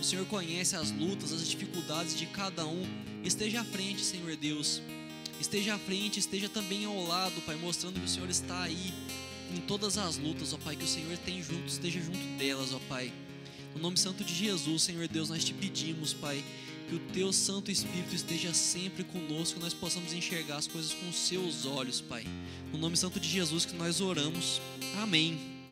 O 0.00 0.04
Senhor 0.04 0.24
conhece 0.26 0.76
as 0.76 0.90
lutas, 0.92 1.32
as 1.32 1.48
dificuldades 1.48 2.16
de 2.16 2.26
cada 2.26 2.64
um. 2.66 2.82
Esteja 3.24 3.60
à 3.60 3.64
frente, 3.64 4.00
Senhor 4.00 4.36
Deus. 4.36 4.80
esteja 5.40 5.74
à 5.74 5.78
frente, 5.78 6.20
esteja 6.20 6.48
também 6.48 6.84
ao 6.84 7.06
lado, 7.06 7.40
Pai, 7.42 7.56
mostrando 7.56 7.98
que 7.98 8.06
o 8.06 8.08
Senhor 8.08 8.28
está 8.30 8.62
aí 8.62 8.94
em 9.54 9.60
todas 9.60 9.98
as 9.98 10.16
lutas, 10.16 10.52
ó 10.52 10.58
Pai, 10.58 10.76
que 10.76 10.84
o 10.84 10.88
Senhor 10.88 11.16
tem 11.18 11.42
junto, 11.42 11.66
esteja 11.66 12.00
junto 12.00 12.18
delas, 12.38 12.72
ó 12.72 12.78
Pai. 12.88 13.12
No 13.74 13.80
nome 13.80 13.96
santo 13.96 14.22
de 14.22 14.34
Jesus, 14.34 14.82
Senhor 14.82 15.08
Deus, 15.08 15.28
nós 15.28 15.44
te 15.44 15.52
pedimos, 15.52 16.12
Pai, 16.12 16.44
que 16.90 16.96
o 16.96 16.98
teu 17.14 17.32
Santo 17.32 17.70
Espírito 17.70 18.16
esteja 18.16 18.52
sempre 18.52 19.04
conosco, 19.04 19.58
que 19.58 19.62
nós 19.62 19.72
possamos 19.72 20.12
enxergar 20.12 20.56
as 20.56 20.66
coisas 20.66 20.92
com 20.92 21.08
os 21.08 21.14
seus 21.14 21.64
olhos, 21.64 22.00
Pai. 22.00 22.24
No 22.72 22.78
nome 22.80 22.96
santo 22.96 23.20
de 23.20 23.28
Jesus 23.28 23.64
que 23.64 23.76
nós 23.76 24.00
oramos. 24.00 24.60
Amém. 25.00 25.59